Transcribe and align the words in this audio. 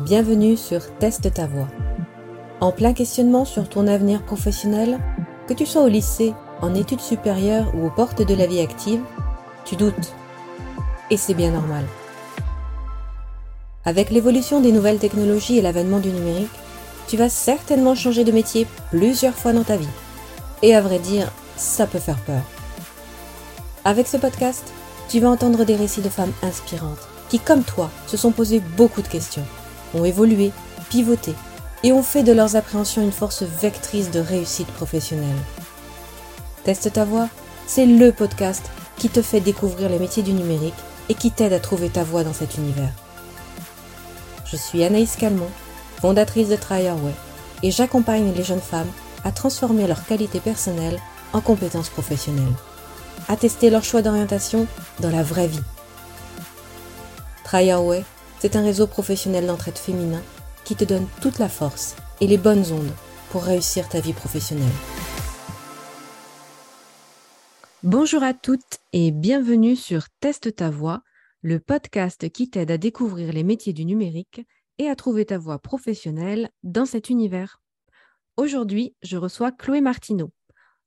Bienvenue 0.00 0.56
sur 0.56 0.80
Teste 0.96 1.32
ta 1.34 1.46
voix. 1.46 1.68
En 2.60 2.72
plein 2.72 2.94
questionnement 2.94 3.44
sur 3.44 3.68
ton 3.68 3.86
avenir 3.86 4.24
professionnel, 4.24 4.98
que 5.46 5.52
tu 5.52 5.66
sois 5.66 5.82
au 5.82 5.88
lycée, 5.88 6.32
en 6.62 6.74
études 6.74 7.00
supérieures 7.00 7.72
ou 7.74 7.86
aux 7.86 7.90
portes 7.90 8.22
de 8.22 8.34
la 8.34 8.46
vie 8.46 8.60
active, 8.60 9.02
tu 9.66 9.76
doutes. 9.76 10.14
Et 11.10 11.18
c'est 11.18 11.34
bien 11.34 11.50
normal. 11.50 11.84
Avec 13.84 14.10
l'évolution 14.10 14.60
des 14.60 14.72
nouvelles 14.72 14.98
technologies 14.98 15.58
et 15.58 15.62
l'avènement 15.62 16.00
du 16.00 16.08
numérique, 16.08 16.48
tu 17.06 17.18
vas 17.18 17.28
certainement 17.28 17.94
changer 17.94 18.24
de 18.24 18.32
métier 18.32 18.66
plusieurs 18.90 19.34
fois 19.34 19.52
dans 19.52 19.64
ta 19.64 19.76
vie. 19.76 19.86
Et 20.62 20.74
à 20.74 20.80
vrai 20.80 21.00
dire, 21.00 21.30
ça 21.56 21.86
peut 21.86 21.98
faire 21.98 22.18
peur. 22.20 22.42
Avec 23.84 24.08
ce 24.08 24.16
podcast, 24.16 24.72
tu 25.08 25.20
vas 25.20 25.28
entendre 25.28 25.64
des 25.64 25.76
récits 25.76 26.00
de 26.00 26.08
femmes 26.08 26.32
inspirantes 26.42 27.08
qui, 27.28 27.38
comme 27.38 27.62
toi, 27.62 27.90
se 28.06 28.16
sont 28.16 28.32
posées 28.32 28.62
beaucoup 28.76 29.02
de 29.02 29.08
questions, 29.08 29.44
ont 29.94 30.04
évolué, 30.04 30.52
pivoté 30.90 31.34
et 31.82 31.92
ont 31.92 32.02
fait 32.02 32.22
de 32.22 32.32
leurs 32.32 32.56
appréhensions 32.56 33.02
une 33.02 33.12
force 33.12 33.42
vectrice 33.42 34.10
de 34.10 34.20
réussite 34.20 34.68
professionnelle. 34.68 35.36
Teste 36.64 36.92
ta 36.92 37.04
voix, 37.04 37.28
c'est 37.66 37.86
le 37.86 38.12
podcast 38.12 38.70
qui 38.96 39.08
te 39.08 39.22
fait 39.22 39.40
découvrir 39.40 39.88
les 39.88 39.98
métiers 39.98 40.22
du 40.22 40.32
numérique 40.32 40.74
et 41.08 41.14
qui 41.14 41.30
t'aide 41.30 41.52
à 41.52 41.60
trouver 41.60 41.88
ta 41.88 42.04
voie 42.04 42.24
dans 42.24 42.32
cet 42.32 42.56
univers. 42.56 42.92
Je 44.44 44.56
suis 44.56 44.84
Anaïs 44.84 45.16
Calmont, 45.16 45.50
fondatrice 46.00 46.48
de 46.48 46.56
Try 46.56 46.84
et 47.62 47.70
j'accompagne 47.70 48.32
les 48.36 48.44
jeunes 48.44 48.60
femmes 48.60 48.90
à 49.24 49.32
transformer 49.32 49.86
leurs 49.86 50.04
qualités 50.04 50.40
personnelles 50.40 50.98
en 51.32 51.40
compétences 51.40 51.88
professionnelles 51.88 52.54
à 53.28 53.36
tester 53.36 53.70
leur 53.70 53.84
choix 53.84 54.02
d'orientation 54.02 54.66
dans 55.00 55.10
la 55.10 55.22
vraie 55.22 55.46
vie. 55.46 55.62
Way, 57.52 58.04
c'est 58.42 58.56
un 58.56 58.64
réseau 58.64 58.88
professionnel 58.88 59.46
d'entraide 59.46 59.78
féminin 59.78 60.20
qui 60.64 60.74
te 60.74 60.82
donne 60.82 61.06
toute 61.20 61.38
la 61.38 61.48
force 61.48 61.94
et 62.20 62.26
les 62.26 62.38
bonnes 62.38 62.72
ondes 62.72 62.90
pour 63.30 63.44
réussir 63.44 63.88
ta 63.88 64.00
vie 64.00 64.12
professionnelle. 64.12 64.66
Bonjour 67.84 68.24
à 68.24 68.34
toutes 68.34 68.80
et 68.92 69.12
bienvenue 69.12 69.76
sur 69.76 70.08
Teste 70.18 70.56
ta 70.56 70.70
voix, 70.70 71.04
le 71.42 71.60
podcast 71.60 72.28
qui 72.30 72.50
t'aide 72.50 72.72
à 72.72 72.78
découvrir 72.78 73.32
les 73.32 73.44
métiers 73.44 73.72
du 73.72 73.84
numérique 73.84 74.44
et 74.78 74.88
à 74.88 74.96
trouver 74.96 75.24
ta 75.24 75.38
voie 75.38 75.60
professionnelle 75.60 76.50
dans 76.64 76.84
cet 76.84 77.10
univers. 77.10 77.62
Aujourd'hui, 78.36 78.96
je 79.04 79.18
reçois 79.18 79.52
Chloé 79.52 79.80
Martineau. 79.80 80.32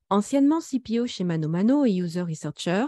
Anciennement 0.09 0.59
CPO 0.59 1.07
chez 1.07 1.23
ManoMano 1.23 1.85
et 1.85 1.95
User 1.95 2.23
Researcher, 2.23 2.85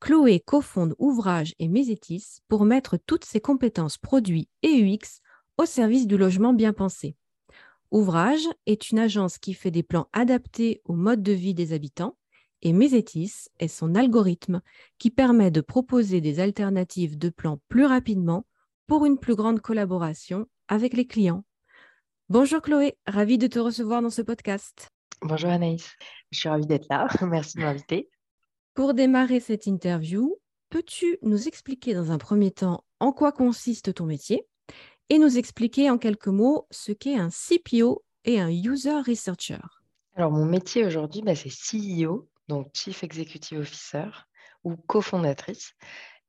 Chloé 0.00 0.40
cofonde 0.40 0.94
Ouvrage 0.98 1.54
et 1.58 1.68
Mesetis 1.68 2.38
pour 2.48 2.64
mettre 2.64 2.96
toutes 2.96 3.26
ses 3.26 3.40
compétences 3.40 3.98
produits 3.98 4.48
et 4.62 4.82
UX 4.82 5.20
au 5.58 5.66
service 5.66 6.06
du 6.06 6.16
logement 6.16 6.54
bien 6.54 6.72
pensé. 6.72 7.16
Ouvrage 7.90 8.48
est 8.64 8.90
une 8.90 8.98
agence 8.98 9.36
qui 9.36 9.52
fait 9.52 9.70
des 9.70 9.82
plans 9.82 10.08
adaptés 10.14 10.80
au 10.86 10.94
mode 10.94 11.22
de 11.22 11.32
vie 11.32 11.52
des 11.52 11.74
habitants 11.74 12.16
et 12.62 12.72
Mesetis 12.72 13.48
est 13.58 13.68
son 13.68 13.94
algorithme 13.94 14.62
qui 14.98 15.10
permet 15.10 15.50
de 15.50 15.60
proposer 15.60 16.22
des 16.22 16.40
alternatives 16.40 17.18
de 17.18 17.28
plans 17.28 17.60
plus 17.68 17.84
rapidement 17.84 18.46
pour 18.86 19.04
une 19.04 19.18
plus 19.18 19.34
grande 19.34 19.60
collaboration 19.60 20.46
avec 20.68 20.94
les 20.94 21.06
clients. 21.06 21.44
Bonjour 22.30 22.62
Chloé, 22.62 22.96
ravie 23.06 23.38
de 23.38 23.48
te 23.48 23.58
recevoir 23.58 24.00
dans 24.00 24.10
ce 24.10 24.22
podcast. 24.22 24.88
Bonjour 25.20 25.50
Anaïs, 25.50 25.94
je 26.30 26.38
suis 26.38 26.48
ravie 26.48 26.66
d'être 26.66 26.86
là. 26.88 27.06
Merci 27.26 27.58
de 27.58 27.62
m'inviter. 27.62 28.08
Pour 28.74 28.94
démarrer 28.94 29.40
cette 29.40 29.66
interview, 29.66 30.36
peux-tu 30.68 31.18
nous 31.22 31.48
expliquer 31.48 31.92
dans 31.92 32.12
un 32.12 32.18
premier 32.18 32.52
temps 32.52 32.84
en 33.00 33.12
quoi 33.12 33.32
consiste 33.32 33.94
ton 33.94 34.06
métier 34.06 34.46
et 35.08 35.18
nous 35.18 35.38
expliquer 35.38 35.90
en 35.90 35.98
quelques 35.98 36.28
mots 36.28 36.68
ce 36.70 36.92
qu'est 36.92 37.16
un 37.16 37.30
CPO 37.30 38.04
et 38.24 38.40
un 38.40 38.48
User 38.48 39.00
Researcher? 39.04 39.58
Alors, 40.14 40.30
mon 40.30 40.44
métier 40.44 40.84
aujourd'hui, 40.86 41.20
bah, 41.22 41.34
c'est 41.34 41.50
CEO, 41.50 42.28
donc 42.46 42.68
Chief 42.72 43.02
Executive 43.02 43.58
Officer 43.58 44.06
ou 44.62 44.76
cofondatrice 44.76 45.72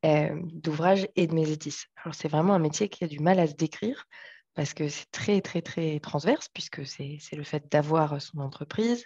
euh, 0.04 0.36
d'ouvrages 0.46 1.08
et 1.16 1.28
de 1.28 1.36
Mesetis. 1.36 1.84
Alors, 2.04 2.16
c'est 2.16 2.28
vraiment 2.28 2.56
un 2.56 2.60
métier 2.60 2.90
qui 2.90 3.04
a 3.04 3.08
du 3.08 3.20
mal 3.20 3.40
à 3.40 3.46
se 3.46 3.54
décrire 3.54 4.08
parce 4.56 4.74
que 4.74 4.90
c'est 4.90 5.12
très, 5.12 5.42
très, 5.42 5.62
très 5.62 6.00
transverse, 6.00 6.50
puisque 6.50 6.86
c'est 6.88 7.20
le 7.34 7.44
fait 7.44 7.72
d'avoir 7.72 8.20
son 8.20 8.40
entreprise. 8.40 9.06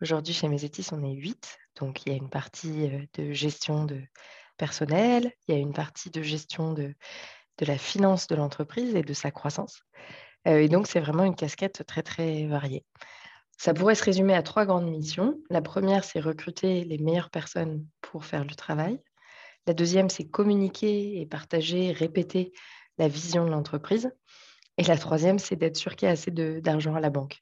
Aujourd'hui, 0.00 0.34
chez 0.34 0.48
Mesetis, 0.48 0.88
on 0.90 1.04
est 1.04 1.14
huit. 1.14 1.58
Donc, 1.80 2.04
il 2.04 2.10
y 2.10 2.14
a 2.14 2.18
une 2.18 2.30
partie 2.30 2.90
de 3.14 3.32
gestion 3.32 3.84
de 3.84 4.00
personnel, 4.56 5.32
il 5.48 5.54
y 5.54 5.58
a 5.58 5.60
une 5.60 5.72
partie 5.72 6.10
de 6.10 6.22
gestion 6.22 6.72
de, 6.72 6.94
de 7.58 7.66
la 7.66 7.78
finance 7.78 8.26
de 8.26 8.34
l'entreprise 8.34 8.94
et 8.94 9.02
de 9.02 9.14
sa 9.14 9.30
croissance. 9.30 9.82
et 10.44 10.68
donc, 10.68 10.86
c'est 10.86 11.00
vraiment 11.00 11.24
une 11.24 11.36
casquette 11.36 11.84
très, 11.86 12.02
très 12.02 12.46
variée. 12.46 12.84
Ça 13.58 13.74
pourrait 13.74 13.94
se 13.94 14.04
résumer 14.04 14.34
à 14.34 14.42
trois 14.42 14.66
grandes 14.66 14.90
missions. 14.90 15.38
La 15.48 15.62
première, 15.62 16.02
c'est 16.02 16.18
recruter 16.18 16.84
les 16.84 16.98
meilleures 16.98 17.30
personnes 17.30 17.86
pour 18.00 18.24
faire 18.24 18.44
le 18.44 18.54
travail. 18.54 19.00
La 19.68 19.74
deuxième, 19.74 20.10
c'est 20.10 20.28
communiquer 20.28 21.20
et 21.20 21.26
partager, 21.26 21.92
répéter 21.92 22.52
la 22.98 23.06
vision 23.06 23.44
de 23.44 23.50
l'entreprise. 23.50 24.10
Et 24.78 24.82
la 24.82 24.98
troisième, 24.98 25.38
c'est 25.38 25.54
d'être 25.54 25.76
sûr 25.76 25.94
qu'il 25.94 26.06
y 26.06 26.08
a 26.08 26.12
assez 26.12 26.32
d'argent 26.32 26.96
à 26.96 27.00
la 27.00 27.10
banque. 27.10 27.38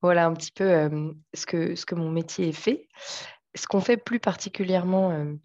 Voilà 0.00 0.26
un 0.26 0.32
petit 0.32 0.52
peu 0.52 0.90
ce, 1.34 1.44
que, 1.44 1.74
ce 1.74 1.84
que 1.84 1.94
mon 1.94 2.10
métier 2.10 2.48
est 2.48 2.52
fait. 2.52 2.88
Ce 3.54 3.66
qu'on 3.66 3.80
fait 3.80 3.96
plus 3.96 4.20
particulièrement 4.20 5.36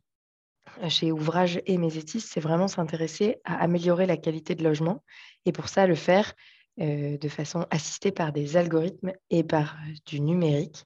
chez 0.89 1.11
Ouvrage 1.11 1.61
et 1.65 1.77
Mésétis, 1.77 2.21
c'est 2.21 2.39
vraiment 2.39 2.67
s'intéresser 2.67 3.37
à 3.43 3.55
améliorer 3.61 4.05
la 4.05 4.17
qualité 4.17 4.55
de 4.55 4.63
logement 4.63 5.03
et 5.45 5.51
pour 5.51 5.69
ça 5.69 5.87
le 5.87 5.95
faire 5.95 6.33
de 6.77 7.27
façon 7.29 7.65
assistée 7.71 8.11
par 8.11 8.31
des 8.31 8.55
algorithmes 8.55 9.11
et 9.29 9.43
par 9.43 9.77
du 10.05 10.21
numérique, 10.21 10.85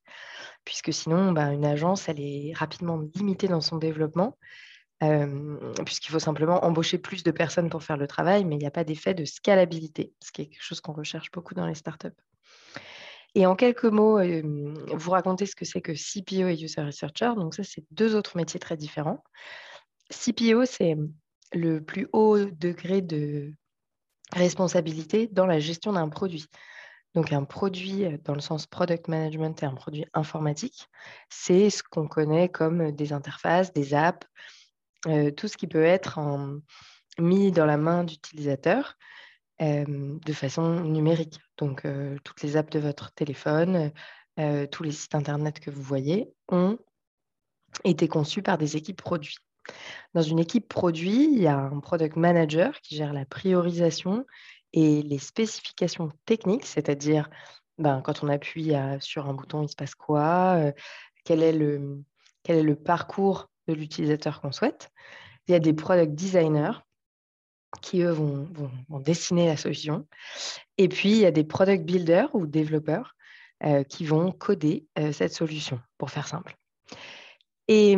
puisque 0.64 0.94
sinon, 0.94 1.32
ben, 1.34 1.52
une 1.52 1.66
agence, 1.66 2.08
elle 2.08 2.20
est 2.20 2.54
rapidement 2.56 3.02
limitée 3.16 3.48
dans 3.48 3.62
son 3.62 3.78
développement 3.78 4.38
puisqu'il 5.84 6.12
faut 6.12 6.20
simplement 6.20 6.64
embaucher 6.64 7.00
plus 7.00 7.24
de 7.24 7.32
personnes 7.32 7.70
pour 7.70 7.84
faire 7.84 7.98
le 7.98 8.08
travail, 8.08 8.46
mais 8.46 8.56
il 8.56 8.60
n'y 8.60 8.68
a 8.68 8.72
pas 8.72 8.84
d'effet 8.84 9.16
de 9.16 9.26
scalabilité, 9.26 10.14
ce 10.24 10.32
qui 10.32 10.44
est 10.44 10.46
quelque 10.46 10.64
chose 10.64 10.80
qu'on 10.80 10.94
recherche 10.94 11.32
beaucoup 11.32 11.56
dans 11.56 11.66
les 11.66 11.74
startups. 11.74 12.10
Et 13.36 13.46
en 13.46 13.56
quelques 13.56 13.86
mots, 13.86 14.20
vous 14.94 15.12
racontez 15.12 15.46
ce 15.46 15.56
que 15.56 15.66
c'est 15.66 15.82
que 15.82 15.94
CPO 15.94 16.48
et 16.48 16.62
User 16.62 16.82
Researcher. 16.82 17.32
Donc 17.36 17.56
ça, 17.56 17.64
c'est 17.64 17.86
deux 17.92 18.16
autres 18.16 18.36
métiers 18.36 18.60
très 18.60 18.76
différents. 18.76 19.24
CPO, 20.10 20.66
c'est 20.66 20.98
le 21.54 21.80
plus 21.80 22.08
haut 22.12 22.38
degré 22.38 23.02
de 23.02 23.54
responsabilité 24.34 25.28
dans 25.28 25.46
la 25.46 25.60
gestion 25.60 25.94
d'un 25.94 26.10
produit. 26.10 26.48
Donc 27.14 27.34
un 27.34 27.44
produit 27.44 28.06
dans 28.24 28.34
le 28.34 28.42
sens 28.42 28.66
product 28.68 29.08
management 29.10 29.62
et 29.62 29.66
un 29.66 29.76
produit 29.76 30.06
informatique, 30.14 30.88
c'est 31.30 31.70
ce 31.70 31.84
qu'on 31.84 32.08
connaît 32.08 32.48
comme 32.50 32.92
des 32.92 33.12
interfaces, 33.12 33.74
des 33.74 33.94
apps, 33.94 34.28
tout 35.04 35.48
ce 35.48 35.58
qui 35.58 35.68
peut 35.68 35.84
être 35.84 36.20
mis 37.20 37.52
dans 37.52 37.66
la 37.66 37.78
main 37.78 38.06
d'utilisateur 38.06 38.98
de 39.62 40.34
façon 40.34 40.82
numérique. 40.82 41.40
Donc, 41.58 41.86
toutes 42.24 42.42
les 42.42 42.58
apps 42.58 42.72
de 42.72 42.80
votre 42.80 43.12
téléphone, 43.12 43.92
tous 44.72 44.84
les 44.84 44.92
sites 44.92 45.14
Internet 45.14 45.60
que 45.60 45.70
vous 45.70 45.84
voyez 45.84 46.34
ont 46.50 46.80
été 47.84 48.08
conçus 48.08 48.42
par 48.42 48.58
des 48.58 48.76
équipes 48.76 49.02
produits. 49.02 49.38
Dans 50.16 50.24
une 50.24 50.40
équipe 50.40 50.68
produit, 50.68 51.26
il 51.32 51.40
y 51.40 51.48
a 51.48 51.58
un 51.58 51.80
product 51.80 52.16
manager 52.16 52.82
qui 52.82 52.96
gère 52.96 53.14
la 53.14 53.26
priorisation 53.26 54.26
et 54.74 55.04
les 55.04 55.20
spécifications 55.20 56.10
techniques, 56.26 56.66
c'est-à-dire 56.66 57.30
ben, 57.78 58.02
quand 58.02 58.24
on 58.24 58.30
appuie 58.30 58.74
sur 59.00 59.28
un 59.28 59.34
bouton, 59.34 59.64
il 59.64 59.70
se 59.70 59.76
passe 59.76 59.94
quoi, 59.94 60.72
quel, 61.24 61.44
est 61.44 61.54
le, 61.54 62.02
quel 62.42 62.58
est 62.58 62.64
le 62.64 62.76
parcours 62.76 63.48
de 63.68 63.74
l'utilisateur 63.74 64.42
qu'on 64.42 64.52
souhaite. 64.52 64.90
Il 65.48 65.52
y 65.52 65.56
a 65.56 65.60
des 65.60 65.74
product 65.74 66.14
designers 66.14 66.80
qui, 67.82 68.02
eux, 68.02 68.12
vont, 68.12 68.48
dessiner 69.00 69.48
la 69.48 69.58
solution. 69.58 70.08
Et 70.78 70.88
puis, 70.88 71.12
il 71.12 71.18
y 71.18 71.26
a 71.26 71.32
des 71.32 71.44
product 71.44 71.86
builders 71.86 72.34
ou 72.36 72.46
développeurs 72.46 73.16
euh, 73.64 73.84
qui 73.84 74.06
vont 74.06 74.32
coder 74.32 74.86
euh, 75.00 75.12
cette 75.12 75.34
solution, 75.34 75.80
pour 75.98 76.12
faire 76.12 76.28
simple. 76.28 76.58
Et, 77.68 77.96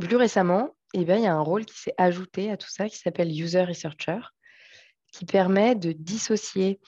plus 0.00 0.16
récemment, 0.16 0.74
eh 0.94 1.00
il 1.00 1.08
y 1.08 1.26
a 1.26 1.34
un 1.34 1.40
rôle 1.40 1.64
qui 1.64 1.78
s'est 1.78 1.94
ajouté 1.96 2.50
à 2.50 2.56
tout 2.56 2.68
ça 2.68 2.88
qui 2.88 2.98
s'appelle 2.98 3.28
User 3.28 3.64
Researcher, 3.64 4.20
qui 5.12 5.24
permet 5.24 5.74
de 5.74 5.92
dissocier 5.92 6.80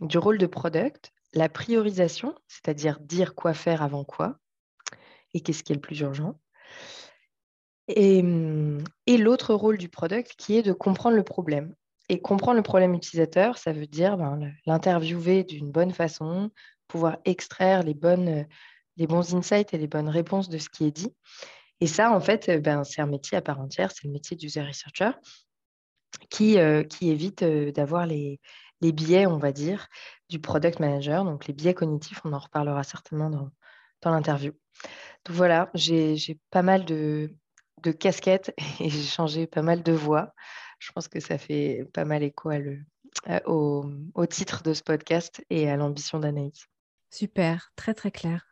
du 0.00 0.18
rôle 0.18 0.38
de 0.38 0.46
product 0.46 1.12
la 1.32 1.48
priorisation, 1.48 2.34
c'est-à-dire 2.48 2.98
dire 3.00 3.34
quoi 3.34 3.54
faire 3.54 3.82
avant 3.82 4.04
quoi, 4.04 4.38
et 5.34 5.40
qu'est-ce 5.40 5.62
qui 5.62 5.72
est 5.72 5.76
le 5.76 5.80
plus 5.80 6.00
urgent, 6.00 6.40
Et, 7.96 9.16
l'autre 9.18 9.54
rôle 9.54 9.78
du 9.78 9.88
product 9.88 10.34
qui 10.38 10.56
est 10.56 10.62
de 10.62 10.72
comprendre 10.72 11.16
le 11.16 11.24
problème. 11.24 11.74
Et 12.08 12.20
comprendre 12.20 12.56
le 12.56 12.62
problème 12.62 12.94
utilisateur, 12.94 13.58
ça 13.58 13.72
veut 13.72 13.86
dire 13.86 14.16
ben, 14.16 14.52
l'interviewer 14.66 15.44
d'une 15.44 15.70
bonne 15.70 15.92
façon, 15.92 16.50
pouvoir 16.88 17.18
extraire 17.24 17.82
les, 17.82 17.94
bonnes, 17.94 18.46
les 18.96 19.06
bons 19.06 19.34
insights 19.34 19.74
et 19.74 19.78
les 19.78 19.86
bonnes 19.86 20.08
réponses 20.08 20.48
de 20.48 20.58
ce 20.58 20.68
qui 20.68 20.86
est 20.86 20.90
dit. 20.90 21.14
Et 21.80 21.86
ça, 21.86 22.12
en 22.12 22.20
fait, 22.20 22.50
ben, 22.62 22.84
c'est 22.84 23.00
un 23.00 23.06
métier 23.06 23.38
à 23.38 23.42
part 23.42 23.60
entière, 23.60 23.90
c'est 23.92 24.06
le 24.06 24.12
métier 24.12 24.36
d'user 24.36 24.62
researcher 24.62 25.10
qui, 26.28 26.58
euh, 26.58 26.82
évite 27.00 27.42
euh, 27.42 27.72
d'avoir 27.72 28.06
les, 28.06 28.40
les 28.80 28.92
biais, 28.92 29.26
on 29.26 29.38
va 29.38 29.52
dire, 29.52 29.88
du 30.28 30.38
product 30.40 30.80
manager. 30.80 31.24
Donc, 31.24 31.46
les 31.46 31.54
biais 31.54 31.74
cognitifs, 31.74 32.20
on 32.24 32.32
en 32.32 32.38
reparlera 32.38 32.82
certainement 32.82 33.30
dans, 33.30 33.50
dans 34.02 34.10
l'interview. 34.10 34.52
Donc, 35.24 35.36
voilà, 35.36 35.70
j'ai 35.74 36.38
pas 36.50 36.62
mal 36.62 36.84
de, 36.84 37.34
de 37.82 37.92
casquettes 37.92 38.54
et 38.80 38.90
j'ai 38.90 39.02
changé 39.02 39.46
pas 39.46 39.62
mal 39.62 39.82
de 39.82 39.92
voix. 39.92 40.34
Je 40.78 40.92
pense 40.92 41.08
que 41.08 41.20
ça 41.20 41.38
fait 41.38 41.86
pas 41.92 42.04
mal 42.04 42.22
écho 42.22 42.50
au, 43.46 43.84
au 44.14 44.26
titre 44.26 44.62
de 44.62 44.72
ce 44.72 44.82
podcast 44.82 45.44
et 45.50 45.68
à 45.68 45.76
l'ambition 45.76 46.18
d'Anaïs. 46.18 46.66
Super, 47.10 47.72
très 47.76 47.92
très 47.92 48.10
clair. 48.10 48.46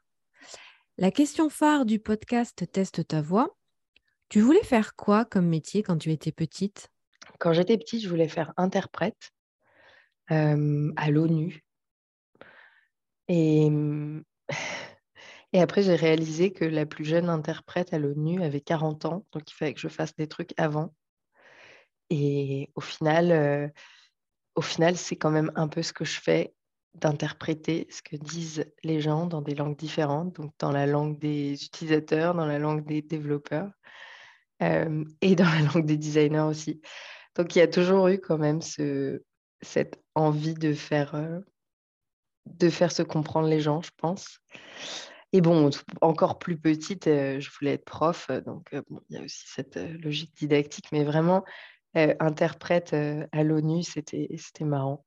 La 0.98 1.10
question 1.10 1.48
phare 1.48 1.86
du 1.86 2.00
podcast 2.00 2.70
Teste 2.72 3.06
ta 3.06 3.22
voix, 3.22 3.56
tu 4.28 4.40
voulais 4.40 4.64
faire 4.64 4.96
quoi 4.96 5.24
comme 5.24 5.46
métier 5.46 5.82
quand 5.82 5.96
tu 5.96 6.10
étais 6.10 6.32
petite? 6.32 6.90
Quand 7.38 7.52
j'étais 7.52 7.78
petite, 7.78 8.02
je 8.02 8.08
voulais 8.08 8.28
faire 8.28 8.52
interprète 8.56 9.30
euh, 10.30 10.92
à 10.96 11.10
l'ONU. 11.10 11.64
Et, 13.28 13.70
et 15.52 15.60
après, 15.60 15.82
j'ai 15.82 15.94
réalisé 15.94 16.52
que 16.52 16.64
la 16.64 16.86
plus 16.86 17.04
jeune 17.04 17.28
interprète 17.30 17.94
à 17.94 17.98
l'ONU 17.98 18.42
avait 18.42 18.60
40 18.60 19.04
ans, 19.06 19.26
donc 19.32 19.50
il 19.50 19.54
fallait 19.54 19.74
que 19.74 19.80
je 19.80 19.88
fasse 19.88 20.14
des 20.16 20.28
trucs 20.28 20.52
avant. 20.58 20.94
Et 22.10 22.70
au 22.74 22.80
final, 22.80 23.32
euh, 23.32 23.68
au 24.54 24.62
final, 24.62 24.96
c'est 24.96 25.16
quand 25.16 25.30
même 25.30 25.52
un 25.54 25.68
peu 25.68 25.82
ce 25.82 25.92
que 25.92 26.04
je 26.04 26.20
fais 26.20 26.54
d'interpréter 26.94 27.86
ce 27.90 28.02
que 28.02 28.16
disent 28.16 28.64
les 28.82 29.00
gens 29.00 29.26
dans 29.26 29.42
des 29.42 29.54
langues 29.54 29.76
différentes, 29.76 30.34
donc 30.36 30.52
dans 30.58 30.72
la 30.72 30.86
langue 30.86 31.18
des 31.18 31.64
utilisateurs, 31.64 32.34
dans 32.34 32.46
la 32.46 32.58
langue 32.58 32.84
des 32.86 33.02
développeurs 33.02 33.70
euh, 34.62 35.04
et 35.20 35.34
dans 35.36 35.44
la 35.44 35.60
langue 35.60 35.86
des 35.86 35.96
designers 35.96 36.40
aussi. 36.40 36.80
Donc 37.36 37.54
il 37.54 37.60
y 37.60 37.62
a 37.62 37.68
toujours 37.68 38.08
eu 38.08 38.18
quand 38.18 38.38
même 38.38 38.62
ce, 38.62 39.22
cette 39.60 40.02
envie 40.14 40.54
de 40.54 40.72
faire, 40.72 41.14
euh, 41.14 41.38
de 42.46 42.68
faire 42.68 42.90
se 42.90 43.02
comprendre 43.02 43.48
les 43.48 43.60
gens, 43.60 43.82
je 43.82 43.90
pense. 43.96 44.40
Et 45.32 45.40
bon, 45.40 45.70
encore 46.00 46.38
plus 46.38 46.56
petite, 46.56 47.04
je 47.04 47.50
voulais 47.58 47.74
être 47.74 47.84
prof, 47.84 48.30
donc 48.46 48.70
il 48.72 49.16
y 49.16 49.18
a 49.18 49.22
aussi 49.22 49.44
cette 49.46 49.76
logique 49.76 50.34
didactique, 50.36 50.86
mais 50.90 51.04
vraiment 51.04 51.44
interprète 51.94 52.94
à 52.94 53.42
l'ONU, 53.42 53.82
c'était 53.82 54.38
marrant 54.62 55.04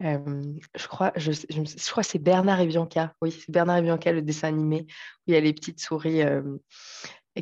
je 0.00 0.86
crois, 0.86 1.12
je, 1.16 1.32
je, 1.32 1.90
crois 1.90 2.02
c'est 2.02 2.18
Bernard 2.18 2.60
et 2.60 2.66
Bianca. 2.66 3.14
Oui, 3.20 3.32
c'est 3.32 3.50
Bernard 3.50 3.78
et 3.78 3.82
Bianca, 3.82 4.12
le 4.12 4.22
dessin 4.22 4.48
animé, 4.48 4.86
où 5.26 5.30
il 5.30 5.34
y 5.34 5.36
a 5.36 5.40
les 5.40 5.52
petites 5.52 5.80
souris 5.80 6.20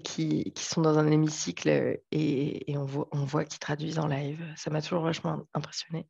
qui, 0.02 0.52
qui, 0.52 0.64
sont 0.64 0.82
dans 0.82 0.98
un 0.98 1.10
hémicycle 1.10 1.68
et, 1.68 2.70
et 2.70 2.78
on 2.78 2.84
voit, 2.84 3.08
on 3.12 3.24
voit 3.24 3.44
qu'ils 3.44 3.58
traduisent 3.58 3.98
en 3.98 4.06
live. 4.06 4.42
Ça 4.56 4.70
m'a 4.70 4.82
toujours 4.82 5.02
vachement 5.02 5.42
impressionné. 5.54 6.06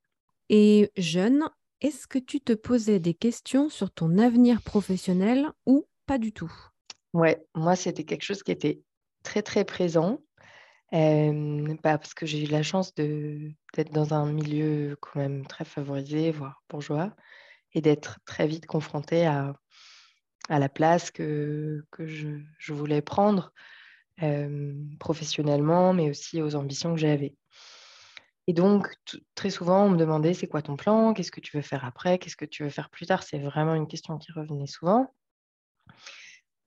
Et 0.49 0.93
jeune, 0.97 1.49
est-ce 1.81 2.07
que 2.07 2.19
tu 2.19 2.41
te 2.41 2.53
posais 2.53 2.99
des 3.01 3.15
questions 3.15 3.69
sur 3.69 3.91
ton 3.91 4.19
avenir 4.19 4.63
professionnel 4.63 5.51
ou 5.67 5.87
pas 6.07 6.19
du 6.19 6.33
tout? 6.33 6.53
Ouais, 7.13 7.45
moi, 7.55 7.77
c'était 7.77 8.05
quelque 8.05 8.25
chose 8.25 8.43
qui 8.43 8.53
était 8.53 8.81
très, 9.23 9.43
très 9.43 9.65
présent. 9.65 10.21
Bah, 10.93 11.99
parce 11.99 12.15
que 12.15 12.27
j'ai 12.27 12.45
eu 12.45 12.47
la 12.47 12.63
chance 12.63 12.95
d'être 12.95 13.93
dans 13.93 14.15
un 14.15 14.33
milieu 14.33 14.97
quand 15.01 15.19
même 15.19 15.47
très 15.47 15.65
favorisé, 15.65 16.31
voire 16.31 16.63
bourgeois, 16.69 17.15
et 17.73 17.81
d'être 17.81 18.21
très 18.25 18.47
vite 18.47 18.67
confrontée 18.67 19.27
à, 19.27 19.55
la 20.49 20.69
place 20.69 21.11
que, 21.11 21.85
je, 21.99 22.39
je 22.59 22.73
voulais 22.73 23.03
prendre 23.03 23.53
professionnellement, 24.99 25.93
mais 25.93 26.11
aussi 26.11 26.41
aux 26.41 26.55
ambitions 26.55 26.95
que 26.95 27.01
j'avais. 27.01 27.35
Et 28.47 28.53
donc, 28.53 28.89
très 29.35 29.51
souvent, 29.51 29.85
on 29.85 29.91
me 29.91 29.97
demandait 29.97 30.35
c'est 30.35 30.47
quoi 30.47 30.63
ton 30.63 30.77
plan? 30.77 31.15
Qu'est-ce 31.15 31.33
que 31.33 31.41
tu 31.41 31.57
veux 31.57 31.63
faire 31.63 31.85
après? 31.85 32.19
Qu'est-ce 32.19 32.37
que 32.37 32.45
tu 32.45 32.63
veux 32.63 32.71
faire 32.71 32.91
plus 32.91 33.07
tard? 33.07 33.23
C'est 33.23 33.39
vraiment 33.39 33.75
une 33.75 33.89
question 33.89 34.19
qui 34.19 34.33
revenait 34.33 34.67
souvent. 34.67 35.13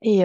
Et, 0.02 0.24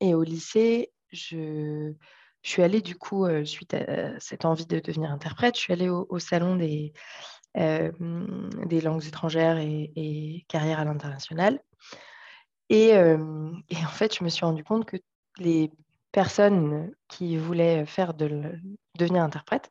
et 0.00 0.14
au 0.14 0.22
lycée, 0.22 0.92
je, 1.12 1.94
suis 2.42 2.62
allée 2.62 2.80
du 2.80 2.96
coup, 2.96 3.24
euh, 3.24 3.44
suite 3.44 3.74
à 3.74 4.18
cette 4.18 4.44
envie 4.44 4.66
de 4.66 4.80
devenir 4.80 5.10
interprète, 5.10 5.56
je 5.56 5.60
suis 5.60 5.72
allée 5.72 5.88
au, 5.88 6.18
salon 6.18 6.56
des, 6.56 6.92
euh, 7.56 7.92
des 8.66 8.80
langues 8.80 9.06
étrangères 9.06 9.58
et, 9.58 9.92
et 9.94 10.44
carrière 10.48 10.80
à 10.80 10.84
l'international. 10.84 11.60
Et, 12.68 12.94
euh, 12.94 13.52
et, 13.68 13.76
en 13.76 13.88
fait, 13.88 14.16
je 14.16 14.24
me 14.24 14.28
suis 14.28 14.44
rendu 14.44 14.64
compte 14.64 14.86
que 14.86 14.96
les 15.38 15.70
personnes 16.12 16.92
qui 17.08 17.36
voulaient 17.36 17.86
faire 17.86 18.14
de 18.14 18.52
devenir 18.98 19.22
interprète, 19.22 19.70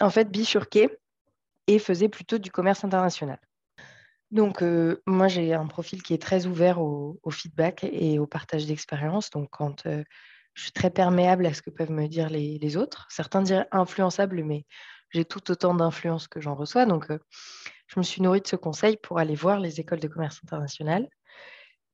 en 0.00 0.10
fait, 0.10 0.30
bifurquaient 0.30 0.98
et 1.66 1.78
faisaient 1.78 2.08
plutôt 2.08 2.38
du 2.38 2.50
commerce 2.50 2.84
international. 2.84 3.38
Donc, 4.30 4.62
moi, 5.06 5.26
j'ai 5.26 5.54
un 5.54 5.66
profil 5.66 6.02
qui 6.02 6.14
est 6.14 6.22
très 6.22 6.46
ouvert 6.46 6.80
au, 6.80 7.18
feedback 7.30 7.84
et 7.84 8.18
au 8.18 8.26
partage 8.26 8.66
d'expérience. 8.66 9.30
Donc, 9.30 9.48
quand 9.50 9.86
je 10.54 10.62
suis 10.62 10.72
très 10.72 10.90
perméable 10.90 11.46
à 11.46 11.54
ce 11.54 11.62
que 11.62 11.70
peuvent 11.70 11.90
me 11.90 12.06
dire 12.06 12.28
les, 12.28 12.76
autres. 12.76 13.06
Certains 13.10 13.42
diraient 13.42 13.68
influençable, 13.72 14.44
mais 14.44 14.66
j'ai 15.10 15.24
tout 15.24 15.50
autant 15.50 15.74
d'influence 15.74 16.28
que 16.28 16.40
j'en 16.40 16.54
reçois. 16.54 16.86
Donc, 16.86 17.10
euh, 17.10 17.18
je 17.86 17.98
me 17.98 18.04
suis 18.04 18.22
nourrie 18.22 18.40
de 18.40 18.46
ce 18.46 18.56
conseil 18.56 18.96
pour 18.96 19.18
aller 19.18 19.34
voir 19.34 19.58
les 19.58 19.80
écoles 19.80 20.00
de 20.00 20.08
commerce 20.08 20.40
international. 20.44 21.08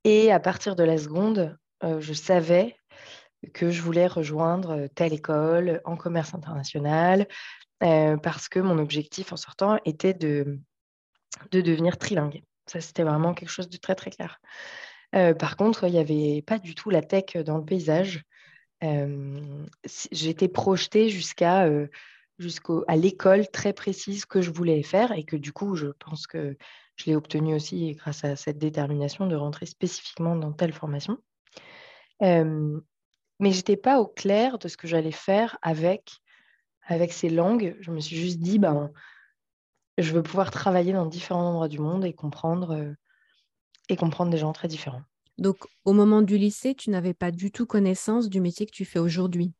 Et 0.04 0.32
à 0.32 0.40
partir 0.40 0.76
de 0.76 0.84
la 0.84 0.98
seconde, 0.98 1.56
euh, 1.84 2.00
je 2.00 2.12
savais 2.12 2.76
que 3.52 3.70
je 3.70 3.82
voulais 3.82 4.06
rejoindre 4.06 4.88
telle 4.94 5.12
école 5.12 5.80
en 5.84 5.96
commerce 5.96 6.34
international 6.34 7.26
parce 7.80 8.48
que 8.48 8.58
mon 8.58 8.78
objectif 8.78 9.32
en 9.32 9.36
sortant 9.36 9.78
était 9.84 10.14
de, 10.14 10.58
de 11.50 11.60
devenir 11.60 11.98
trilingue. 11.98 12.42
Ça, 12.66 12.80
c'était 12.80 13.02
vraiment 13.02 13.34
quelque 13.34 13.50
chose 13.50 13.68
de 13.68 13.76
très, 13.76 13.94
très 13.94 14.10
clair. 14.10 14.40
par 15.12 15.56
contre, 15.56 15.84
il 15.84 15.92
n'y 15.92 15.98
avait 15.98 16.42
pas 16.42 16.58
du 16.58 16.74
tout 16.74 16.90
la 16.90 17.02
tech 17.02 17.36
dans 17.44 17.58
le 17.58 17.64
paysage 17.64 18.24
j'étais 20.12 20.48
projetée 20.48 21.08
jusqu'à 21.08 21.68
jusqu'à 22.38 22.96
l'école 22.96 23.48
très 23.48 23.72
précise 23.72 24.26
que 24.26 24.42
je 24.42 24.50
voulais 24.50 24.82
faire 24.82 25.12
et 25.12 25.24
que 25.24 25.36
du 25.36 25.52
coup, 25.52 25.74
je 25.76 25.88
pense 25.98 26.26
que 26.26 26.56
je 26.96 27.06
l'ai 27.06 27.16
obtenue 27.16 27.54
aussi 27.54 27.92
grâce 27.92 28.24
à 28.24 28.36
cette 28.36 28.58
détermination 28.58 29.26
de 29.26 29.36
rentrer 29.36 29.66
spécifiquement 29.66 30.36
dans 30.36 30.52
telle 30.52 30.72
formation. 30.72 31.18
Mais 33.38 33.52
je 33.52 33.58
n'étais 33.58 33.76
pas 33.76 34.00
au 34.00 34.06
clair 34.06 34.58
de 34.58 34.68
ce 34.68 34.76
que 34.76 34.88
j'allais 34.88 35.12
faire 35.12 35.58
avec, 35.62 36.18
avec 36.86 37.12
ces 37.12 37.28
langues. 37.28 37.76
Je 37.80 37.90
me 37.90 38.00
suis 38.00 38.16
juste 38.16 38.38
dit, 38.38 38.58
ben, 38.58 38.90
je 39.98 40.12
veux 40.12 40.22
pouvoir 40.22 40.50
travailler 40.50 40.92
dans 40.92 41.06
différents 41.06 41.50
endroits 41.50 41.68
du 41.68 41.78
monde 41.78 42.04
et 42.04 42.12
comprendre, 42.12 42.94
et 43.88 43.96
comprendre 43.96 44.30
des 44.30 44.38
gens 44.38 44.52
très 44.52 44.68
différents. 44.68 45.02
Donc, 45.38 45.58
au 45.84 45.92
moment 45.92 46.22
du 46.22 46.38
lycée, 46.38 46.74
tu 46.74 46.90
n'avais 46.90 47.14
pas 47.14 47.30
du 47.30 47.50
tout 47.50 47.66
connaissance 47.66 48.28
du 48.28 48.40
métier 48.40 48.66
que 48.66 48.72
tu 48.72 48.84
fais 48.84 48.98
aujourd'hui? 48.98 49.52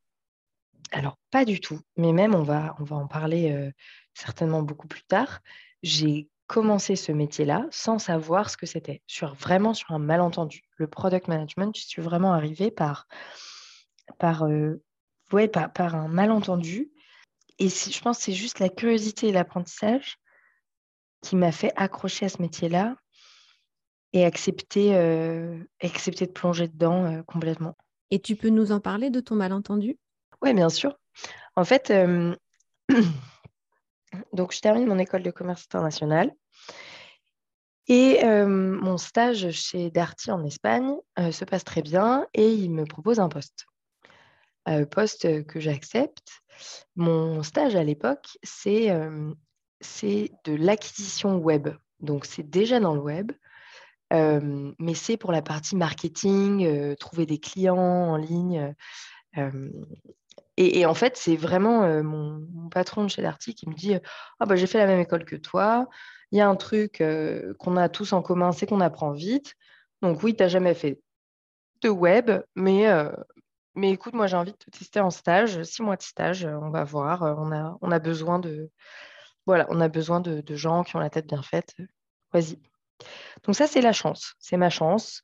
Alors, 0.93 1.19
pas 1.31 1.45
du 1.45 1.61
tout. 1.61 1.81
Mais 1.97 2.13
même, 2.13 2.35
on 2.35 2.43
va, 2.43 2.75
on 2.79 2.85
va 2.85 2.97
en 2.97 3.07
parler 3.07 3.53
euh, 3.53 3.71
certainement 4.15 4.63
beaucoup 4.63 4.89
plus 4.89 5.03
tard. 5.03 5.41
J'ai 5.83 6.29
commencé 6.47 6.97
ce 6.97 7.13
métier-là 7.13 7.67
sans 7.71 7.99
savoir 7.99 8.49
ce 8.51 8.57
que 8.57 8.67
c'était, 8.67 9.03
sur, 9.07 9.35
vraiment 9.35 9.75
sur 9.75 9.91
un 9.91 9.99
malentendu. 9.99 10.63
Le 10.77 10.87
product 10.87 11.29
management, 11.29 11.77
je 11.77 11.87
suis 11.87 12.03
vraiment 12.03 12.33
arrivée 12.33 12.71
par, 12.71 13.07
par, 14.19 14.45
euh, 14.45 14.83
par, 15.53 15.73
par 15.73 15.95
un 15.95 16.09
malentendu. 16.09 16.91
Et 17.59 17.69
je 17.69 18.01
pense 18.01 18.19
que 18.19 18.25
c'est 18.25 18.33
juste 18.33 18.59
la 18.59 18.69
curiosité 18.69 19.29
et 19.29 19.33
l'apprentissage 19.33 20.19
qui 21.23 21.37
m'a 21.37 21.53
fait 21.53 21.73
accrocher 21.77 22.27
à 22.27 22.29
ce 22.29 22.43
métier-là 22.43 22.97
et 24.13 24.25
accepter, 24.25 24.95
euh, 24.95 25.59
accepter 25.83 26.27
de 26.27 26.33
plonger 26.33 26.69
dedans 26.69 27.05
euh, 27.05 27.23
complètement. 27.23 27.77
Et 28.11 28.21
tu 28.21 28.37
peux 28.37 28.51
nous 28.51 28.73
en 28.73 28.81
parler 28.81 29.11
de 29.11 29.21
ton 29.21 29.35
malentendu? 29.35 29.99
Oui, 30.43 30.55
bien 30.55 30.69
sûr. 30.69 30.97
En 31.57 31.65
fait, 31.65 31.93
donc 34.33 34.53
je 34.53 34.61
termine 34.61 34.87
mon 34.87 34.99
école 34.99 35.23
de 35.23 35.31
commerce 35.31 35.65
international. 35.65 36.31
Et 37.89 38.23
mon 38.25 38.99
stage 38.99 39.51
chez 39.51 39.91
Darty 39.91 40.31
en 40.31 40.45
Espagne 40.45 40.95
se 41.17 41.45
passe 41.45 41.65
très 41.65 41.83
bien 41.83 42.27
et 42.35 42.53
il 42.53 42.71
me 42.71 42.85
propose 42.85 43.19
un 43.19 43.29
poste. 43.29 43.67
Poste 44.91 45.45
que 45.47 45.61
j'accepte. 45.61 46.43
Mon 46.97 47.43
stage 47.43 47.77
à 47.77 47.85
l'époque, 47.85 48.39
c'est 48.43 48.91
c'est 49.81 50.31
de 50.45 50.55
l'acquisition 50.55 51.37
web. 51.37 51.69
Donc 52.01 52.25
c'est 52.25 52.49
déjà 52.49 52.81
dans 52.81 52.95
le 52.95 53.01
web 53.01 53.33
mais 54.11 54.95
c'est 54.95 55.17
pour 55.17 55.33
la 55.33 55.43
partie 55.43 55.77
marketing, 55.77 56.97
trouver 56.97 57.27
des 57.27 57.39
clients 57.39 57.77
en 57.77 58.17
ligne. 58.17 58.75
Et, 60.57 60.87
en 60.87 60.95
fait, 60.95 61.17
c'est 61.17 61.37
vraiment 61.37 62.03
mon, 62.03 62.69
patron 62.71 63.05
de 63.05 63.09
chez 63.09 63.23
Darty 63.23 63.55
qui 63.55 63.69
me 63.69 63.75
dit 63.75 63.95
ah, 64.41 64.47
bah, 64.47 64.57
J'ai 64.57 64.67
fait 64.67 64.79
la 64.79 64.87
même 64.87 65.01
école 65.01 65.25
que 65.25 65.37
toi. 65.37 65.89
Il 66.33 66.39
y 66.39 66.41
a 66.41 66.49
un 66.49 66.57
truc 66.57 67.03
qu'on 67.59 67.77
a 67.77 67.89
tous 67.89 68.13
en 68.13 68.23
commun, 68.23 68.53
c'est 68.53 68.67
qu'on 68.67 68.81
apprend 68.81 69.13
vite. 69.13 69.55
Donc, 70.03 70.23
oui, 70.23 70.35
tu 70.35 70.43
n'as 70.43 70.49
jamais 70.49 70.75
fait 70.75 71.01
de 71.83 71.89
web, 71.89 72.31
mais, 72.55 72.87
mais 73.77 73.91
écoute, 73.91 74.15
moi, 74.15 74.27
j'ai 74.27 74.37
envie 74.37 74.53
de 74.53 74.57
te 74.57 74.71
tester 74.71 75.01
en 75.01 75.11
stage. 75.11 75.63
Six 75.63 75.83
mois 75.83 75.97
de 75.97 76.03
stage, 76.03 76.47
on 76.47 76.71
va 76.71 76.85
voir. 76.85 77.23
On 77.23 77.53
a, 77.53 77.77
on 77.81 77.91
a 77.91 77.99
besoin 77.99 78.39
de, 78.39 78.71
voilà, 79.47 79.67
on 79.71 79.81
a 79.81 79.89
besoin 79.89 80.21
gens 80.57 80.83
qui 80.83 80.97
ont 80.97 81.01
la 81.01 81.11
tête 81.11 81.27
bien 81.27 81.43
faite. 81.43 81.75
Vas-y. 82.33 82.59
Donc 83.45 83.55
ça, 83.55 83.67
c'est 83.67 83.81
la 83.83 83.93
chance. 83.93 84.35
C'est 84.39 84.57
ma 84.57 84.71
chance 84.71 85.23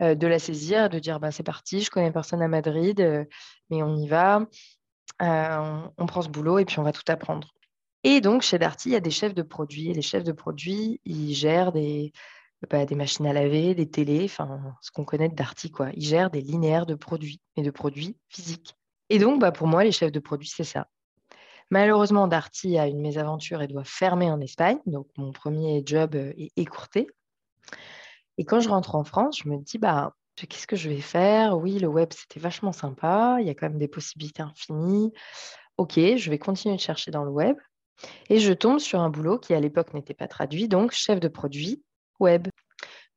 de 0.00 0.26
la 0.26 0.38
saisir, 0.40 0.88
de 0.90 0.98
dire, 0.98 1.20
bah, 1.20 1.30
c'est 1.30 1.44
parti, 1.44 1.80
je 1.80 1.90
connais 1.90 2.10
personne 2.10 2.42
à 2.42 2.48
Madrid, 2.48 3.26
mais 3.70 3.82
on 3.82 3.94
y 3.96 4.08
va. 4.08 4.40
on, 5.20 6.06
prend 6.06 6.22
ce 6.22 6.28
boulot 6.28 6.58
et 6.58 6.64
puis 6.64 6.78
on 6.80 6.82
va 6.82 6.92
tout 6.92 7.04
apprendre. 7.06 7.48
Et 8.04 8.20
donc, 8.20 8.42
chez 8.42 8.58
Darty, 8.58 8.88
il 8.90 8.92
y 8.92 8.96
a 8.96 9.00
des 9.00 9.10
chefs 9.10 9.34
de 9.34 9.42
produits. 9.42 9.90
Et 9.90 9.94
les 9.94 10.02
chefs 10.02 10.24
de 10.24 10.32
produits, 10.32 11.00
ils 11.04 11.34
gèrent 11.34 11.72
des, 11.72 12.12
bah, 12.70 12.84
des 12.86 12.94
machines 12.94 13.26
à 13.26 13.32
laver, 13.32 13.74
des 13.74 13.88
télés, 13.88 14.24
enfin, 14.24 14.76
ce 14.80 14.90
qu'on 14.90 15.04
connaît 15.04 15.28
de 15.28 15.34
Darty, 15.34 15.70
quoi. 15.70 15.90
Ils 15.94 16.04
gèrent 16.04 16.30
des 16.30 16.40
linéaires 16.40 16.86
de 16.86 16.94
produits, 16.94 17.40
et 17.56 17.62
de 17.62 17.70
produits 17.70 18.16
physiques. 18.28 18.76
Et 19.10 19.18
donc, 19.18 19.40
bah, 19.40 19.52
pour 19.52 19.66
moi, 19.66 19.84
les 19.84 19.92
chefs 19.92 20.12
de 20.12 20.20
produits, 20.20 20.48
c'est 20.54 20.64
ça. 20.64 20.88
Malheureusement, 21.70 22.28
Darty 22.28 22.78
a 22.78 22.86
une 22.86 23.00
mésaventure 23.00 23.62
et 23.62 23.66
doit 23.66 23.84
fermer 23.84 24.30
en 24.30 24.40
Espagne. 24.40 24.78
Donc, 24.86 25.08
mon 25.16 25.32
premier 25.32 25.82
job 25.84 26.14
euh, 26.14 26.32
est 26.36 26.52
écourté. 26.56 27.08
Et 28.38 28.44
quand 28.44 28.60
je 28.60 28.68
rentre 28.68 28.94
en 28.94 29.04
France, 29.04 29.40
je 29.42 29.48
me 29.48 29.58
dis, 29.58 29.78
bah, 29.78 30.14
qu'est-ce 30.36 30.66
que 30.66 30.76
je 30.76 30.88
vais 30.88 31.00
faire? 31.00 31.58
Oui, 31.58 31.78
le 31.78 31.88
web, 31.88 32.10
c'était 32.12 32.40
vachement 32.40 32.72
sympa. 32.72 33.38
Il 33.40 33.46
y 33.46 33.50
a 33.50 33.54
quand 33.54 33.68
même 33.68 33.78
des 33.78 33.88
possibilités 33.88 34.42
infinies. 34.42 35.12
OK, 35.78 35.94
je 35.94 36.30
vais 36.30 36.38
continuer 36.38 36.76
de 36.76 36.80
chercher 36.80 37.10
dans 37.10 37.24
le 37.24 37.30
web. 37.30 37.56
Et 38.28 38.38
je 38.38 38.52
tombe 38.52 38.78
sur 38.78 39.00
un 39.00 39.10
boulot 39.10 39.38
qui, 39.38 39.54
à 39.54 39.60
l'époque, 39.60 39.94
n'était 39.94 40.14
pas 40.14 40.28
traduit, 40.28 40.68
donc 40.68 40.92
chef 40.92 41.20
de 41.20 41.28
produit 41.28 41.82
web 42.20 42.48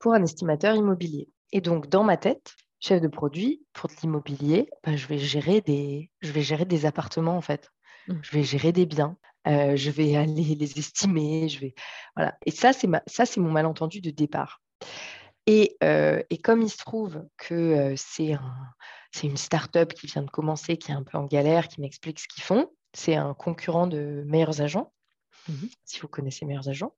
pour 0.05 0.13
un 0.13 0.21
estimateur 0.21 0.75
immobilier. 0.75 1.29
Et 1.51 1.61
donc, 1.61 1.89
dans 1.89 2.03
ma 2.03 2.15
tête, 2.15 2.53
chef 2.79 3.01
de 3.01 3.07
produit 3.07 3.65
pour 3.73 3.89
de 3.89 3.95
l'immobilier, 4.03 4.69
bah, 4.83 4.95
je, 4.95 5.07
vais 5.07 5.17
gérer 5.17 5.61
des, 5.61 6.11
je 6.21 6.31
vais 6.31 6.43
gérer 6.43 6.65
des 6.65 6.85
appartements, 6.85 7.35
en 7.35 7.41
fait. 7.41 7.71
Mmh. 8.07 8.13
Je 8.21 8.31
vais 8.33 8.43
gérer 8.43 8.71
des 8.71 8.85
biens. 8.85 9.17
Euh, 9.47 9.75
je 9.75 9.89
vais 9.89 10.15
aller 10.15 10.53
les 10.53 10.77
estimer. 10.77 11.49
Je 11.49 11.59
vais... 11.59 11.73
voilà. 12.15 12.37
Et 12.45 12.51
ça, 12.51 12.71
c'est, 12.71 12.85
ma... 12.85 13.01
ça, 13.07 13.25
c'est 13.25 13.39
mon 13.39 13.49
malentendu 13.49 13.99
de 13.99 14.11
départ. 14.11 14.61
Et, 15.47 15.75
euh, 15.83 16.21
et, 16.29 16.37
comme 16.37 16.61
il 16.61 16.69
se 16.69 16.77
trouve 16.77 17.25
que 17.37 17.55
euh, 17.55 17.93
c'est, 17.97 18.33
un, 18.33 18.55
c'est 19.11 19.25
une 19.25 19.37
start-up 19.37 19.91
qui 19.95 20.05
vient 20.05 20.21
de 20.21 20.29
commencer, 20.29 20.77
qui 20.77 20.91
est 20.91 20.95
un 20.95 21.01
peu 21.01 21.17
en 21.17 21.25
galère, 21.25 21.67
qui 21.67 21.81
m'explique 21.81 22.19
ce 22.19 22.27
qu'ils 22.27 22.43
font, 22.43 22.69
c'est 22.93 23.15
un 23.15 23.33
concurrent 23.33 23.87
de 23.87 24.23
meilleurs 24.27 24.61
agents, 24.61 24.93
mmh 25.49 25.65
si 25.83 25.99
vous 25.99 26.07
connaissez 26.07 26.45
meilleurs 26.45 26.69
agents. 26.69 26.93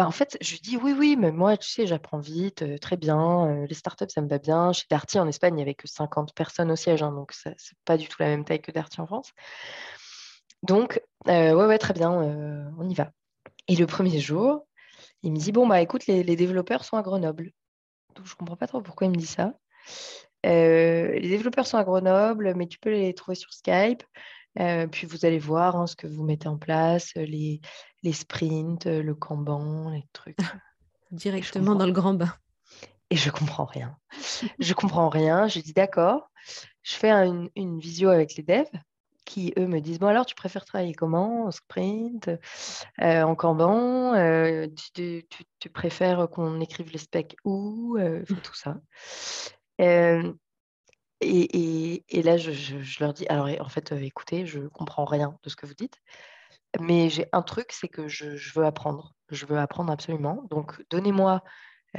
Bah, 0.00 0.06
en 0.06 0.12
fait, 0.12 0.38
je 0.40 0.56
dis 0.56 0.78
oui, 0.78 0.94
oui, 0.98 1.14
mais 1.18 1.30
moi, 1.30 1.58
tu 1.58 1.68
sais, 1.68 1.86
j'apprends 1.86 2.20
vite, 2.20 2.64
très 2.80 2.96
bien. 2.96 3.66
les 3.66 3.74
startups, 3.74 4.06
ça 4.08 4.22
me 4.22 4.28
va 4.28 4.38
bien. 4.38 4.72
Chez 4.72 4.86
Darty, 4.88 5.18
en 5.18 5.28
Espagne, 5.28 5.52
il 5.52 5.56
n'y 5.56 5.62
avait 5.62 5.74
que 5.74 5.86
50 5.86 6.32
personnes 6.34 6.70
au 6.72 6.76
siège, 6.76 7.02
hein, 7.02 7.12
donc 7.12 7.32
ce 7.32 7.50
n'est 7.50 7.56
pas 7.84 7.98
du 7.98 8.08
tout 8.08 8.16
la 8.18 8.28
même 8.28 8.46
taille 8.46 8.62
que 8.62 8.72
Darty 8.72 9.02
en 9.02 9.06
France. 9.06 9.30
Donc, 10.62 11.02
ouais, 11.26 11.52
ouais, 11.52 11.76
très 11.76 11.92
bien, 11.92 12.12
on 12.12 12.88
y 12.88 12.94
va. 12.94 13.10
Et 13.68 13.76
le 13.76 13.86
premier 13.86 14.20
jour, 14.20 14.66
il 15.22 15.32
me 15.32 15.36
dit 15.36 15.52
bon, 15.52 15.66
bah 15.66 15.82
écoute, 15.82 16.06
les, 16.06 16.24
développeurs 16.24 16.82
sont 16.86 16.96
à 16.96 17.02
Grenoble. 17.02 17.52
Donc, 18.16 18.24
je 18.24 18.32
ne 18.32 18.36
comprends 18.36 18.56
pas 18.56 18.68
trop 18.68 18.80
pourquoi 18.80 19.06
il 19.06 19.10
me 19.10 19.16
dit 19.16 19.26
ça. 19.26 19.52
les 20.44 21.20
développeurs 21.28 21.66
sont 21.66 21.76
à 21.76 21.84
Grenoble, 21.84 22.54
mais 22.56 22.68
tu 22.68 22.78
peux 22.78 22.90
les 22.90 23.12
trouver 23.12 23.34
sur 23.34 23.52
Skype. 23.52 24.02
puis 24.92 25.06
vous 25.06 25.26
allez 25.26 25.38
voir 25.38 25.76
hein, 25.76 25.86
ce 25.86 25.94
que 25.94 26.06
vous 26.06 26.24
mettez 26.24 26.48
en 26.48 26.56
place, 26.56 27.12
les 28.02 28.12
sprints, 28.12 28.86
le 28.86 29.14
Kanban, 29.14 29.90
les 29.90 30.04
trucs. 30.12 30.38
Directement 31.10 31.74
dans 31.74 31.86
le 31.86 31.92
grand 31.92 32.14
bain. 32.14 32.32
Et 33.10 33.16
je 33.16 33.30
comprends 33.30 33.64
rien. 33.64 33.96
je 34.58 34.72
comprends 34.72 35.08
rien. 35.08 35.48
Je 35.48 35.60
dis 35.60 35.72
d'accord. 35.72 36.30
Je 36.82 36.94
fais 36.94 37.10
une, 37.10 37.80
visio 37.80 38.08
avec 38.08 38.36
les 38.36 38.42
devs 38.42 38.70
qui, 39.24 39.52
eux, 39.58 39.66
me 39.66 39.80
disent 39.80 39.98
Bon, 39.98 40.06
alors, 40.06 40.26
tu 40.26 40.34
préfères 40.34 40.64
travailler 40.64 40.94
comment? 40.94 41.46
En 41.46 41.50
sprint? 41.50 42.30
Euh, 43.00 43.22
En 43.22 43.34
Kanban? 43.34 44.14
Euh, 44.14 44.68
tu, 44.94 45.70
préfères 45.72 46.28
qu'on 46.30 46.60
écrive 46.60 46.90
les 46.92 46.98
specs 46.98 47.36
où? 47.44 47.96
Euh, 47.98 48.24
Tout 48.42 48.54
ça. 48.54 48.80
Et, 49.78 50.22
là, 52.22 52.36
je, 52.36 52.52
je, 52.52 53.04
leur 53.04 53.12
dis 53.12 53.26
Alors, 53.28 53.48
en 53.60 53.68
fait, 53.68 53.92
écoutez, 53.92 54.46
je 54.46 54.60
comprends 54.68 55.04
rien 55.04 55.36
de 55.42 55.50
ce 55.50 55.56
que 55.56 55.66
vous 55.66 55.74
dites. 55.74 55.98
Mais 56.78 57.08
j'ai 57.10 57.26
un 57.32 57.42
truc, 57.42 57.72
c'est 57.72 57.88
que 57.88 58.06
je, 58.06 58.52
veux 58.54 58.64
apprendre. 58.64 59.14
Je 59.30 59.46
veux 59.46 59.58
apprendre 59.58 59.92
absolument. 59.92 60.44
Donc, 60.50 60.82
donnez-moi 60.90 61.42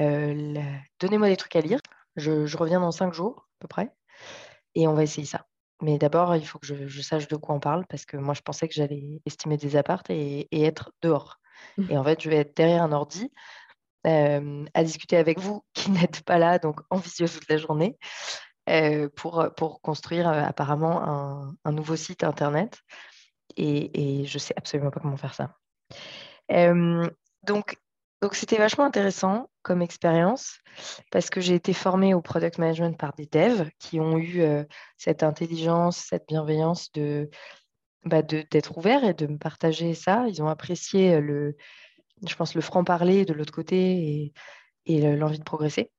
euh, 0.00 0.60
donnez-moi 1.00 1.28
des 1.28 1.36
trucs 1.36 1.56
à 1.56 1.60
lire. 1.60 1.80
Je, 2.16 2.56
reviens 2.56 2.80
dans 2.80 2.92
cinq 2.92 3.12
jours, 3.12 3.48
à 3.58 3.60
peu 3.60 3.68
près, 3.68 3.90
et 4.74 4.86
on 4.86 4.94
va 4.94 5.02
essayer 5.02 5.26
ça. 5.26 5.46
Mais 5.80 5.98
d'abord, 5.98 6.36
il 6.36 6.46
faut 6.46 6.58
que 6.58 6.66
je, 6.66 7.02
sache 7.02 7.26
de 7.28 7.36
quoi 7.36 7.54
on 7.54 7.60
parle, 7.60 7.86
parce 7.88 8.04
que 8.04 8.16
moi, 8.16 8.34
je 8.34 8.42
pensais 8.42 8.68
que 8.68 8.74
j'allais 8.74 9.20
estimer 9.26 9.56
des 9.56 9.76
appartes 9.76 10.10
et, 10.10 10.46
être 10.52 10.92
dehors. 11.02 11.40
Mmh. 11.76 11.90
Et 11.90 11.98
en 11.98 12.04
fait, 12.04 12.20
je 12.22 12.30
vais 12.30 12.36
être 12.36 12.56
derrière 12.56 12.82
un 12.82 12.92
ordi 12.92 13.32
euh, 14.06 14.64
à 14.74 14.84
discuter 14.84 15.16
avec 15.16 15.38
vous 15.38 15.64
qui 15.74 15.90
n'êtes 15.90 16.22
pas 16.22 16.38
là, 16.38 16.58
donc 16.58 16.80
en 16.90 16.98
visio 16.98 17.26
toute 17.26 17.48
la 17.48 17.56
journée, 17.56 17.98
euh, 18.68 19.08
pour, 19.16 19.48
pour 19.56 19.80
construire 19.80 20.28
apparemment 20.28 21.02
un, 21.02 21.56
un 21.64 21.72
nouveau 21.72 21.96
site 21.96 22.24
Internet 22.24 22.82
et, 23.56 24.24
je 24.24 24.34
ne 24.34 24.38
sais 24.38 24.54
absolument 24.56 24.90
pas 24.90 25.00
comment 25.00 25.16
faire 25.16 25.34
ça. 25.34 25.56
donc, 26.48 27.76
donc 28.20 28.34
c'était 28.34 28.58
vachement 28.58 28.84
intéressant 28.84 29.50
comme 29.62 29.82
expérience 29.82 30.58
parce 31.10 31.30
que 31.30 31.40
j'ai 31.40 31.54
été 31.54 31.72
formée 31.72 32.14
au 32.14 32.20
product 32.20 32.58
management 32.58 32.96
par 32.96 33.14
des 33.14 33.26
devs 33.26 33.68
qui 33.78 34.00
ont 34.00 34.18
eu 34.18 34.42
cette 34.96 35.22
intelligence, 35.22 35.96
cette 35.96 36.26
bienveillance 36.28 36.92
de 36.92 37.30
bah, 38.04 38.22
d'être 38.22 38.78
ouverts 38.78 39.04
et 39.04 39.14
de 39.14 39.26
me 39.26 39.38
partager 39.38 39.94
ça. 39.94 40.26
Ils 40.28 40.42
ont 40.42 40.48
apprécié 40.48 41.20
le, 41.20 41.56
je 42.26 42.34
pense, 42.34 42.54
le 42.54 42.60
franc-parler 42.60 43.24
de 43.24 43.32
l'autre 43.32 43.52
côté 43.52 43.76
et, 43.76 44.32
et 44.86 45.16
l'envie 45.16 45.38
de 45.38 45.44
progresser. 45.44 45.90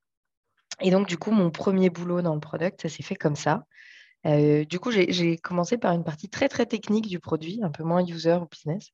Et 0.81 0.91
donc, 0.91 1.07
du 1.07 1.17
coup, 1.17 1.31
mon 1.31 1.51
premier 1.51 1.89
boulot 1.89 2.21
dans 2.21 2.33
le 2.33 2.39
product, 2.39 2.81
ça 2.81 2.89
s'est 2.89 3.03
fait 3.03 3.15
comme 3.15 3.35
ça. 3.35 3.65
Euh, 4.25 4.65
du 4.65 4.79
coup, 4.79 4.91
j'ai 4.91 5.37
commencé 5.37 5.77
par 5.77 5.93
une 5.93 6.03
partie 6.03 6.29
très 6.29 6.49
très 6.49 6.65
technique 6.65 7.07
du 7.07 7.19
produit, 7.19 7.59
un 7.63 7.69
peu 7.69 7.83
moins 7.83 8.05
user 8.05 8.35
ou 8.35 8.45
business. 8.45 8.89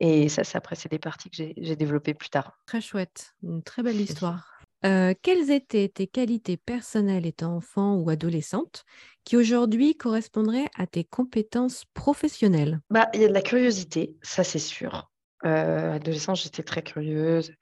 Et 0.00 0.28
ça, 0.28 0.44
c'est 0.44 0.56
après, 0.56 0.76
c'est 0.76 0.90
des 0.90 0.98
parties 0.98 1.30
que 1.30 1.36
j'ai 1.36 1.76
développées 1.76 2.14
plus 2.14 2.30
tard. 2.30 2.58
Très 2.66 2.80
chouette, 2.80 3.34
une 3.42 3.62
très 3.62 3.82
belle 3.82 4.00
histoire. 4.00 4.50
Euh, 4.86 5.12
quelles 5.20 5.50
étaient 5.50 5.88
tes 5.88 6.06
qualités 6.06 6.56
personnelles 6.56 7.26
étant 7.26 7.54
enfant 7.54 7.96
ou 7.96 8.08
adolescente 8.08 8.84
qui 9.24 9.36
aujourd'hui 9.36 9.94
correspondraient 9.94 10.70
à 10.78 10.86
tes 10.86 11.04
compétences 11.04 11.84
professionnelles? 11.92 12.80
Bah, 12.88 13.10
Il 13.12 13.20
y 13.20 13.24
a 13.26 13.28
de 13.28 13.34
la 13.34 13.42
curiosité, 13.42 14.16
ça 14.22 14.42
c'est 14.42 14.58
sûr. 14.58 15.10
Euh, 15.44 15.96
adolescente, 15.96 16.36
j'étais 16.36 16.62
très 16.62 16.82
curieuse. 16.82 17.52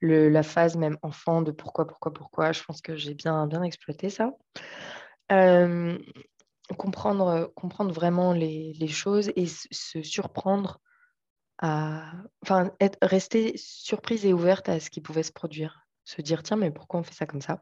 Le, 0.00 0.28
la 0.28 0.42
phase 0.42 0.76
même 0.76 0.98
enfant 1.02 1.42
de 1.42 1.52
pourquoi, 1.52 1.86
pourquoi, 1.86 2.12
pourquoi, 2.12 2.52
je 2.52 2.62
pense 2.64 2.82
que 2.82 2.96
j'ai 2.96 3.14
bien, 3.14 3.46
bien 3.46 3.62
exploité 3.62 4.10
ça. 4.10 4.32
Euh, 5.30 5.96
comprendre, 6.76 7.52
comprendre 7.54 7.92
vraiment 7.92 8.32
les, 8.32 8.88
choses 8.88 9.30
et 9.36 9.46
se 9.46 10.02
surprendre 10.02 10.80
à. 11.58 12.12
Enfin, 12.42 12.72
être, 12.80 12.98
rester 13.02 13.54
surprise 13.56 14.24
et 14.24 14.32
ouverte 14.32 14.68
à 14.68 14.80
ce 14.80 14.90
qui 14.90 15.00
pouvait 15.00 15.22
se 15.22 15.32
produire. 15.32 15.86
Se 16.04 16.22
dire, 16.22 16.42
tiens, 16.42 16.56
mais 16.56 16.70
pourquoi 16.70 17.00
on 17.00 17.02
fait 17.02 17.14
ça 17.14 17.26
comme 17.26 17.40
ça? 17.40 17.60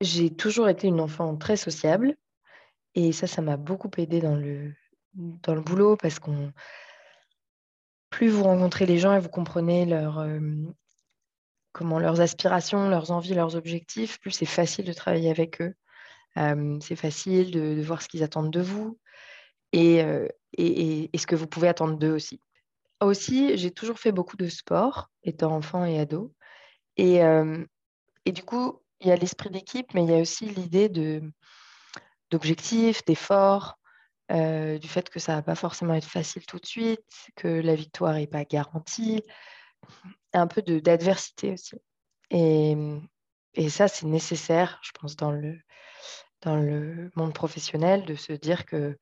J'ai 0.00 0.34
toujours 0.34 0.68
été 0.68 0.86
une 0.86 1.00
enfant 1.00 1.36
très 1.36 1.56
sociable 1.56 2.16
et 2.94 3.12
ça, 3.12 3.26
ça 3.26 3.42
m'a 3.42 3.56
beaucoup 3.56 3.90
aidé 3.96 4.20
dans 4.20 4.36
le, 4.36 4.74
dans 5.14 5.54
le 5.54 5.60
boulot 5.60 5.96
parce 5.96 6.18
qu'on. 6.18 6.52
Plus 8.10 8.28
vous 8.28 8.44
rencontrez 8.44 8.86
les 8.86 8.98
gens 8.98 9.12
et 9.12 9.18
vous 9.18 9.28
comprenez 9.28 9.86
leur, 9.86 10.24
comment 11.72 11.98
leurs 11.98 12.20
aspirations, 12.20 12.88
leurs 12.88 13.10
envies, 13.10 13.34
leurs 13.34 13.56
objectifs, 13.56 14.20
plus 14.20 14.30
c'est 14.30 14.46
facile 14.46 14.84
de 14.84 14.92
travailler 14.92 15.30
avec 15.30 15.60
eux 15.60 15.74
c'est 16.36 16.96
facile 16.96 17.50
de, 17.50 17.82
voir 17.82 18.02
ce 18.02 18.08
qu'ils 18.08 18.22
attendent 18.22 18.52
de 18.52 18.60
vous 18.60 18.98
et, 19.72 20.02
et, 20.56 21.18
ce 21.18 21.26
que 21.26 21.36
vous 21.36 21.46
pouvez 21.46 21.68
attendre 21.68 21.96
d'eux 21.96 22.12
aussi. 22.12 22.40
Aussi, 23.00 23.56
j'ai 23.56 23.70
toujours 23.70 23.98
fait 23.98 24.12
beaucoup 24.12 24.36
de 24.36 24.48
sport, 24.48 25.10
étant 25.22 25.54
enfant 25.54 25.84
et 25.84 25.98
ado. 25.98 26.34
Et, 26.96 27.20
et 28.24 28.32
du 28.32 28.42
coup, 28.42 28.80
il 29.00 29.08
y 29.08 29.12
a 29.12 29.16
l'esprit 29.16 29.50
d'équipe, 29.50 29.92
mais 29.94 30.04
il 30.04 30.10
y 30.10 30.14
a 30.14 30.20
aussi 30.20 30.46
l'idée 30.46 30.88
d'objectifs, 32.30 33.04
d'efforts, 33.04 33.78
du 34.30 34.88
fait 34.88 35.10
que 35.10 35.18
ça 35.20 35.32
ne 35.32 35.38
va 35.38 35.42
pas 35.42 35.54
forcément 35.54 35.94
être 35.94 36.08
facile 36.08 36.46
tout 36.46 36.58
de 36.58 36.66
suite, 36.66 37.30
que 37.36 37.48
la 37.48 37.74
victoire 37.74 38.14
n'est 38.14 38.26
pas 38.26 38.44
garantie, 38.44 39.22
un 40.32 40.46
peu 40.46 40.62
d'adversité 40.62 41.52
aussi. 41.52 41.76
Et, 42.30 42.76
et 43.54 43.68
ça, 43.68 43.88
c'est 43.88 44.06
nécessaire, 44.06 44.80
je 44.82 44.90
pense, 44.92 45.16
dans 45.16 45.30
le, 45.30 45.58
dans 46.44 46.56
le 46.56 47.10
monde 47.16 47.32
professionnel 47.32 48.04
de 48.04 48.14
se 48.14 48.32
dire 48.32 48.66
que 48.66 48.98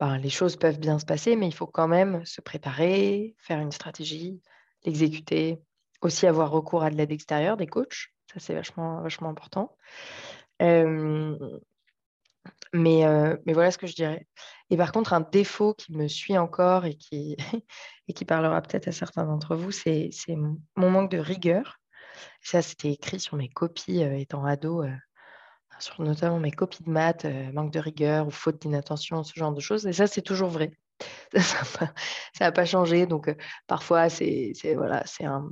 ben, 0.00 0.16
les 0.18 0.30
choses 0.30 0.56
peuvent 0.56 0.78
bien 0.78 0.98
se 0.98 1.04
passer, 1.04 1.36
mais 1.36 1.46
il 1.46 1.54
faut 1.54 1.66
quand 1.66 1.88
même 1.88 2.24
se 2.24 2.40
préparer, 2.40 3.34
faire 3.38 3.60
une 3.60 3.72
stratégie, 3.72 4.40
l'exécuter, 4.84 5.60
aussi 6.00 6.26
avoir 6.26 6.50
recours 6.50 6.82
à 6.82 6.90
de 6.90 6.96
l'aide 6.96 7.12
extérieure, 7.12 7.56
des 7.56 7.66
coachs. 7.66 8.08
Ça, 8.32 8.40
c'est 8.40 8.54
vachement, 8.54 9.02
vachement 9.02 9.28
important. 9.28 9.76
mais, 10.58 11.02
mais 12.72 13.52
voilà 13.52 13.70
ce 13.70 13.78
que 13.78 13.86
je 13.86 13.94
dirais. 13.94 14.26
Et 14.70 14.76
par 14.76 14.92
contre, 14.92 15.12
un 15.12 15.20
défaut 15.20 15.74
qui 15.74 15.92
me 15.92 16.08
suit 16.08 16.38
encore 16.38 16.86
et 16.86 16.94
qui, 16.94 17.36
et 18.08 18.12
qui 18.14 18.24
parlera 18.24 18.62
peut-être 18.62 18.88
à 18.88 18.92
certains 18.92 19.26
d'entre 19.26 19.56
vous, 19.56 19.72
c'est 19.72 20.10
mon 20.76 20.90
manque 20.90 21.10
de 21.10 21.18
rigueur. 21.18 21.78
Ça, 22.42 22.62
c'était 22.62 22.92
écrit 22.92 23.20
sur 23.20 23.36
mes 23.36 23.48
copies 23.48 24.00
étant 24.02 24.44
ado, 24.44 24.82
notamment 25.98 26.38
mes 26.38 26.50
copies 26.50 26.82
de 26.82 26.90
maths, 26.90 27.26
manque 27.52 27.72
de 27.72 27.78
rigueur 27.78 28.26
ou 28.26 28.30
faute 28.30 28.60
d'inattention, 28.62 29.22
ce 29.24 29.32
genre 29.34 29.52
de 29.52 29.60
choses. 29.60 29.86
Et 29.86 29.92
ça, 29.92 30.06
c'est 30.06 30.22
toujours 30.22 30.50
vrai. 30.50 30.72
Ça 31.34 31.88
n'a 32.40 32.52
pas, 32.52 32.64
changé. 32.66 33.06
Donc, 33.06 33.34
parfois, 33.66 34.10
c'est 34.10 34.52
voilà, 34.74 35.02
un, 35.22 35.48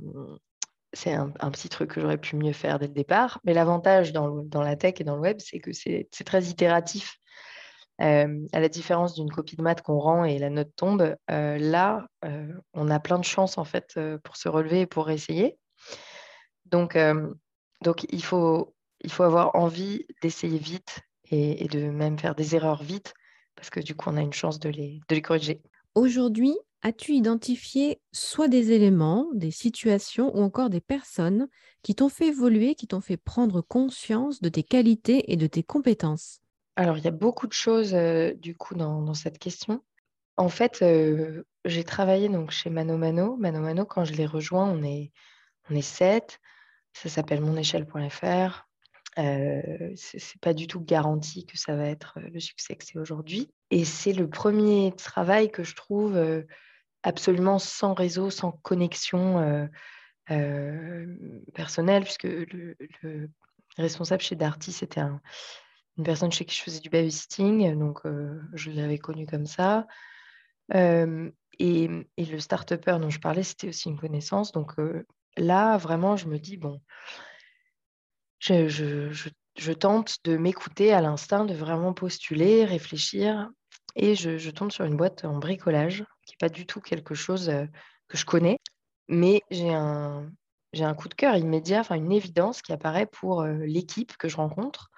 c'est 0.93 1.13
un, 1.13 1.29
petit 1.51 1.69
truc 1.69 1.91
que 1.91 2.01
j'aurais 2.01 2.17
pu 2.17 2.35
mieux 2.35 2.53
faire 2.53 2.79
dès 2.79 2.87
le 2.87 2.93
départ. 2.93 3.39
Mais 3.43 3.53
l'avantage 3.53 4.11
dans, 4.13 4.45
la 4.53 4.75
tech 4.75 4.95
et 4.99 5.03
dans 5.03 5.15
le 5.15 5.21
web, 5.21 5.37
c'est 5.39 5.59
que 5.59 5.71
c'est 5.73 6.07
très 6.25 6.43
itératif. 6.43 7.19
Euh, 8.01 8.47
à 8.53 8.61
la 8.61 8.69
différence 8.69 9.13
d'une 9.13 9.29
copie 9.29 9.57
de 9.57 9.61
maths 9.61 9.81
qu'on 9.81 9.99
rend 9.99 10.23
et 10.23 10.39
la 10.39 10.49
note 10.49 10.73
tombe, 10.77 11.15
euh, 11.31 11.57
là, 11.57 12.07
euh, 12.23 12.47
on 12.73 12.89
a 12.89 12.97
plein 12.97 13.19
de 13.19 13.25
chances 13.25 13.57
en 13.57 13.65
fait 13.65 13.99
pour 14.23 14.37
se 14.37 14.47
relever 14.47 14.81
et 14.81 14.87
pour 14.87 15.09
essayer. 15.09 15.57
Donc, 16.65 16.97
donc 17.81 18.05
il, 18.09 18.23
faut, 18.23 18.73
il 19.01 19.11
faut 19.11 19.23
avoir 19.23 19.55
envie 19.55 20.05
d'essayer 20.21 20.59
vite 20.59 20.99
et, 21.25 21.63
et, 21.63 21.67
de 21.67 21.89
même 21.89 22.17
faire 22.17 22.35
des 22.35 22.55
erreurs 22.55 22.83
vite 22.83 23.13
parce 23.59 23.69
que 23.69 23.81
du 23.81 23.93
coup, 23.93 24.09
on 24.09 24.17
a 24.17 24.21
une 24.21 24.33
chance 24.33 24.59
de 24.59 24.69
les, 24.69 25.01
de 25.09 25.15
les 25.15 25.21
corriger. 25.21 25.61
Aujourd'hui, 25.93 26.57
as-tu 26.81 27.11
identifié 27.11 27.99
soit 28.13 28.47
des 28.47 28.71
éléments, 28.71 29.27
des 29.33 29.51
situations 29.51 30.35
ou 30.35 30.41
encore 30.41 30.69
des 30.69 30.79
personnes 30.79 31.49
qui 31.83 31.93
t'ont 31.93 32.07
fait 32.07 32.27
évoluer, 32.27 32.73
qui 32.75 32.87
t'ont 32.87 33.01
fait 33.01 33.17
prendre 33.17 33.61
conscience 33.61 34.41
de 34.41 34.47
tes 34.47 34.63
qualités 34.63 35.31
et 35.31 35.35
de 35.35 35.45
tes 35.45 35.61
compétences? 35.61 36.39
Alors, 36.77 36.97
il 36.97 37.03
y 37.03 37.09
a 37.09 37.11
beaucoup 37.11 37.47
de 37.47 37.53
choses 37.53 37.93
euh, 37.93 38.33
du 38.33 38.55
coup 38.55 38.75
dans, 38.75 39.13
cette 39.13 39.39
question. 39.39 39.83
En 40.37 40.47
fait, 40.47 40.81
euh, 40.81 41.43
j'ai 41.65 41.83
travaillé 41.83 42.29
donc 42.29 42.51
chez 42.51 42.69
Mano 42.69 42.97
Mano. 42.97 43.35
Mano 43.35 43.59
Mano, 43.59 43.85
quand 43.85 44.05
je 44.05 44.13
l'ai 44.13 44.25
rejoint, 44.25 44.71
on 44.71 44.81
est, 44.83 45.11
on 45.69 45.75
est 45.75 45.81
sept. 45.81 46.39
Ça 46.93 47.09
s'appelle 47.09 47.41
monéchelle.fr. 47.41 48.68
Euh, 49.17 49.91
c'est 49.95 50.39
pas 50.39 50.53
du 50.53 50.67
tout 50.67 50.81
garanti 50.81 51.45
que 51.45 51.57
ça 51.57 51.75
va 51.75 51.85
être 51.85 52.19
le 52.19 52.39
succès 52.39 52.75
que 52.75 52.85
c'est 52.85 52.99
aujourd'hui. 52.99 53.49
Et 53.71 53.85
c'est 53.85 54.13
le 54.13 54.29
premier 54.29 54.93
travail 54.95 55.51
que 55.51 55.63
je 55.63 55.75
trouve 55.75 56.17
absolument 57.03 57.59
sans 57.59 57.93
réseau, 57.93 58.29
sans 58.29 58.51
connexion 58.51 59.69
personnelle, 61.53 62.03
puisque 62.03 62.23
le, 62.23 62.77
responsable 63.77 64.21
chez 64.21 64.35
Darty, 64.35 64.71
c'était 64.71 65.01
une 65.01 66.03
personne 66.03 66.31
chez 66.31 66.45
qui 66.45 66.55
je 66.55 66.63
faisais 66.63 66.79
du 66.79 66.89
babysitting, 66.89 67.77
donc 67.77 68.01
je 68.53 68.71
l'avais 68.71 68.99
connu 68.99 69.25
comme 69.25 69.47
ça. 69.47 69.87
Et, 70.73 71.89
le 72.17 72.39
start-upper 72.39 72.99
dont 73.01 73.09
je 73.09 73.19
parlais, 73.19 73.43
c'était 73.43 73.69
aussi 73.69 73.89
une 73.89 73.99
connaissance. 73.99 74.51
Donc 74.51 74.73
là, 75.35 75.77
vraiment, 75.77 76.15
je 76.15 76.27
me 76.27 76.37
dis, 76.37 76.57
bon, 76.57 76.79
je, 78.39 79.71
tente 79.73 80.17
de 80.23 80.37
m'écouter 80.37 80.93
à 80.93 81.01
l'instinct, 81.01 81.45
de 81.45 81.53
vraiment 81.53 81.93
postuler, 81.93 82.65
réfléchir. 82.65 83.49
Et 83.95 84.15
je, 84.15 84.49
tombe 84.49 84.71
sur 84.71 84.85
une 84.85 84.97
boîte 84.97 85.25
en 85.25 85.37
bricolage 85.37 86.03
qui 86.25 86.33
n'est 86.33 86.47
pas 86.47 86.49
du 86.49 86.65
tout 86.65 86.81
quelque 86.81 87.15
chose 87.15 87.51
que 88.07 88.17
je 88.17 88.25
connais, 88.25 88.57
mais 89.07 89.41
j'ai 89.51 89.73
un, 89.73 90.31
coup 90.97 91.09
de 91.09 91.15
cœur 91.15 91.35
immédiat, 91.35 91.81
enfin 91.81 91.95
une 91.95 92.11
évidence 92.11 92.61
qui 92.61 92.71
apparaît 92.71 93.07
pour 93.07 93.43
l'équipe 93.43 94.15
que 94.17 94.29
je 94.29 94.37
rencontre, 94.37 94.89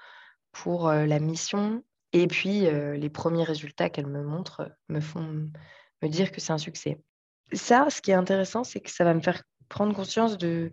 pour 0.52 0.92
la 0.92 1.20
mission, 1.20 1.84
et 2.14 2.28
puis 2.28 2.62
les 2.62 3.10
premiers 3.10 3.46
résultats 3.46 3.90
qu'elle 3.90 4.08
me 4.08 4.24
montre 4.24 4.72
me 4.90 5.00
font 5.00 5.50
me 6.02 6.08
dire 6.10 6.32
que 6.32 6.42
c'est 6.42 6.54
un 6.54 6.58
succès. 6.58 7.02
Ça, 7.54 7.90
ce 7.90 8.02
qui 8.02 8.12
est 8.12 8.16
intéressant, 8.16 8.64
c'est 8.64 8.80
que 8.80 8.90
ça 8.90 9.04
va 9.04 9.14
me 9.14 9.22
faire 9.22 9.44
prendre 9.70 9.96
conscience 9.96 10.38
de, 10.38 10.72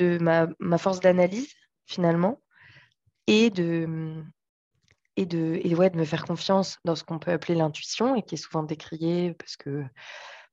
ma 0.00 0.78
force 0.78 1.00
d'analyse, 1.00 1.52
finalement, 1.86 2.40
et 3.26 3.50
de, 3.50 4.22
et 5.16 5.26
de, 5.26 5.60
et 5.62 5.74
ouais, 5.74 5.90
de 5.90 5.96
me 5.96 6.04
faire 6.04 6.24
confiance 6.24 6.78
dans 6.84 6.94
ce 6.94 7.04
qu'on 7.04 7.18
peut 7.18 7.32
appeler 7.32 7.54
l'intuition 7.54 8.14
et 8.14 8.22
qui 8.22 8.34
est 8.34 8.38
souvent 8.38 8.62
décrié 8.62 9.34
parce 9.34 9.56
que, 9.56 9.84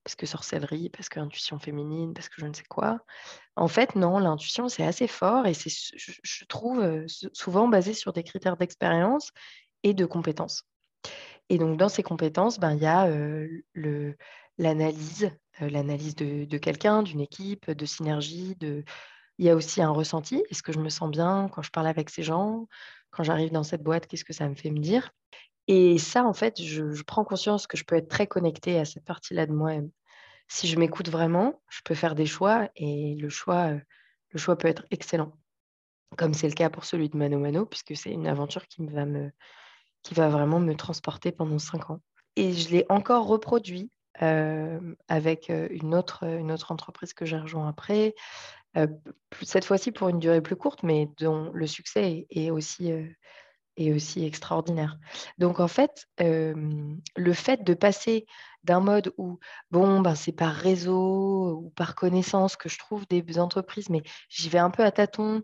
parce 0.04 0.16
que 0.16 0.26
sorcellerie, 0.26 0.90
parce 0.90 1.10
que 1.10 1.20
intuition 1.20 1.60
féminine, 1.60 2.14
parce 2.14 2.30
que 2.30 2.36
je 2.42 2.46
ne 2.46 2.54
sais 2.54 2.64
quoi. 2.64 3.00
En 3.56 3.68
fait, 3.68 3.96
non, 3.96 4.20
l'intuition, 4.20 4.70
c'est 4.70 4.86
assez 4.86 5.08
fort 5.08 5.48
et 5.48 5.54
c'est, 5.54 5.70
je, 5.70 6.46
trouve, 6.46 6.80
euh, 6.80 7.06
souvent 7.34 7.68
basé 7.68 7.94
sur 7.94 8.14
des 8.14 8.24
critères 8.24 8.58
d'expérience 8.58 9.32
et 9.84 9.94
de 9.94 10.06
compétences. 10.06 10.64
Et 11.50 11.58
donc, 11.58 11.78
dans 11.78 11.90
ces 11.90 12.04
compétences, 12.04 12.60
ben, 12.60 12.74
il 12.74 12.82
y 12.82 12.86
a 12.86 13.06
euh, 13.08 13.48
le, 13.74 14.16
l'analyse, 14.58 15.30
euh, 15.62 15.70
l'analyse 15.70 16.16
de, 16.16 16.46
de 16.46 16.58
quelqu'un, 16.58 17.04
d'une 17.04 17.22
équipe, 17.22 17.70
de 17.70 17.86
synergie, 17.86 18.56
de... 18.60 18.84
il 19.38 19.46
y 19.46 19.50
a 19.50 19.56
aussi 19.56 19.82
un 19.82 19.90
ressenti. 19.90 20.44
Est-ce 20.50 20.64
que 20.64 20.72
je 20.72 20.80
me 20.80 20.90
sens 20.90 21.10
bien 21.10 21.50
quand 21.52 21.62
je 21.62 21.72
parle 21.72 21.88
avec 21.88 22.10
ces 22.10 22.24
gens? 22.24 22.68
Quand 23.12 23.24
j'arrive 23.24 23.52
dans 23.52 23.64
cette 23.64 23.84
boîte, 23.84 24.08
qu'est-ce 24.08 24.26
que 24.26 24.34
ça 24.34 24.48
me 24.48 24.56
fait 24.56 24.72
me 24.72 24.80
dire? 24.80 25.12
Et 25.68 25.98
ça, 25.98 26.26
en 26.26 26.34
fait, 26.34 26.62
je, 26.62 27.02
prends 27.04 27.24
conscience 27.24 27.68
que 27.68 27.78
je 27.78 27.86
peux 27.86 27.96
être 27.96 28.10
très 28.10 28.28
connectée 28.28 28.80
à 28.80 28.86
cette 28.86 29.06
partie-là 29.06 29.46
de 29.46 29.54
moi-même. 29.54 29.92
Si 30.48 30.68
je 30.68 30.78
m'écoute 30.78 31.10
vraiment, 31.10 31.62
je 31.70 31.80
peux 31.86 31.96
faire 31.96 32.16
des 32.16 32.26
choix 32.26 32.70
et 32.76 33.16
le 33.16 33.30
choix, 33.30 33.72
euh, 33.72 33.80
le 34.32 34.40
choix 34.40 34.58
peut 34.58 34.68
être 34.68 34.86
excellent. 34.92 35.34
Comme 36.18 36.34
c'est 36.34 36.50
le 36.50 36.54
cas 36.54 36.70
pour 36.70 36.86
celui 36.86 37.10
de 37.10 37.18
Mano 37.18 37.40
Mano, 37.40 37.66
puisque 37.66 37.96
c'est 37.96 38.12
une 38.12 38.28
aventure 38.28 38.68
qui 38.68 38.86
va, 38.86 39.06
me, 39.06 39.32
qui 40.04 40.14
va 40.14 40.30
vraiment 40.30 40.60
me 40.60 40.76
transporter 40.76 41.32
pendant 41.32 41.60
cinq 41.60 41.90
ans. 41.90 42.02
Et 42.36 42.52
je 42.54 42.70
l'ai 42.70 42.86
encore 42.90 43.26
reproduit 43.26 43.90
avec 44.20 45.50
une 45.50 45.96
autre, 45.96 46.26
entreprise 46.70 47.14
que 47.14 47.26
j'ai 47.26 47.38
rejoint 47.38 47.68
après, 47.68 48.16
cette 49.42 49.66
fois-ci 49.66 49.92
pour 49.92 50.10
une 50.10 50.20
durée 50.20 50.42
plus 50.42 50.56
courte, 50.56 50.84
mais 50.84 51.10
dont 51.20 51.52
le 51.54 51.68
succès 51.68 52.26
est, 52.30 52.50
aussi, 52.50 52.92
est 53.78 53.94
aussi 53.94 54.26
extraordinaire. 54.26 54.98
Donc 55.38 55.60
en 55.60 55.68
fait, 55.68 56.08
le 56.20 57.34
fait 57.34 57.64
de 57.64 57.74
passer 57.74 58.26
d'un 58.64 58.80
mode 58.80 59.14
où, 59.18 59.40
bon, 59.72 60.00
ben, 60.00 60.16
c'est 60.16 60.32
par 60.32 60.54
réseau 60.54 61.62
ou 61.64 61.70
par 61.76 61.96
connaissance 61.96 62.56
que 62.56 62.70
je 62.70 62.80
trouve 62.80 63.06
des 63.08 63.40
entreprises, 63.40 63.90
mais 63.90 64.02
j'y 64.30 64.50
vais 64.50 64.60
un 64.60 64.70
peu 64.70 64.84
à 64.84 64.92
tâtons, 64.92 65.44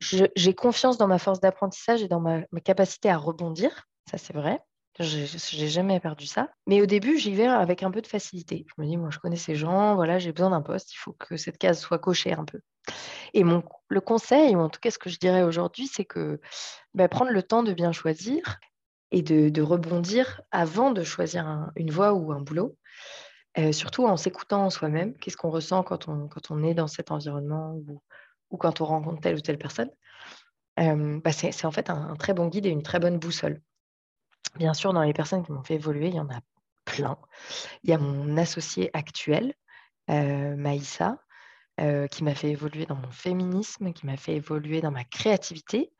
j'ai 0.00 0.54
confiance 0.54 0.96
dans 0.96 1.08
ma 1.08 1.18
force 1.18 1.40
d'apprentissage 1.40 2.02
et 2.02 2.08
dans 2.08 2.20
ma 2.20 2.42
capacité 2.64 3.10
à 3.10 3.18
rebondir, 3.18 3.88
ça 4.10 4.16
c'est 4.16 4.32
vrai. 4.32 4.60
J'ai 5.00 5.68
jamais 5.68 5.98
perdu 5.98 6.26
ça. 6.26 6.50
Mais 6.66 6.82
au 6.82 6.86
début, 6.86 7.18
j'y 7.18 7.34
vais 7.34 7.46
avec 7.46 7.82
un 7.82 7.90
peu 7.90 8.02
de 8.02 8.06
facilité. 8.06 8.66
Je 8.68 8.82
me 8.82 8.86
dis, 8.86 8.98
moi, 8.98 9.08
je 9.10 9.18
connais 9.18 9.36
ces 9.36 9.54
gens, 9.54 9.94
voilà, 9.94 10.18
j'ai 10.18 10.32
besoin 10.32 10.50
d'un 10.50 10.60
poste, 10.60 10.92
il 10.92 10.98
faut 10.98 11.12
que 11.14 11.38
cette 11.38 11.56
case 11.56 11.80
soit 11.80 11.98
cochée 11.98 12.34
un 12.34 12.44
peu. 12.44 12.60
Et 13.32 13.42
mon, 13.42 13.62
le 13.88 14.00
conseil, 14.02 14.54
ou 14.56 14.60
en 14.60 14.68
tout 14.68 14.80
cas 14.80 14.90
ce 14.90 14.98
que 14.98 15.08
je 15.08 15.18
dirais 15.18 15.42
aujourd'hui, 15.42 15.86
c'est 15.86 16.04
que 16.04 16.38
bah, 16.92 17.08
prendre 17.08 17.30
le 17.30 17.42
temps 17.42 17.62
de 17.62 17.72
bien 17.72 17.92
choisir 17.92 18.58
et 19.10 19.22
de, 19.22 19.62
rebondir 19.62 20.42
avant 20.50 20.90
de 20.90 21.02
choisir 21.02 21.70
une 21.76 21.90
voie 21.90 22.12
ou 22.12 22.32
un 22.32 22.40
boulot, 22.40 22.76
euh, 23.58 23.72
surtout 23.72 24.06
en 24.06 24.18
s'écoutant 24.18 24.66
en 24.66 24.70
soi-même. 24.70 25.14
Qu'est-ce 25.16 25.36
qu'on 25.38 25.50
ressent 25.50 25.82
quand 25.82 26.08
on, 26.08 26.28
quand 26.28 26.50
on 26.50 26.62
est 26.62 26.74
dans 26.74 26.88
cet 26.88 27.10
environnement 27.10 27.72
ou, 27.72 28.02
ou 28.50 28.58
quand 28.58 28.82
on 28.82 28.84
rencontre 28.84 29.20
telle 29.22 29.36
ou 29.36 29.40
telle 29.40 29.58
personne 29.58 29.90
euh, 30.78 31.20
bah, 31.24 31.32
C'est 31.32 31.64
en 31.64 31.72
fait 31.72 31.88
un 31.88 32.14
très 32.16 32.34
bon 32.34 32.48
guide 32.48 32.66
et 32.66 32.70
une 32.70 32.82
très 32.82 32.98
bonne 32.98 33.18
boussole. 33.18 33.62
Bien 34.56 34.74
sûr, 34.74 34.92
dans 34.92 35.02
les 35.02 35.12
personnes 35.12 35.44
qui 35.44 35.52
m'ont 35.52 35.62
fait 35.62 35.74
évoluer, 35.74 36.08
il 36.08 36.16
y 36.16 36.20
en 36.20 36.28
a 36.28 36.40
plein. 36.84 37.18
Il 37.82 37.90
y 37.90 37.92
a 37.92 37.98
mon 37.98 38.36
associé 38.36 38.90
actuel, 38.94 39.54
euh, 40.10 40.56
Maïssa, 40.56 41.18
euh, 41.80 42.06
qui 42.08 42.24
m'a 42.24 42.34
fait 42.34 42.50
évoluer 42.50 42.86
dans 42.86 42.96
mon 42.96 43.10
féminisme, 43.10 43.92
qui 43.92 44.06
m'a 44.06 44.16
fait 44.16 44.36
évoluer 44.36 44.80
dans 44.80 44.90
ma 44.90 45.04
créativité 45.04 45.92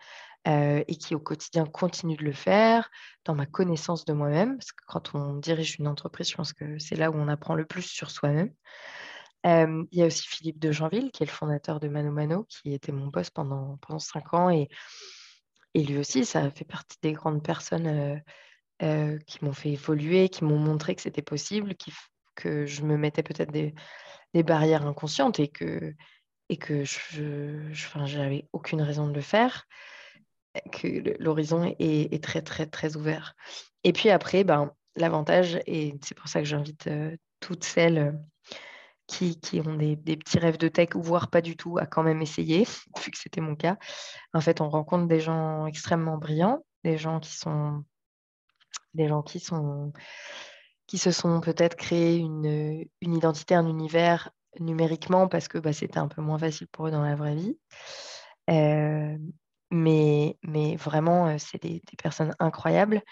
euh, 0.48 0.82
et 0.88 0.96
qui 0.96 1.14
au 1.14 1.20
quotidien 1.20 1.64
continue 1.64 2.16
de 2.16 2.24
le 2.24 2.32
faire, 2.32 2.90
dans 3.24 3.34
ma 3.34 3.46
connaissance 3.46 4.04
de 4.04 4.12
moi-même, 4.12 4.56
parce 4.56 4.72
que 4.72 4.84
quand 4.86 5.14
on 5.14 5.34
dirige 5.34 5.76
une 5.78 5.86
entreprise, 5.86 6.30
je 6.30 6.36
pense 6.36 6.52
que 6.52 6.78
c'est 6.78 6.96
là 6.96 7.10
où 7.10 7.14
on 7.14 7.28
apprend 7.28 7.54
le 7.54 7.66
plus 7.66 7.82
sur 7.82 8.10
soi-même. 8.10 8.52
il 9.44 9.86
y 9.92 10.02
a 10.02 10.06
aussi 10.06 10.26
Philippe 10.26 10.58
de 10.58 10.72
Janville, 10.72 11.10
qui 11.12 11.22
est 11.22 11.26
le 11.26 11.32
fondateur 11.32 11.78
de 11.78 11.88
Mano 11.88 12.10
Mano, 12.10 12.44
qui 12.44 12.74
était 12.74 12.92
mon 12.92 13.06
boss 13.06 13.30
pendant, 13.30 13.78
pendant 13.78 13.98
cinq 13.98 14.34
ans 14.34 14.50
et 14.50 14.68
et 15.74 15.84
lui 15.84 15.98
aussi, 15.98 16.24
ça 16.24 16.50
fait 16.50 16.64
partie 16.64 16.96
des 17.02 17.12
grandes 17.12 17.42
personnes 17.42 17.86
euh, 17.86 18.16
euh, 18.82 19.18
qui 19.26 19.44
m'ont 19.44 19.52
fait 19.52 19.70
évoluer, 19.70 20.28
qui 20.28 20.44
m'ont 20.44 20.58
montré 20.58 20.94
que 20.94 21.02
c'était 21.02 21.22
possible, 21.22 21.74
que 22.34 22.66
je 22.66 22.82
me 22.82 22.96
mettais 22.96 23.22
peut-être 23.22 23.52
des, 23.52 23.74
barrières 24.42 24.86
inconscientes 24.86 25.38
et 25.38 25.48
que, 25.48 25.94
et 26.48 26.58
je 26.84 28.16
n'avais 28.16 28.48
aucune 28.52 28.82
raison 28.82 29.06
de 29.06 29.14
le 29.14 29.20
faire, 29.20 29.66
que 30.72 31.16
l'horizon 31.22 31.74
est, 31.78 32.22
très, 32.22 32.42
très, 32.42 32.66
très 32.66 32.96
ouvert. 32.96 33.34
Et 33.84 33.92
puis 33.92 34.10
après, 34.10 34.44
ben, 34.44 34.72
l'avantage, 34.96 35.60
et 35.66 35.94
c'est 36.02 36.16
pour 36.16 36.28
ça 36.28 36.40
que 36.40 36.46
j'invite 36.46 36.86
euh, 36.88 37.16
toutes 37.38 37.64
celles 37.64 38.18
qui, 39.10 39.60
ont 39.66 39.74
des, 39.74 39.96
petits 39.96 40.38
rêves 40.38 40.58
de 40.58 40.68
tech, 40.68 40.90
voire 40.94 41.28
pas 41.28 41.40
du 41.40 41.56
tout, 41.56 41.78
à 41.78 41.86
quand 41.86 42.02
même 42.02 42.22
essayer, 42.22 42.64
vu 43.04 43.10
que 43.10 43.18
c'était 43.18 43.40
mon 43.40 43.56
cas. 43.56 43.76
En 44.32 44.40
fait, 44.40 44.60
on 44.60 44.68
rencontre 44.68 45.06
des 45.06 45.20
gens 45.20 45.66
extrêmement 45.66 46.16
brillants, 46.16 46.64
des 46.84 46.96
gens 46.96 47.20
qui 47.20 47.36
sont 47.36 47.84
des 48.94 49.08
gens 49.08 49.22
qui 49.22 49.38
sont 49.38 49.92
qui 50.86 50.98
se 50.98 51.12
sont 51.12 51.40
peut-être 51.40 51.76
créés 51.76 52.16
une, 52.16 52.84
une, 53.00 53.14
identité, 53.14 53.54
un 53.54 53.66
univers 53.66 54.30
numériquement 54.58 55.28
parce 55.28 55.46
que 55.46 55.58
bah, 55.58 55.72
c'était 55.72 55.98
un 55.98 56.08
peu 56.08 56.20
moins 56.20 56.38
facile 56.38 56.66
pour 56.66 56.88
eux 56.88 56.90
dans 56.90 57.02
la 57.02 57.14
vraie 57.14 57.36
vie. 57.36 57.56
Euh, 58.50 59.16
mais, 59.70 60.36
mais 60.42 60.74
vraiment, 60.74 61.28
euh, 61.28 61.36
c'est 61.38 61.62
des, 61.62 61.80
des, 61.88 61.96
personnes 61.96 62.34
incroyables. 62.40 63.02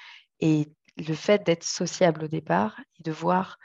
Et 0.41 0.67
le 0.97 1.15
fait 1.15 1.47
d'être 1.47 1.63
sociable 1.63 2.25
au 2.25 2.29
départ 2.29 2.81
et 2.99 3.05
de 3.05 3.13
voir 3.13 3.59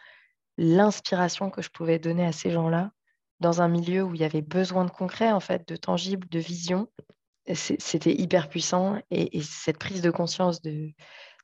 l'inspiration 0.57 1.49
que 1.49 1.61
je 1.61 1.69
pouvais 1.69 1.99
donner 1.99 2.25
à 2.25 2.31
ces 2.31 2.51
gens-là 2.51 2.91
dans 3.39 3.61
un 3.61 3.67
milieu 3.67 4.03
où 4.03 4.13
il 4.15 4.21
y 4.21 4.23
avait 4.23 4.41
besoin 4.41 4.85
de 4.85 4.91
concret, 4.91 5.31
en 5.31 5.39
fait, 5.39 5.67
de 5.67 5.75
tangible, 5.75 6.27
de 6.29 6.39
vision, 6.39 6.87
c'était 7.53 8.13
hyper 8.13 8.47
puissant. 8.47 8.97
Et, 9.11 9.41
cette 9.41 9.77
prise 9.77 10.01
de 10.01 10.11
conscience 10.11 10.61
de, 10.61 10.93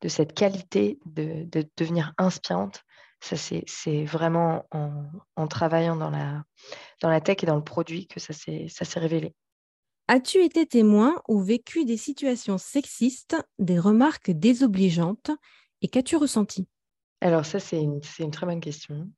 cette 0.08 0.34
qualité 0.34 1.00
de, 1.06 1.44
de, 1.44 1.68
devenir 1.78 2.14
inspirante, 2.18 2.84
ça 3.22 3.36
c'est 3.36 4.06
vraiment 4.06 4.66
en, 4.72 5.04
en, 5.36 5.48
travaillant 5.48 5.98
dans 5.98 6.10
la, 6.10 6.44
dans 7.02 7.10
la 7.10 7.20
tech 7.20 7.38
et 7.44 7.46
dans 7.46 7.58
le 7.58 7.64
produit 7.64 8.08
que 8.08 8.20
ça 8.20 8.34
s'est 8.34 9.00
révélé. 9.00 9.36
As-tu 10.08 10.44
été 10.44 10.66
témoin 10.66 11.22
ou 11.28 11.42
vécu 11.42 11.86
des 11.86 11.98
situations 11.98 12.58
sexistes, 12.58 13.36
des 13.60 13.78
remarques 13.78 14.32
désobligeantes 14.32 15.32
et 15.82 15.88
qu'as-tu 15.88 16.16
ressenti? 16.16 16.68
Alors 17.22 17.46
ça, 17.46 17.60
c'est 17.60 17.82
une, 17.82 18.00
une, 18.20 18.32
très 18.32 18.46
bonne 18.46 18.62
question. 18.62 19.10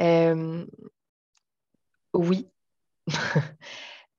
Euh, 0.00 0.66
oui. 2.14 2.48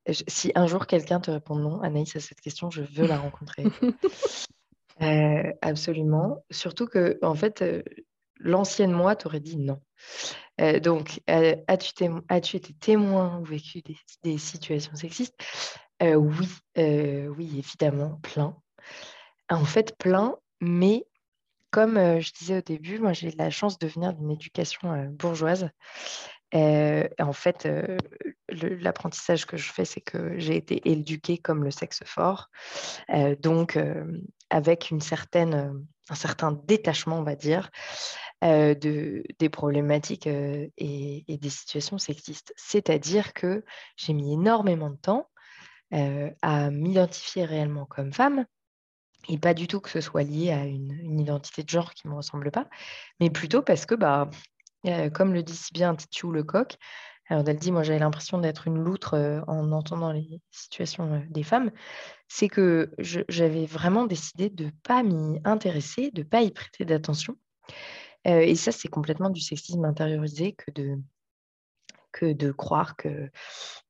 si 0.09 0.51
un 0.55 0.67
jour 0.67 0.87
quelqu'un 0.87 1.19
te 1.19 1.31
répond 1.31 1.55
non, 1.55 1.81
Anaïs, 1.81 2.15
à 2.15 2.19
cette 2.19 2.41
question, 2.41 2.69
je 2.69 2.81
veux 2.81 3.07
la 3.07 3.17
rencontrer. 3.17 3.63
euh, 5.01 5.51
absolument. 5.61 6.43
Surtout 6.51 6.87
que, 6.87 7.19
en 7.21 7.35
fait, 7.35 7.61
euh, 7.61 7.83
l'ancienne 8.39 8.91
moi 8.91 9.15
t'aurait 9.15 9.39
dit 9.39 9.57
non. 9.57 9.81
Euh, 10.59 10.79
donc, 10.79 11.19
as-tu 11.27 12.05
as 12.29 12.37
été 12.37 12.73
témoin 12.79 13.39
ou 13.39 13.45
vécu 13.45 13.81
des, 13.81 13.97
des 14.23 14.37
situations 14.37 14.95
sexistes? 14.95 15.35
Oui, 16.01 16.47
oui, 16.77 17.59
évidemment, 17.59 18.19
plein. 18.23 18.57
En 19.49 19.65
fait, 19.65 19.95
plein, 19.97 20.35
mais 20.61 21.05
comme 21.71 22.19
je 22.19 22.31
disais 22.33 22.57
au 22.57 22.61
début, 22.61 22.99
moi 22.99 23.13
j'ai 23.13 23.31
la 23.31 23.49
chance 23.49 23.79
de 23.79 23.87
venir 23.87 24.13
d'une 24.13 24.31
éducation 24.31 25.07
bourgeoise. 25.11 25.69
en 26.53 27.33
fait, 27.33 27.67
l'apprentissage 28.49 29.45
que 29.45 29.57
je 29.57 29.71
fais, 29.71 29.85
c'est 29.85 30.01
que 30.01 30.37
j'ai 30.37 30.57
été 30.57 30.89
éduquée 30.89 31.37
comme 31.37 31.63
le 31.63 31.71
sexe 31.71 32.03
fort, 32.05 32.49
donc 33.39 33.79
avec 34.49 34.91
une 34.91 35.01
certaine, 35.01 35.85
un 36.09 36.15
certain 36.15 36.51
détachement, 36.51 37.19
on 37.19 37.23
va 37.23 37.35
dire, 37.35 37.69
de, 38.41 39.23
des 39.39 39.49
problématiques 39.49 40.27
et, 40.27 41.23
des 41.27 41.49
situations 41.49 41.97
sexistes. 41.97 42.53
C'est-à-dire 42.57 43.33
que 43.33 43.63
j'ai 43.95 44.13
mis 44.13 44.33
énormément 44.33 44.89
de 44.89 44.97
temps 44.97 45.29
à 45.91 46.69
m'identifier 46.69 47.45
réellement 47.45 47.85
comme 47.85 48.13
femme, 48.13 48.45
et 49.29 49.37
pas 49.37 49.53
du 49.53 49.67
tout 49.67 49.79
que 49.79 49.89
ce 49.89 50.01
soit 50.01 50.23
lié 50.23 50.51
à 50.51 50.65
une, 50.65 51.19
identité 51.19 51.63
de 51.63 51.69
genre 51.69 51.93
qui 51.93 52.07
ne 52.07 52.11
me 52.11 52.17
ressemble 52.17 52.51
pas, 52.51 52.67
mais 53.19 53.29
plutôt 53.29 53.61
parce 53.61 53.85
que, 53.85 53.95
bah, 53.95 54.29
euh, 54.85 55.09
comme 55.09 55.33
le 55.33 55.43
dit 55.43 55.55
si 55.55 55.73
bien 55.73 55.95
Titu 55.95 56.31
Lecoq, 56.31 56.77
alors 57.29 57.47
elle 57.47 57.57
dit, 57.57 57.71
moi 57.71 57.83
j'avais 57.83 57.99
l'impression 57.99 58.39
d'être 58.39 58.67
une 58.67 58.83
loutre 58.83 59.13
euh, 59.13 59.41
en 59.47 59.71
entendant 59.71 60.11
les 60.11 60.41
situations 60.51 61.23
des 61.29 61.43
femmes, 61.43 61.71
c'est 62.27 62.49
que 62.49 62.93
j'avais 62.99 63.65
vraiment 63.65 64.05
décidé 64.05 64.49
de 64.49 64.65
ne 64.65 64.71
pas 64.83 65.03
m'y 65.03 65.39
intéresser, 65.45 66.11
de 66.11 66.21
ne 66.21 66.27
pas 66.27 66.41
y 66.41 66.51
prêter 66.51 66.85
d'attention. 66.85 67.37
et 68.25 68.55
ça, 68.55 68.71
c'est 68.71 68.87
complètement 68.89 69.29
du 69.29 69.41
sexisme 69.41 69.85
intériorisé 69.85 70.53
que 70.53 70.71
de, 70.71 70.97
que 72.11 72.51
croire 72.51 72.95
que, 72.95 73.29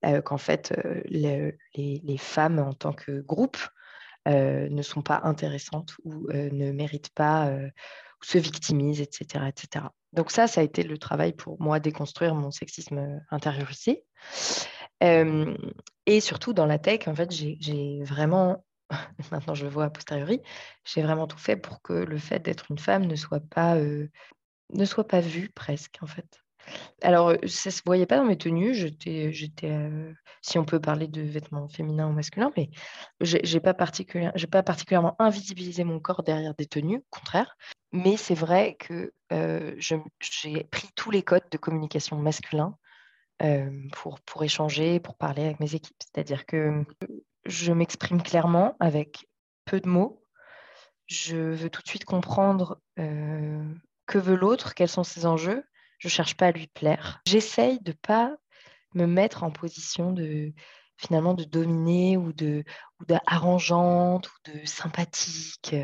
euh, 0.05 0.21
qu'en 0.21 0.37
fait, 0.37 0.73
euh, 0.85 1.01
les, 1.05 2.17
femmes 2.17 2.59
en 2.59 2.73
tant 2.73 2.93
que 2.93 3.21
groupe 3.21 3.57
euh, 3.57 3.80
ne 4.25 4.81
sont 4.81 5.01
pas 5.01 5.21
intéressantes 5.23 5.95
ou 6.03 6.27
ne 6.31 6.71
méritent 6.71 7.13
pas 7.13 7.49
ou 7.51 8.25
se 8.25 8.38
victimisent, 8.38 9.01
etc., 9.01 9.45
etc. 9.47 9.86
Donc 10.13 10.31
ça, 10.31 10.47
ça 10.47 10.62
a 10.62 10.63
été 10.63 10.84
le 10.84 10.97
travail 10.97 11.34
pour 11.34 11.62
moi 11.62 11.79
déconstruire 11.79 12.36
mon 12.36 12.51
sexisme 12.51 13.21
intériorisé. 13.31 14.03
et 15.01 16.19
surtout 16.19 16.53
dans 16.53 16.65
la 16.65 16.79
tech, 16.79 17.07
en 17.07 17.15
fait, 17.15 17.31
j'ai 17.31 18.03
vraiment 18.03 18.63
maintenant 19.31 19.55
je 19.55 19.63
le 19.63 19.69
vois 19.69 19.86
a 19.86 19.89
posteriori, 19.89 20.41
j'ai 20.86 21.01
vraiment 21.01 21.27
tout 21.27 21.38
fait 21.38 21.55
pour 21.55 21.81
que 21.81 21.93
le 21.93 22.17
fait 22.17 22.39
d'être 22.39 22.65
une 22.69 22.79
femme 22.79 23.05
ne 23.05 23.15
soit 23.15 23.39
pas, 23.39 23.75
ne 23.77 24.86
soit 24.86 25.07
pas 25.07 25.21
vu 25.21 25.49
presque 25.49 25.97
en 26.01 26.07
fait. 26.07 26.40
Alors, 27.02 27.34
ça 27.47 27.71
se 27.71 27.82
voyait 27.86 28.06
pas 28.06 28.17
dans 28.17 28.26
mes 28.26 28.38
tenues. 28.38 28.74
J'étais, 28.74 29.32
si 30.41 30.60
on 30.60 30.65
peut 30.65 30.80
parler 30.80 31.08
de 31.08 31.21
vêtements 31.21 31.67
féminins 31.67 32.08
ou 32.08 32.13
masculins, 32.13 32.52
mais 32.56 32.69
je 33.19 33.38
n'ai 33.38 33.60
pas, 33.60 33.74
pas, 33.74 34.63
particulièrement 34.63 35.15
invisibilisé 35.19 35.84
mon 35.84 36.00
corps 36.00 36.24
derrière 36.24 36.54
des 36.56 36.67
tenues, 36.67 36.97
au 36.97 37.06
contraire. 37.10 37.58
Mais 37.91 38.17
c'est 38.17 38.36
vrai 38.36 38.78
que 38.80 39.12
j'ai 39.80 40.63
pris 40.65 40.89
tous 40.95 41.12
les 41.12 41.24
codes 41.24 41.50
de 41.52 41.58
communication 41.58 42.17
masculin 42.17 42.78
pour 43.93 44.43
échanger, 44.43 45.00
pour 45.00 45.15
parler 45.15 45.45
avec 45.45 45.60
mes 45.60 45.74
équipes. 45.74 45.97
C'est-à-dire 46.00 46.45
que 46.45 46.86
je 47.45 47.74
m'exprime 47.74 48.21
clairement 48.21 48.76
avec 48.80 49.28
peu 49.65 49.80
de 49.80 49.89
mots. 49.89 50.24
Je 51.08 51.36
veux 51.36 51.69
tout 51.69 51.82
de 51.82 51.88
suite 51.88 52.06
comprendre 52.06 52.80
que 52.95 54.17
veut 54.17 54.36
l'autre, 54.36 54.76
quels 54.76 54.88
sont 54.88 55.04
ses 55.04 55.26
enjeux 55.26 55.63
je 56.01 56.09
cherche 56.09 56.35
pas 56.35 56.47
à 56.47 56.51
lui 56.51 56.67
plaire. 56.67 57.21
J'essaye 57.27 57.79
de 57.81 57.91
pas 57.93 58.35
me 58.95 59.05
mettre 59.05 59.43
en 59.43 59.51
position 59.51 60.11
de 60.11 60.51
finalement 60.97 61.33
de 61.33 61.43
dominer 61.43 62.17
ou 62.17 62.31
de 62.33 62.63
ou 62.99 63.05
d'arrangeante 63.05 64.29
ou 64.29 64.51
de 64.51 64.65
sympathique, 64.65 65.75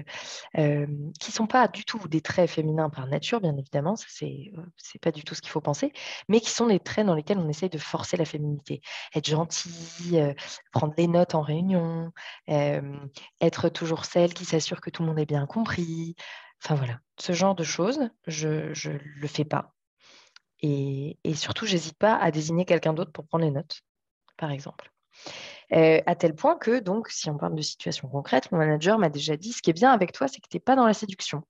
euh, 0.58 0.86
qui 1.20 1.32
sont 1.32 1.48
pas 1.48 1.68
du 1.68 1.86
tout 1.86 2.08
des 2.08 2.22
traits 2.22 2.50
féminins 2.50 2.90
par 2.92 3.08
nature, 3.08 3.42
bien 3.42 3.56
évidemment, 3.58 3.96
ça 3.96 4.06
c'est 4.10 4.52
euh, 4.58 4.62
c'est 4.78 5.00
pas 5.02 5.12
du 5.12 5.24
tout 5.24 5.34
ce 5.36 5.42
qu'il 5.42 5.50
faut 5.52 5.62
penser, 5.62 5.92
mais 6.30 6.40
qui 6.40 6.52
sont 6.52 6.68
des 6.68 6.80
traits 6.80 7.06
dans 7.08 7.16
lesquels 7.16 7.40
on 7.40 7.50
essaye 7.50 7.70
de 7.70 7.78
forcer 7.80 8.18
la 8.18 8.26
féminité, 8.26 8.82
être 9.16 9.28
gentil, 9.28 9.72
euh, 10.14 10.34
prendre 10.72 10.94
les 10.98 11.08
notes 11.08 11.34
en 11.36 11.42
réunion, 11.42 12.12
euh, 12.50 12.82
être 13.42 13.70
toujours 13.70 14.06
celle 14.06 14.34
qui 14.34 14.46
s'assure 14.46 14.82
que 14.82 14.90
tout 14.92 15.02
le 15.04 15.10
monde 15.10 15.20
est 15.20 15.26
bien 15.26 15.46
compris, 15.48 16.16
enfin 16.64 16.76
voilà, 16.76 17.00
ce 17.20 17.34
genre 17.34 17.56
de 17.56 17.64
choses, 17.64 18.10
je 18.28 18.74
je 18.74 18.92
le 18.92 19.28
fais 19.28 19.46
pas. 19.46 19.77
Et, 20.62 21.18
et 21.24 21.36
surtout, 21.36 21.66
j'hésite 21.66 21.98
pas 21.98 22.16
à 22.16 22.32
désigner 22.32 22.66
quelqu'un 22.66 22.94
d'autre 22.94 23.12
pour 23.12 23.26
prendre 23.28 23.46
les 23.46 23.52
notes, 23.52 23.82
par 24.38 24.52
exemple. 24.52 24.92
Euh, 25.74 26.02
à 26.06 26.16
tel 26.16 26.34
point 26.34 26.58
que, 26.58 26.80
donc, 26.80 27.10
si 27.10 27.30
on 27.30 27.38
parle 27.38 27.56
de 27.56 27.62
situation 27.62 28.08
concrète, 28.08 28.52
mon 28.52 28.58
manager 28.58 28.98
m'a 28.98 29.10
déjà 29.10 29.36
dit, 29.36 29.52
ce 29.52 29.62
qui 29.62 29.70
est 29.70 29.74
bien 29.74 29.92
avec 29.92 30.12
toi, 30.14 30.28
c'est 30.28 30.40
que 30.40 30.48
tu 30.50 30.58
n'es 30.58 30.62
pas 30.62 30.76
dans 30.76 30.86
la 30.86 30.94
séduction. 30.94 31.44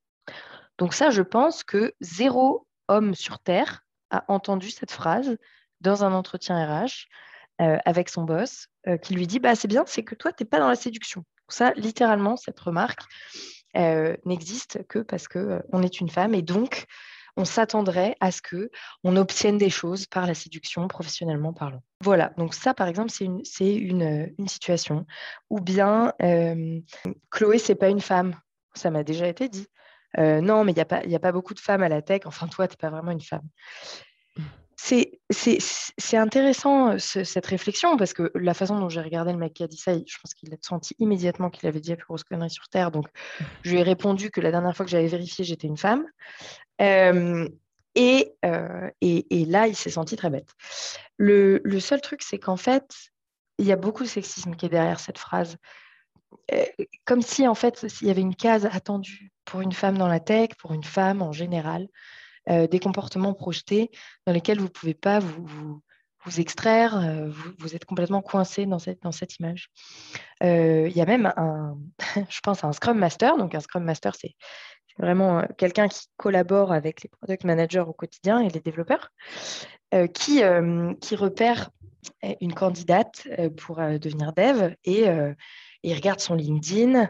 Donc 0.78 0.93
ça, 0.93 1.10
je 1.10 1.22
pense 1.22 1.63
que 1.63 1.93
zéro 2.02 2.67
homme 2.88 3.13
sur 3.13 3.39
Terre 3.39 3.86
a 4.10 4.26
entendu 4.28 4.70
cette 4.70 4.91
phrase 4.91 5.38
dans 5.82 6.04
un 6.04 6.13
entretien 6.13 6.63
RH 6.65 7.08
euh, 7.62 7.78
avec 7.86 8.10
son 8.10 8.24
boss 8.24 8.67
euh, 8.88 8.98
qui 8.98 9.13
lui 9.13 9.28
dit, 9.28 9.39
bah, 9.39 9.56
c'est 9.56 9.67
bien, 9.67 9.84
c'est 9.86 10.04
que 10.04 10.15
toi, 10.15 10.32
tu 10.32 10.43
n'es 10.43 10.50
pas 10.50 10.60
dans 10.60 10.70
la 10.70 10.76
séduction. 10.76 11.24
ça, 11.50 11.74
littéralement, 11.76 12.36
cette 12.38 12.60
remarque 12.60 13.02
n'existe 14.26 14.88
que 14.88 14.98
parce 15.00 15.28
qu'on 15.28 15.84
est 15.84 16.00
une 16.00 16.10
femme 16.10 16.34
et 16.34 16.41
donc 16.41 16.88
on 17.38 17.45
s'attendrait 17.45 18.15
à 18.19 18.32
ce 18.32 18.41
que 18.41 18.71
on 19.04 19.15
obtienne 19.15 19.58
des 19.58 19.69
choses 19.69 20.08
par 20.08 20.26
la 20.26 20.34
séduction, 20.34 20.88
professionnellement 20.88 21.54
parlant. 21.54 21.82
Voilà, 22.02 22.34
donc 22.38 22.54
ça, 22.54 22.73
par 22.73 22.88
exemple, 22.88 23.12
c'est 23.12 23.26
une, 23.26 24.34
une, 24.38 24.47
situation. 24.47 25.06
Ou 25.50 25.62
bien, 25.62 26.13
euh, 26.21 26.80
Chloé, 27.30 27.60
c'est 27.60 27.76
pas 27.76 27.89
une 27.89 28.02
femme. 28.02 28.36
Ça 28.73 28.91
m'a 28.91 29.04
déjà 29.04 29.28
été 29.28 29.47
dit. 29.47 29.67
Euh, 30.17 30.41
non, 30.41 30.63
mais 30.63 30.71
il 30.71 30.76
n'y 30.76 30.82
a, 30.82 30.86
pas, 30.86 31.02
a 31.02 31.19
pas 31.19 31.32
beaucoup 31.32 31.54
de 31.54 31.60
femmes 31.60 31.84
à 31.84 31.89
la 31.89 32.02
tech. 32.02 32.21
Enfin, 32.26 32.47
toi, 32.47 32.67
tu 32.67 32.73
n'es 32.73 32.78
pas 32.78 32.89
vraiment 32.89 33.12
une 33.12 33.21
femme. 33.21 33.47
C'est, 34.80 35.20
intéressant 36.13 37.00
cette 37.00 37.46
réflexion 37.48 37.98
parce 37.98 38.13
que 38.13 38.32
la 38.36 38.54
façon 38.54 38.80
dont 38.80 38.90
j'ai 38.90 39.02
regardé 39.02 39.32
le 39.32 39.38
mec 39.40 39.54
qui 39.54 39.63
a 39.63 39.68
dit 39.68 39.78
ça, 39.78 39.94
je 39.94 40.18
pense 40.22 40.34
qu'il 40.36 40.54
a 40.54 40.58
senti 40.62 40.96
immédiatement 41.00 41.50
qu'il 41.50 41.68
avait 41.68 41.80
dit 41.80 41.90
la 41.90 41.96
plus 41.96 42.06
grosse 42.06 42.24
connerie 42.24 42.52
sur 42.52 42.68
Terre. 42.70 42.92
Donc, 42.92 43.08
je 43.63 43.72
lui 43.72 43.80
ai 43.80 43.84
répondu 43.84 44.30
que 44.30 44.40
la 44.40 44.52
dernière 44.52 44.76
fois 44.76 44.86
que 44.86 44.92
j'avais 44.92 45.08
vérifié, 45.08 45.44
j'étais 45.44 45.68
une 45.68 45.78
femme. 45.78 46.06
Euh, 46.80 47.50
et, 47.96 48.36
euh, 48.46 48.90
et, 49.02 49.42
et, 49.42 49.46
là, 49.46 49.68
il 49.68 49.76
s'est 49.76 49.90
senti 49.90 50.16
très 50.16 50.30
bête. 50.30 50.50
Le, 51.18 51.60
le 51.63 51.80
seul 51.80 52.00
truc, 52.00 52.22
c'est 52.22 52.38
qu'en 52.38 52.58
fait, 52.58 52.94
il 53.58 53.66
y 53.66 53.72
a 53.72 53.76
beaucoup 53.76 54.04
de 54.04 54.08
sexisme 54.08 54.56
qui 54.56 54.68
est 54.68 54.70
derrière 54.70 55.00
cette 55.00 55.18
phrase. 55.18 55.58
Euh, 56.54 56.63
comme 57.06 57.24
si, 57.24 57.48
en 57.48 57.56
fait, 57.56 57.90
s'il 57.90 58.08
y 58.08 58.12
avait 58.12 58.22
une 58.22 58.36
case 58.36 58.68
attendue 58.68 59.32
pour 59.46 59.62
une 59.62 59.72
femme 59.72 59.98
dans 59.98 60.08
la 60.08 60.20
tech, 60.20 60.50
pour 60.60 60.74
une 60.74 60.84
femme 60.84 61.24
en 61.24 61.32
général, 61.32 61.88
euh, 62.49 62.67
des 62.67 62.79
comportements 62.79 63.33
projetés 63.33 63.91
dans 64.25 64.33
lesquels 64.33 64.57
vous 64.57 64.65
ne 64.65 64.69
pouvez 64.69 64.93
pas 64.93 65.19
vous, 65.19 65.45
vous, 65.45 65.81
vous 66.23 66.39
extraire, 66.39 66.97
euh, 66.97 67.29
vous, 67.29 67.51
vous, 67.60 67.75
êtes 67.75 67.86
complètement 67.86 68.21
coincé 68.21 68.65
dans 68.65 68.79
cette, 68.79 69.01
dans 69.03 69.12
cette 69.12 69.38
image. 69.38 69.69
Il 70.41 70.91
y 70.95 71.01
a 71.01 71.05
même 71.05 71.33
un, 71.38 71.77
je 72.29 72.39
pense, 72.41 72.63
un 72.63 72.71
Scrum 72.71 72.97
Master. 72.97 73.38
Donc, 73.38 73.55
un 73.55 73.60
Scrum 73.60 73.83
Master, 73.83 74.15
c'est 74.15 74.36
vraiment 74.97 75.43
quelqu'un 75.57 75.88
qui 75.88 76.07
collabore 76.17 76.71
avec 76.71 77.03
les 77.03 77.10
product 77.10 77.43
managers 77.43 77.86
au 77.88 77.93
quotidien 77.93 78.39
et 78.39 78.49
les 78.49 78.60
développeurs, 78.60 79.12
qui, 80.13 80.41
qui 81.01 81.15
repère 81.15 81.69
une 82.41 82.53
candidate 82.53 83.27
pour 83.57 83.77
devenir 83.77 84.33
dev 84.33 84.73
et 84.86 85.05
il 85.83 85.93
regarde 85.93 86.19
son 86.19 86.33
LinkedIn, 86.33 87.10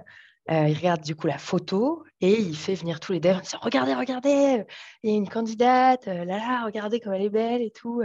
il 0.50 0.76
regarde 0.76 1.02
du 1.02 1.16
coup 1.16 1.28
la 1.28 1.38
photo 1.38 2.04
et 2.22 2.40
il 2.40 2.56
fait 2.56 2.76
venir 2.76 3.00
tous 3.00 3.12
les 3.12 3.20
devs. 3.20 3.42
dit, 3.42 3.56
regardez, 3.62 3.94
regardez, 3.94 4.66
il 5.04 5.12
y 5.12 5.14
a 5.14 5.18
une 5.18 5.30
candidate, 5.30 6.06
là 6.06 6.26
là, 6.26 6.64
regardez 6.66 7.00
comme 7.00 7.14
elle 7.14 7.24
est 7.24 7.30
belle 7.30 7.62
et 7.62 7.72
tout. 7.72 8.02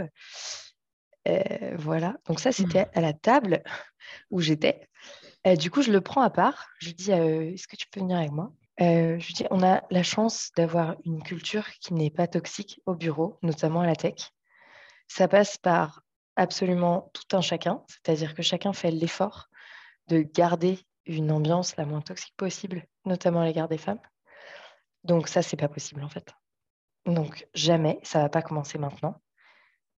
voilà. 1.77 2.15
Donc 2.27 2.39
ça, 2.39 2.51
c'était 2.51 2.87
à 2.93 3.01
la 3.01 3.13
table 3.13 3.63
où 4.31 4.41
j'étais. 4.41 4.89
du 5.57 5.71
coup, 5.71 5.81
je 5.81 5.91
le 5.91 6.01
prends 6.01 6.21
à 6.21 6.29
part. 6.29 6.67
Je 6.79 6.87
lui 6.87 6.93
dis, 6.95 7.11
est-ce 7.11 7.67
que 7.67 7.75
tu 7.75 7.87
peux 7.89 7.99
venir 7.99 8.17
avec 8.17 8.31
moi? 8.31 8.51
Je 8.79 9.25
lui 9.25 9.33
dis, 9.33 9.45
on 9.51 9.63
a 9.63 9.83
la 9.89 10.03
chance 10.03 10.51
d'avoir 10.57 10.95
une 11.05 11.23
culture 11.23 11.69
qui 11.79 11.93
n'est 11.93 12.11
pas 12.11 12.27
toxique 12.27 12.81
au 12.85 12.95
bureau, 12.95 13.37
notamment 13.41 13.81
à 13.81 13.87
la 13.87 13.95
tech. 13.95 14.31
Ça 15.07 15.27
passe 15.27 15.57
par 15.57 16.01
absolument 16.35 17.11
tout 17.13 17.35
un 17.35 17.41
chacun, 17.41 17.83
c'est-à-dire 17.87 18.33
que 18.33 18.41
chacun 18.41 18.73
fait 18.73 18.91
l'effort 18.91 19.49
de 20.07 20.21
garder 20.21 20.79
une 21.05 21.31
ambiance 21.31 21.75
la 21.77 21.85
moins 21.85 22.01
toxique 22.01 22.35
possible, 22.37 22.85
notamment 23.05 23.41
à 23.41 23.45
l'égard 23.45 23.67
des 23.67 23.77
femmes. 23.77 23.99
Donc 25.03 25.27
ça, 25.27 25.41
c'est 25.41 25.57
pas 25.57 25.67
possible 25.67 26.03
en 26.03 26.09
fait. 26.09 26.33
Donc 27.05 27.47
jamais, 27.53 27.99
ça 28.03 28.21
va 28.21 28.29
pas 28.29 28.41
commencer 28.41 28.77
maintenant. 28.77 29.21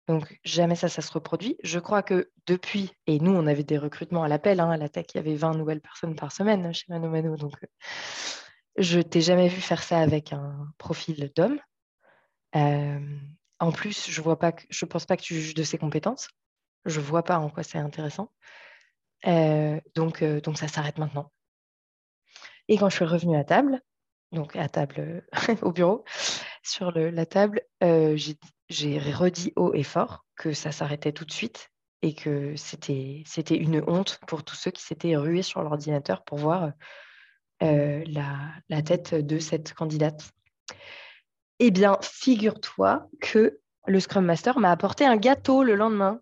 Donc 0.08 0.40
jamais 0.44 0.76
ça, 0.76 0.90
ça 0.90 1.02
se 1.02 1.12
reproduit. 1.12 1.58
Je 1.64 1.80
crois 1.80 2.04
que 2.04 2.32
depuis, 2.48 2.92
et 3.08 3.20
nous, 3.20 3.32
on 3.32 3.48
avait 3.48 3.64
des 3.64 3.78
recrutements 3.78 4.24
à 4.24 4.28
l'appel, 4.28 4.60
hein, 4.60 4.70
à 4.70 4.78
la 4.78 4.90
tech, 4.90 5.06
il 5.14 5.18
y 5.18 5.20
avait 5.20 5.36
20 5.36 5.56
nouvelles 5.56 5.82
personnes 5.82 6.16
par 6.16 6.32
semaine 6.32 6.74
chez 6.74 6.86
Mano 6.90 7.10
Mano. 7.10 7.36
Donc 7.38 7.56
euh, 7.64 7.68
je 8.78 9.00
t'ai 9.00 9.22
jamais 9.22 9.48
vu 9.48 9.62
faire 9.62 9.84
ça 9.84 10.00
avec 10.00 10.34
un 10.34 10.68
profil 10.78 11.32
d'homme. 11.36 11.60
Euh, 12.56 13.00
en 13.60 13.72
plus, 13.72 14.10
je 14.10 14.22
vois 14.22 14.38
pas 14.38 14.52
pense 14.88 15.06
pas 15.06 15.18
que 15.18 15.24
tu 15.24 15.36
juges 15.36 15.54
de 15.54 15.64
ses 15.64 15.78
compétences. 15.78 16.28
Je 16.86 17.00
vois 17.00 17.24
pas 17.24 17.40
en 17.40 17.50
quoi 17.50 17.64
c'est 17.64 17.80
intéressant. 17.80 18.32
Euh, 19.28 19.80
donc, 19.96 20.22
euh, 20.22 20.42
donc 20.42 20.58
ça 20.58 20.68
s'arrête 20.68 20.98
maintenant. 20.98 21.32
Et 22.68 22.78
quand 22.78 22.90
je 22.90 22.96
suis 22.96 23.06
revenue 23.06 23.38
à 23.38 23.44
table, 23.44 23.82
donc 24.32 24.56
à 24.56 24.68
table 24.70 25.26
au 25.62 25.72
bureau, 25.72 26.04
sur 26.64 26.92
la 26.92 27.26
table, 27.26 27.62
euh, 27.84 28.18
j'ai 28.70 29.00
redit 29.00 29.54
haut 29.56 29.74
et 29.74 29.84
fort 29.84 30.26
que 30.36 30.54
ça 30.54 30.72
s'arrêtait 30.72 31.12
tout 31.12 31.26
de 31.26 31.32
suite 31.32 31.70
et 32.02 32.14
que 32.14 32.56
c'était 32.56 33.24
une 33.50 33.84
honte 33.88 34.20
pour 34.28 34.44
tous 34.44 34.56
ceux 34.56 34.72
qui 34.72 34.84
s'étaient 34.84 35.16
rués 35.16 35.42
sur 35.42 35.62
l'ordinateur 35.64 36.24
pour 36.24 36.38
voir 36.38 36.72
la, 37.62 38.52
la, 38.70 38.82
tête 38.84 39.16
de 39.16 39.40
cette 39.40 39.74
candidate. 39.74 40.30
Eh 41.60 41.72
bien, 41.72 41.98
figure-toi 42.02 43.08
que 43.22 43.60
le 43.88 44.00
Scrum 44.00 44.26
Master 44.26 44.60
m'a 44.60 44.72
apporté 44.72 45.06
un 45.06 45.16
gâteau 45.16 45.64
le 45.64 45.76
lendemain 45.76 46.20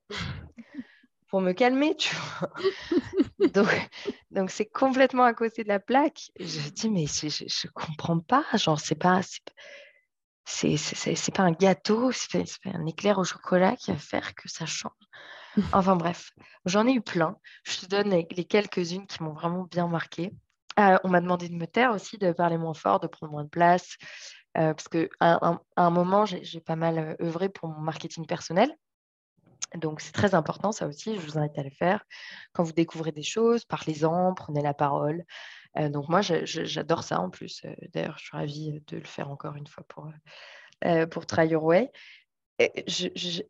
pour 1.34 1.41
me 1.41 1.54
calmer, 1.54 1.96
tu 1.96 2.15
vois. 2.15 2.54
donc, 3.56 3.89
donc 4.30 4.52
c'est 4.52 4.67
complètement 4.67 5.24
à 5.24 5.34
côté 5.34 5.63
de 5.63 5.67
la 5.67 5.80
plaque. 5.80 6.30
Je 6.39 6.69
dis, 6.69 6.91
mais 6.91 7.08
je, 7.08 7.28
je, 7.28 7.67
comprends 7.74 8.19
pas. 8.19 8.46
Genre, 8.54 8.80
c'est 8.80 8.93
pas. 8.93 9.19
C'est, 10.46 10.78
c'est, 10.78 11.34
pas 11.34 11.41
un 11.41 11.54
gâteau, 11.54 12.12
c'est, 12.12 12.46
un 12.65 12.86
éclair 12.86 13.17
au 13.17 13.24
chocolat 13.24 13.76
qui 13.76 13.91
va 13.91 13.98
faire 13.98 14.36
que 14.36 14.48
ça 14.48 14.67
change. 14.67 14.91
Enfin 15.72 15.96
bref, 15.96 16.34
j'en 16.65 16.86
ai 16.86 16.93
eu 16.93 17.02
plein. 17.02 17.36
Je 17.63 17.80
te 17.80 17.88
donne 17.88 18.12
les, 18.12 18.46
quelques-unes 18.46 19.08
qui 19.08 19.24
m'ont 19.24 19.34
vraiment 19.34 19.63
bien 19.63 19.88
marqué. 19.88 20.32
Euh, 20.80 21.00
on 21.04 21.10
m'a 21.10 21.19
demandé 21.19 21.50
de 21.50 21.56
me 21.56 21.65
taire 21.65 21.93
aussi, 21.93 22.19
de 22.19 22.32
parler 22.32 22.60
moins 22.60 22.76
fort, 22.76 23.00
de 23.00 23.08
prendre 23.08 23.32
moins 23.32 23.43
de 23.43 23.50
place. 23.50 23.98
Euh, 24.56 24.76
parce 24.76 24.88
qu'à 24.88 25.08
un, 25.19 25.60
un, 25.78 25.89
moment, 25.89 26.28
j'ai 26.28 26.62
pas 26.62 26.76
mal 26.76 27.17
euh, 27.19 27.26
œuvré 27.26 27.50
pour 27.50 27.69
mon 27.69 27.80
marketing 27.80 28.28
personnel. 28.28 28.72
Donc, 29.76 30.02
c'est 30.02 30.12
très 30.12 30.36
important, 30.36 30.72
ça 30.72 30.88
aussi, 30.88 31.16
je 31.16 31.22
vous 31.22 31.38
invite 31.38 31.58
à 31.58 31.64
le 31.64 31.70
faire. 31.70 32.04
Quand 32.54 32.64
vous 32.64 32.74
découvrez 32.74 33.12
des 33.12 33.24
choses, 33.24 33.66
parlez-en, 33.66 34.34
prenez 34.34 34.62
la 34.62 34.74
parole. 34.74 35.26
Euh, 35.78 35.90
donc, 35.90 36.10
moi, 36.10 36.22
j'adore 36.22 37.04
ça 37.04 37.20
en 37.20 37.30
plus. 37.30 37.62
Euh, 37.66 37.74
d'ailleurs, 37.94 38.18
je 38.18 38.26
suis 38.26 38.38
ravie 38.38 38.84
de 38.88 38.98
le 38.98 39.06
faire 39.06 39.30
encore 39.30 39.56
une 39.56 39.68
fois 39.68 39.84
pour, 39.88 40.10
euh, 40.86 41.08
pour 41.08 41.26
Try 41.26 41.48
Your 41.48 41.64
Way. 41.64 41.92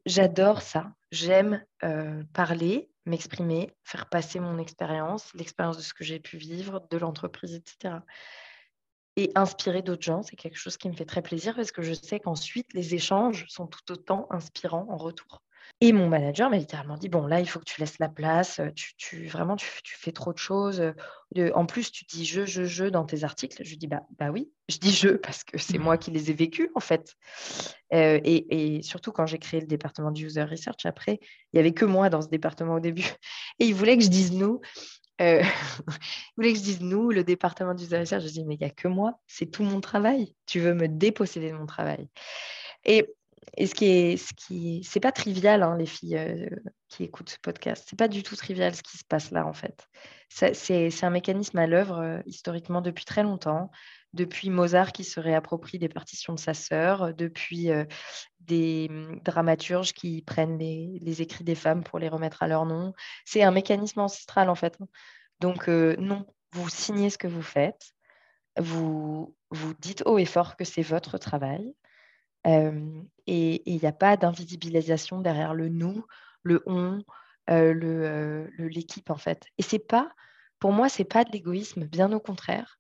J'adore 0.06 0.62
ça. 0.62 0.94
J'aime 1.12 1.64
parler, 2.34 2.90
m'exprimer, 3.06 3.70
faire 3.84 4.08
passer 4.08 4.40
mon 4.40 4.58
expérience, 4.58 5.34
l'expérience 5.34 5.78
de 5.78 5.84
ce 5.84 5.94
que 5.94 6.04
j'ai 6.04 6.20
pu 6.20 6.38
vivre, 6.38 6.88
de 6.90 6.98
l'entreprise, 6.98 7.54
etc. 7.54 7.96
Et 9.16 9.32
inspirer 9.36 9.84
d'autres 9.84 10.02
gens, 10.02 10.24
c'est 10.24 10.38
quelque 10.38 10.58
chose 10.58 10.78
qui 10.78 10.90
me 10.90 10.96
fait 10.96 11.06
très 11.06 11.22
plaisir 11.22 11.56
parce 11.56 11.72
que 11.72 11.84
je 11.84 11.94
sais 11.94 12.20
qu'ensuite, 12.20 12.74
les 12.74 12.96
échanges 12.96 13.46
sont 13.50 13.68
tout 13.68 13.92
autant 13.92 14.26
inspirants 14.32 14.88
en 14.90 14.98
retour. 14.98 15.44
Et 15.84 15.92
mon 15.92 16.08
manager 16.08 16.50
m'a 16.50 16.56
littéralement 16.56 16.96
dit 16.96 17.10
Bon, 17.10 17.28
là, 17.28 17.42
il 17.42 17.46
faut 17.46 17.60
que 17.60 17.66
tu 17.66 17.82
laisses 17.82 18.00
la 18.00 18.08
place. 18.08 18.62
Tu, 18.98 19.28
vraiment, 19.28 19.58
tu, 19.58 19.68
fais 19.84 20.14
trop 20.14 20.32
de 20.32 20.38
choses. 20.38 20.82
en 21.54 21.66
plus, 21.66 21.92
tu 21.92 22.06
dis 22.06 22.24
je, 22.24 22.46
je, 22.46 22.64
je 22.64 22.86
dans 22.86 23.04
tes 23.04 23.26
articles. 23.26 23.62
Je 23.66 23.76
dis 23.76 23.88
bah, 23.88 24.04
bah 24.18 24.30
oui, 24.32 24.50
je 24.70 24.78
dis 24.78 24.94
je 24.94 25.10
parce 25.10 25.44
que 25.44 25.58
c'est 25.58 25.80
moi 25.80 25.98
qui 25.98 26.10
les 26.12 26.32
ai 26.32 26.34
vécus, 26.34 26.70
en 26.76 26.80
fait. 26.80 27.18
et, 27.92 28.80
surtout, 28.82 29.12
quand 29.12 29.26
j'ai 29.26 29.40
créé 29.40 29.60
le 29.60 29.68
département 29.68 30.12
du 30.12 30.26
user 30.26 30.44
research, 30.44 30.86
après, 30.86 31.20
il 31.52 31.56
n'y 31.56 31.60
avait 31.60 31.74
que 31.74 31.84
moi 31.84 32.10
dans 32.10 32.22
ce 32.22 32.30
département 32.30 32.76
au 32.76 32.80
début. 32.80 33.04
Et 33.60 33.66
il 33.66 33.76
voulait 33.76 33.98
que 33.98 34.06
je 34.06 34.10
dise 34.10 34.32
nous. 34.32 34.62
il 35.20 35.44
voulait 36.38 36.54
que 36.54 36.60
je 36.60 36.64
dise 36.64 36.80
nous, 36.80 37.12
le 37.12 37.26
département 37.26 37.74
du 37.74 37.84
user 37.84 38.00
research. 38.00 38.24
Je 38.24 38.30
dis 38.30 38.46
mais 38.46 38.56
il 38.56 38.60
n'y 38.60 38.68
a 38.68 38.70
que 38.70 38.88
moi, 38.88 39.20
c'est 39.28 39.48
tout 39.48 39.64
mon 39.64 39.82
travail. 39.82 40.34
Tu 40.46 40.62
veux 40.62 40.74
me 40.74 40.88
déposséder 40.88 41.52
de 41.52 41.58
mon 41.58 41.66
travail. 41.66 42.08
Et 42.86 43.06
et 43.58 43.68
ce 43.68 43.76
qui 43.76 44.18
ce 44.18 44.34
qui, 44.34 44.84
c'est 44.84 45.00
pas 45.00 45.12
trivial, 45.12 45.64
hein, 45.64 45.78
les 45.78 45.86
filles 45.86 46.18
euh, 46.18 46.50
qui 46.90 47.04
écoutent 47.04 47.30
ce 47.30 47.38
podcast. 47.40 47.86
C'est 47.90 47.98
pas 47.98 48.08
du 48.08 48.24
tout 48.24 48.36
trivial 48.36 48.76
ce 48.76 48.84
qui 48.84 48.98
se 48.98 49.04
passe 49.04 49.32
là, 49.32 49.46
en 49.46 49.54
fait. 49.54 49.88
C'est 50.30 51.04
un 51.04 51.10
mécanisme 51.10 51.58
à 51.58 51.68
l'œuvre 51.68 52.00
euh, 52.00 52.20
historiquement 52.26 52.82
depuis 52.82 53.06
très 53.06 53.24
longtemps. 53.24 53.72
Depuis 54.14 54.50
Mozart 54.50 54.92
qui 54.92 55.04
se 55.04 55.20
réapproprie 55.20 55.80
des 55.80 55.90
partitions 55.90 56.34
de 56.34 56.40
sa 56.40 56.54
sœur, 56.54 57.14
depuis 57.14 57.72
euh, 57.72 57.86
des 58.42 58.88
hum, 58.90 59.20
dramaturges 59.24 59.94
qui 59.94 60.22
prennent 60.22 60.58
les, 60.58 61.00
les, 61.02 61.22
écrits 61.22 61.44
des 61.44 61.56
femmes 61.56 61.84
pour 61.84 62.00
les 62.00 62.10
remettre 62.10 62.44
à 62.44 62.48
leur 62.48 62.66
nom. 62.66 62.94
C'est 63.26 63.44
un 63.44 63.52
mécanisme 63.52 64.00
ancestral, 64.00 64.50
en 64.50 64.56
fait. 64.56 64.78
Donc, 65.40 65.68
non, 65.68 66.26
vous 66.52 66.70
signez 66.70 67.10
ce 67.10 67.18
que 67.18 67.28
vous 67.28 67.42
faites. 67.42 67.94
Vous, 68.58 69.36
vous 69.50 69.74
dites 69.80 70.04
haut 70.06 70.20
et 70.20 70.26
fort 70.26 70.56
que 70.56 70.64
c'est 70.64 70.84
votre 70.84 71.18
travail 71.18 71.74
et 72.46 73.72
il 73.72 73.78
n'y 73.78 73.86
a 73.86 73.94
pas 73.94 74.18
d'invisibilisation 74.18 75.22
derrière 75.22 75.54
le 75.54 75.70
nous, 75.70 76.06
le 76.44 76.62
on, 76.66 77.02
le 77.48 78.48
l'équipe 78.58 79.10
en 79.10 79.18
fait. 79.18 79.46
Et 79.58 79.64
c'est 79.64 79.80
pas, 79.80 80.12
pour 80.60 80.72
moi, 80.72 80.90
c'est 80.90 81.06
pas 81.06 81.24
de 81.24 81.32
l'égoïsme, 81.32 81.86
bien 81.86 82.12
au 82.12 82.20
contraire. 82.20 82.80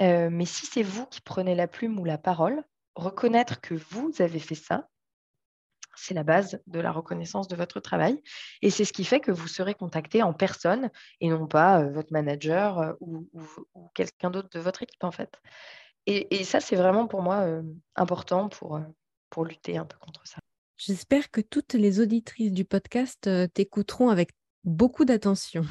mais 0.00 0.44
si 0.44 0.66
c'est 0.66 0.82
vous 0.82 1.06
qui 1.06 1.20
prenez 1.20 1.54
la 1.54 1.68
plume 1.68 1.98
ou 1.98 2.04
la 2.04 2.18
parole, 2.18 2.62
reconnaître 2.94 3.60
que 3.60 3.74
vous 3.74 4.12
avez 4.20 4.40
fait 4.40 4.54
ça, 4.54 4.88
c'est 5.98 6.14
la 6.14 6.22
base 6.22 6.60
de 6.66 6.80
la 6.80 6.92
reconnaissance 6.92 7.48
de 7.48 7.56
votre 7.56 7.80
travail. 7.80 8.22
Et 8.62 8.70
c'est 8.70 8.84
ce 8.84 8.92
qui 8.92 9.04
fait 9.04 9.20
que 9.20 9.32
vous 9.32 9.48
serez 9.48 9.74
contacté 9.74 10.22
en 10.22 10.32
personne 10.32 10.90
et 11.20 11.28
non 11.28 11.46
pas 11.46 11.82
votre 11.84 12.12
manager 12.12 12.94
ou, 13.00 13.28
ou 13.74 13.88
quelqu'un 13.94 14.30
d'autre 14.30 14.48
de 14.50 14.60
votre 14.60 14.82
équipe, 14.82 15.02
en 15.02 15.10
fait. 15.10 15.40
Et, 16.10 16.42
ça, 16.44 16.58
c'est 16.58 16.74
vraiment 16.74 17.06
pour 17.06 17.20
moi 17.20 17.40
euh, 17.40 17.62
important 17.94 18.48
pour, 18.48 18.76
euh, 18.76 18.82
pour 19.28 19.44
lutter 19.44 19.76
un 19.76 19.84
peu 19.84 19.98
contre 19.98 20.26
ça. 20.26 20.38
J'espère 20.78 21.30
que 21.30 21.42
toutes 21.42 21.74
les 21.74 22.00
auditrices 22.00 22.52
du 22.52 22.64
podcast 22.64 23.26
euh, 23.26 23.46
t'écouteront 23.46 24.08
avec 24.08 24.30
beaucoup 24.64 25.04
d'attention. 25.04 25.66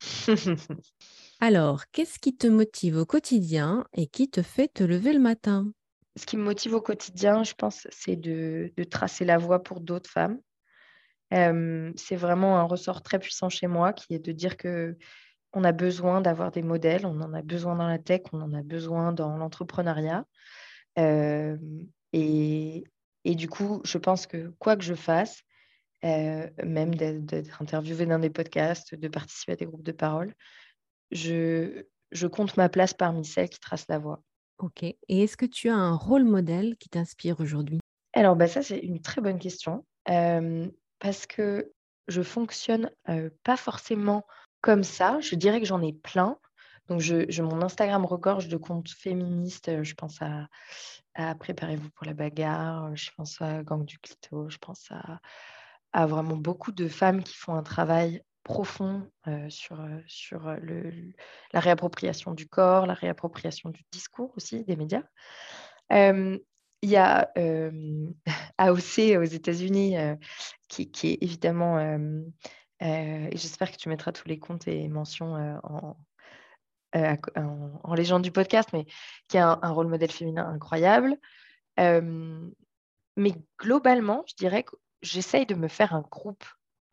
Alors, 1.40 1.90
qu'est-ce 1.90 2.20
qui 2.20 2.36
te 2.36 2.46
motive 2.46 2.96
au 2.96 3.06
quotidien 3.06 3.84
et 3.92 4.06
qui 4.06 4.30
te 4.30 4.42
fait 4.42 4.68
te 4.68 4.84
lever 4.84 5.12
le 5.12 5.18
matin? 5.18 5.72
Ce 6.14 6.26
qui 6.26 6.36
me 6.36 6.44
motive 6.44 6.74
au 6.74 6.80
quotidien, 6.80 7.42
je 7.42 7.54
pense, 7.54 7.88
c'est 7.90 8.14
de, 8.14 8.72
de 8.76 8.84
tracer 8.84 9.24
la 9.24 9.38
voie 9.38 9.64
pour 9.64 9.80
d'autres 9.80 10.10
femmes. 10.10 10.38
c'est 11.32 12.16
vraiment 12.16 12.60
un 12.60 12.64
ressort 12.64 13.02
très 13.02 13.18
puissant 13.18 13.48
chez 13.48 13.66
moi 13.66 13.92
qui 13.92 14.14
est 14.14 14.24
de 14.24 14.30
dire 14.30 14.56
que 14.56 14.96
on 15.52 15.64
a 15.64 15.72
besoin 15.72 16.20
d'avoir 16.20 16.50
des 16.50 16.62
modèles, 16.62 17.06
on 17.06 17.20
en 17.20 17.34
a 17.34 17.42
besoin 17.42 17.76
dans 17.76 17.86
la 17.86 17.98
tech, 17.98 18.22
on 18.32 18.40
en 18.40 18.52
a 18.54 18.62
besoin 18.62 19.12
dans 19.12 19.36
l'entrepreneuriat. 19.36 20.24
Euh, 20.98 21.56
et, 22.12 22.84
du 23.24 23.48
coup, 23.48 23.80
je 23.84 23.98
pense 23.98 24.26
que 24.26 24.52
quoi 24.58 24.76
que 24.76 24.84
je 24.84 24.94
fasse, 24.94 25.42
euh, 26.04 26.48
même 26.64 26.94
d'être 26.94 27.62
interviewée 27.62 28.06
dans 28.06 28.18
des 28.18 28.30
podcasts, 28.30 28.94
de 28.94 29.08
participer 29.08 29.52
à 29.52 29.56
des 29.56 29.66
groupes 29.66 29.84
de 29.84 29.92
parole, 29.92 30.34
je, 31.10 31.84
je 32.10 32.26
compte 32.26 32.56
ma 32.56 32.68
place 32.68 32.94
parmi 32.94 33.24
celles 33.24 33.50
qui 33.50 33.60
tracent 33.60 33.88
la 33.88 33.98
voie. 33.98 34.22
Ok. 34.58 34.82
Et 34.82 34.96
est-ce 35.08 35.36
que 35.36 35.46
tu 35.46 35.68
as 35.68 35.76
un 35.76 35.94
rôle 35.94 36.24
modèle 36.24 36.76
qui 36.78 36.88
t'inspire 36.88 37.40
aujourd'hui? 37.40 37.80
Alors, 38.14 38.36
bah, 38.36 38.48
ça, 38.48 38.62
c'est 38.62 38.78
une 38.78 39.00
très 39.00 39.20
bonne 39.20 39.38
question. 39.38 39.84
Euh, 40.08 40.68
parce 40.98 41.26
que 41.26 41.72
je 42.08 42.22
fonctionne 42.22 42.90
pas 43.44 43.56
forcément 43.56 44.26
comme 44.62 44.84
ça. 44.84 45.20
Je 45.20 45.34
dirais 45.34 45.60
que 45.60 45.66
j'en 45.66 45.82
ai 45.82 45.92
plein. 45.92 46.38
Donc, 46.88 47.02
mon 47.38 47.62
Instagram 47.62 48.06
regorge 48.06 48.48
de 48.48 48.56
comptes 48.56 48.90
féministes. 48.90 49.82
Je 49.82 49.94
pense 49.94 50.20
à, 50.22 50.48
Préparez-vous 51.34 51.90
pour 51.90 52.06
la 52.06 52.14
bagarre, 52.14 52.96
je 52.96 53.10
pense 53.16 53.40
à 53.42 53.62
Gang 53.62 53.84
du 53.84 53.98
Clito, 53.98 54.48
je 54.48 54.56
pense 54.56 54.90
à, 55.92 56.06
vraiment 56.06 56.36
beaucoup 56.36 56.72
de 56.72 56.88
femmes 56.88 57.22
qui 57.22 57.36
font 57.36 57.54
un 57.54 57.62
travail 57.62 58.22
profond 58.44 59.10
sur, 59.50 59.78
sur 60.06 60.54
le, 60.60 61.12
la 61.52 61.60
réappropriation 61.60 62.32
du 62.32 62.48
corps, 62.48 62.86
la 62.86 62.94
réappropriation 62.94 63.68
du 63.68 63.82
discours 63.92 64.32
aussi 64.36 64.64
des 64.64 64.74
médias. 64.74 65.02
il 65.90 66.40
y 66.82 66.96
a 66.96 67.30
AOC 68.58 69.18
aux 69.18 69.22
États-Unis 69.24 69.96
qui, 70.68 70.82
est 70.82 71.22
évidemment, 71.22 71.78
et 72.82 73.36
j'espère 73.36 73.70
que 73.70 73.76
tu 73.76 73.88
mettras 73.88 74.12
tous 74.12 74.28
les 74.28 74.38
comptes 74.38 74.66
et 74.68 74.88
mentions 74.88 75.34
en, 75.62 75.96
en, 76.94 77.94
légende 77.94 78.22
du 78.22 78.32
podcast, 78.32 78.70
mais 78.72 78.86
qui 79.28 79.38
a 79.38 79.58
un, 79.62 79.70
rôle 79.70 79.88
modèle 79.88 80.10
féminin 80.10 80.48
incroyable. 80.48 81.16
mais 81.78 83.34
globalement, 83.58 84.24
je 84.26 84.34
dirais 84.34 84.64
que 84.64 84.76
j'essaye 85.02 85.46
de 85.46 85.54
me 85.54 85.68
faire 85.68 85.94
un 85.94 86.02
groupe 86.02 86.44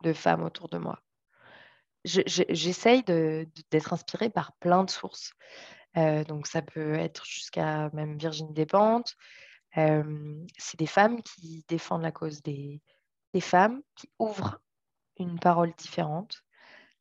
de 0.02 0.12
femmes 0.12 0.42
autour 0.42 0.68
de 0.68 0.78
moi 0.78 1.00
j'essaye 2.04 3.02
d'être 3.02 3.92
inspirée 3.92 4.30
par 4.30 4.52
plein 4.54 4.84
de 4.84 4.90
sources. 4.90 5.34
Euh, 5.96 6.24
donc, 6.24 6.46
ça 6.46 6.62
peut 6.62 6.94
être 6.94 7.24
jusqu'à 7.24 7.90
même 7.92 8.18
Virginie 8.18 8.52
Despentes. 8.52 9.16
Euh, 9.76 10.44
c'est 10.58 10.78
des 10.78 10.86
femmes 10.86 11.22
qui 11.22 11.64
défendent 11.68 12.02
la 12.02 12.12
cause 12.12 12.42
des 12.42 12.80
femmes, 13.40 13.82
qui 13.96 14.08
ouvrent 14.18 14.60
une 15.22 15.38
parole 15.38 15.72
différente 15.76 16.44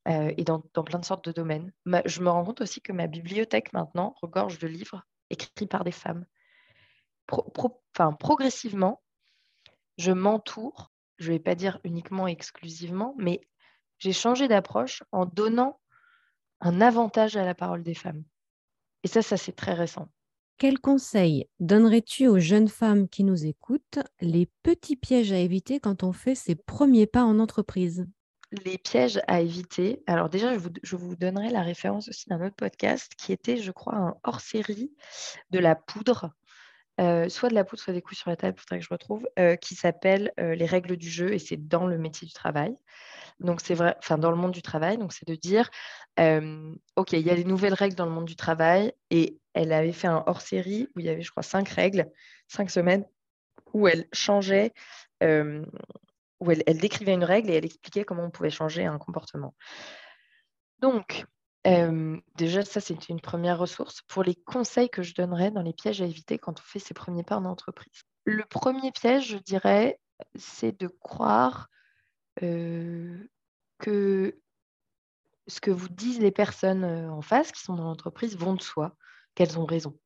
euh, 0.08 0.34
et 0.38 0.44
dans, 0.44 0.60
plein 0.60 1.00
de 1.00 1.06
sortes 1.06 1.26
de 1.26 1.32
domaines. 1.32 1.72
je 2.06 2.22
me 2.22 2.30
rends 2.30 2.46
compte 2.46 2.62
aussi 2.62 2.82
que 2.82 2.94
ma 2.94 3.08
bibliothèque 3.08 3.74
maintenant 3.74 4.16
regorge 4.22 4.60
de 4.60 4.68
livres 4.68 5.06
écrits 5.30 5.68
par 5.68 5.84
des 5.84 5.92
femmes. 5.92 6.26
progressivement, 8.20 9.02
je 9.98 10.12
m'entoure, 10.12 10.92
je 11.18 11.32
ne 11.32 11.36
vais 11.36 11.44
pas 11.44 11.56
dire 11.56 11.80
uniquement 11.84 12.28
exclusivement, 12.28 13.14
mais 13.18 13.42
j'ai 13.98 14.14
changé 14.14 14.48
d'approche 14.48 15.04
en 15.12 15.26
donnant 15.26 15.80
un 16.62 16.82
avantage 16.82 17.36
à 17.36 17.44
la 17.44 17.54
parole 17.54 17.84
des 17.84 17.94
femmes. 17.94 18.24
Et 19.04 19.08
ça, 19.08 19.22
ça 19.22 19.38
c'est 19.38 19.56
très 19.56 19.74
récent. 19.74 20.10
Quels 20.60 20.80
conseils 20.80 21.48
donnerais-tu 21.62 22.28
aux 22.28 22.38
jeunes 22.38 22.68
femmes 22.68 23.08
qui 23.08 23.24
nous 23.24 23.46
écoutent 23.46 24.00
les 24.20 24.46
petits 24.62 24.98
pièges 24.98 25.32
à 25.32 25.38
éviter 25.38 25.80
quand 25.80 26.04
on 26.04 26.12
fait 26.12 26.36
ses 26.36 26.54
premiers 26.54 27.08
pas 27.08 27.24
en 27.24 27.40
entreprise? 27.40 28.06
Les 28.66 28.78
pièges 28.78 29.22
à 29.28 29.40
éviter. 29.40 30.04
Alors 30.06 30.28
déjà, 30.28 30.58
je 30.84 30.98
vous, 30.98 31.16
donnerai 31.16 31.50
la 31.50 31.62
référence 31.62 32.10
aussi 32.10 32.28
d'un 32.28 32.46
autre 32.46 32.58
podcast 32.58 33.14
qui 33.18 33.32
était, 33.32 33.56
je 33.56 33.72
crois, 33.72 33.96
un 33.96 34.16
hors-série 34.26 34.92
de 35.50 35.60
la 35.60 35.76
poudre. 35.76 36.34
Euh, 37.00 37.30
soit 37.30 37.48
de 37.48 37.56
la 37.56 37.64
poudre, 37.64 37.82
soit 37.82 37.94
des 37.94 38.02
coups 38.02 38.20
sur 38.20 38.30
la 38.30 38.36
table, 38.36 38.58
il 38.58 38.62
faudrait 38.62 38.80
que 38.80 38.86
je 38.86 38.94
retrouve, 38.94 39.30
euh, 39.40 39.56
qui 39.56 39.76
s'appelle 39.76 40.34
euh, 40.42 40.56
Les 40.56 40.66
règles 40.66 40.98
du 40.98 41.10
jeu 41.10 41.32
et 41.32 41.40
c'est 41.40 41.70
dans 41.70 41.88
le 41.88 41.98
métier 41.98 42.28
du 42.28 42.34
travail. 42.34 42.76
Donc, 43.40 43.62
c'est 43.62 43.74
vrai, 43.74 43.96
enfin, 44.00 44.18
dans 44.18 44.32
le 44.32 44.38
monde 44.38 44.52
du 44.52 44.62
travail, 44.62 44.98
donc 44.98 45.14
c'est 45.14 45.28
de 45.28 45.36
dire, 45.36 45.70
OK, 46.96 47.14
il 47.14 47.22
y 47.22 47.30
a 47.30 47.36
des 47.36 47.46
nouvelles 47.46 47.74
règles 47.74 47.96
dans 47.96 48.06
le 48.06 48.12
monde 48.12 48.26
du 48.26 48.36
travail. 48.36 48.94
Et 49.10 49.40
elle 49.54 49.72
avait 49.72 49.94
fait 49.94 50.08
un 50.08 50.24
hors-série 50.28 50.88
où 50.96 51.00
il 51.00 51.06
y 51.06 51.10
avait, 51.10 51.22
je 51.22 51.32
crois, 51.32 51.44
cinq 51.44 51.70
règles, 51.70 52.06
cinq 52.48 52.70
semaines, 52.70 53.06
où 53.74 53.88
elle 53.88 54.08
changeait, 54.14 54.74
où 55.22 56.52
elle, 56.52 56.78
décrivait 56.80 57.14
une 57.14 57.24
règle 57.24 57.50
et 57.50 57.56
elle 57.56 57.66
expliquait 57.66 58.04
comment 58.04 58.24
on 58.24 58.30
pouvait 58.30 58.50
changer 58.50 58.86
un 58.86 58.98
comportement. 58.98 59.54
Donc, 60.80 61.26
déjà, 62.36 62.66
ça, 62.66 62.82
c'est 62.82 63.10
une 63.10 63.22
première 63.22 63.60
ressource 63.60 64.02
pour 64.04 64.24
les 64.24 64.36
conseils 64.36 64.90
que 64.90 65.04
je 65.04 65.14
donnerais 65.14 65.52
dans 65.52 65.62
les 65.62 65.74
pièges 65.74 66.02
à 66.02 66.06
éviter 66.06 66.38
quand 66.38 66.60
on 66.60 66.64
fait 66.64 66.80
ses 66.80 66.94
premiers 66.94 67.24
pas 67.24 67.38
en 67.38 67.46
entreprise. 67.46 68.04
Le 68.26 68.44
premier 68.44 68.92
piège, 68.92 69.28
je 69.28 69.38
dirais, 69.38 70.00
c'est 70.36 70.78
de 70.78 70.88
croire 70.88 71.70
que 72.40 74.42
ce 75.48 75.62
que 75.62 75.72
vous 75.72 75.90
disent 75.90 76.20
les 76.20 76.32
personnes 76.32 76.84
en 76.84 77.22
face 77.22 77.52
qui 77.52 77.62
sont 77.62 77.76
dans 77.76 77.84
l'entreprise 77.84 78.38
vont 78.38 78.54
de 78.54 78.62
soi, 78.62 78.96
qu'elles 79.36 79.60
ont 79.60 79.66
raison. 79.66 79.98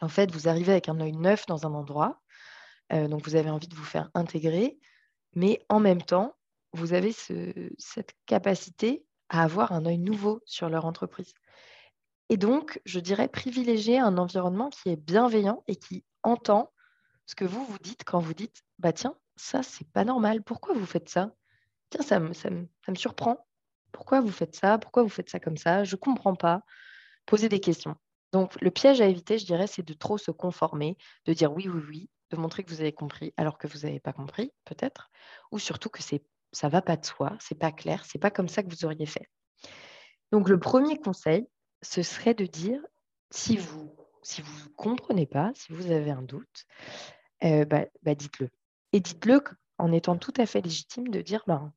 En 0.00 0.08
fait, 0.08 0.32
vous 0.32 0.48
arrivez 0.48 0.72
avec 0.72 0.88
un 0.88 1.00
œil 1.00 1.12
neuf 1.12 1.46
dans 1.46 1.66
un 1.66 1.74
endroit, 1.74 2.20
donc 2.90 3.24
vous 3.24 3.36
avez 3.36 3.50
envie 3.50 3.68
de 3.68 3.74
vous 3.74 3.84
faire 3.84 4.10
intégrer, 4.14 4.78
mais 5.34 5.64
en 5.68 5.80
même 5.80 6.02
temps, 6.02 6.34
vous 6.72 6.92
avez 6.92 7.12
cette 7.12 8.14
capacité 8.26 9.04
à 9.28 9.42
avoir 9.42 9.72
un 9.72 9.86
œil 9.86 9.98
nouveau 9.98 10.40
sur 10.44 10.68
leur 10.68 10.86
entreprise. 10.86 11.32
Et 12.28 12.36
donc, 12.36 12.80
je 12.84 13.00
dirais 13.00 13.28
privilégier 13.28 13.98
un 13.98 14.18
environnement 14.18 14.70
qui 14.70 14.88
est 14.88 14.96
bienveillant 14.96 15.64
et 15.66 15.76
qui 15.76 16.04
entend 16.22 16.72
ce 17.26 17.34
que 17.34 17.44
vous 17.44 17.64
vous 17.64 17.78
dites 17.78 18.04
quand 18.04 18.20
vous 18.20 18.34
dites 18.34 18.62
bah 18.78 18.92
tiens, 18.92 19.16
ça 19.36 19.62
c'est 19.62 19.88
pas 19.92 20.04
normal, 20.04 20.42
pourquoi 20.42 20.74
vous 20.74 20.86
faites 20.86 21.08
ça? 21.08 21.32
Tiens, 21.90 22.02
ça 22.02 22.20
me, 22.20 22.32
ça, 22.32 22.50
me, 22.50 22.94
surprend. 22.94 23.46
Pourquoi 23.92 24.20
vous 24.20 24.30
faites 24.30 24.56
ça? 24.56 24.78
Pourquoi 24.78 25.02
vous 25.02 25.08
faites 25.08 25.30
ça 25.30 25.40
comme 25.40 25.56
ça? 25.56 25.84
Je 25.84 25.96
ne 25.96 26.00
comprends 26.00 26.34
pas. 26.34 26.62
Poser 27.26 27.48
des 27.48 27.60
questions. 27.60 27.96
Donc, 28.32 28.60
le 28.60 28.70
piège 28.70 29.00
à 29.00 29.06
éviter, 29.06 29.38
je 29.38 29.46
dirais, 29.46 29.66
c'est 29.66 29.82
de 29.82 29.92
trop 29.92 30.18
se 30.18 30.30
conformer, 30.30 30.96
de 31.26 31.32
dire 31.32 31.52
oui, 31.52 31.68
oui, 31.68 31.82
oui, 31.88 32.10
de 32.30 32.36
montrer 32.36 32.62
que 32.62 32.70
vous 32.70 32.80
avez 32.80 32.92
compris 32.92 33.34
alors 33.36 33.58
que 33.58 33.66
vous 33.66 33.80
n'avez 33.80 34.00
pas 34.00 34.12
compris, 34.12 34.52
peut-être, 34.64 35.10
ou 35.50 35.58
surtout 35.58 35.88
que 35.88 36.02
c'est, 36.02 36.22
ça 36.52 36.68
ne 36.68 36.72
va 36.72 36.80
pas 36.80 36.96
de 36.96 37.04
soi, 37.04 37.36
c'est 37.40 37.58
pas 37.58 37.72
clair, 37.72 38.04
c'est 38.04 38.20
pas 38.20 38.30
comme 38.30 38.48
ça 38.48 38.62
que 38.62 38.70
vous 38.70 38.84
auriez 38.84 39.06
fait. 39.06 39.28
Donc, 40.30 40.48
le 40.48 40.60
premier 40.60 40.98
conseil, 40.98 41.48
ce 41.82 42.02
serait 42.02 42.34
de 42.34 42.46
dire 42.46 42.80
si 43.30 43.56
vous 43.56 43.92
si 44.22 44.42
vous 44.42 44.64
ne 44.64 44.74
comprenez 44.76 45.26
pas, 45.26 45.52
si 45.54 45.72
vous 45.72 45.90
avez 45.90 46.10
un 46.10 46.22
doute, 46.22 46.66
euh, 47.44 47.64
bah, 47.64 47.86
bah, 48.02 48.14
dites-le. 48.14 48.50
Et 48.92 49.00
dites-le 49.00 49.42
en 49.78 49.92
étant 49.92 50.16
tout 50.16 50.34
à 50.36 50.46
fait 50.46 50.60
légitime 50.60 51.08
de 51.08 51.22
dire 51.22 51.42
ben, 51.46 51.72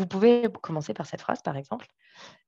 vous 0.00 0.06
pouvez 0.06 0.48
commencer 0.62 0.94
par 0.94 1.04
cette 1.04 1.20
phrase, 1.20 1.42
par 1.42 1.58
exemple. 1.58 1.86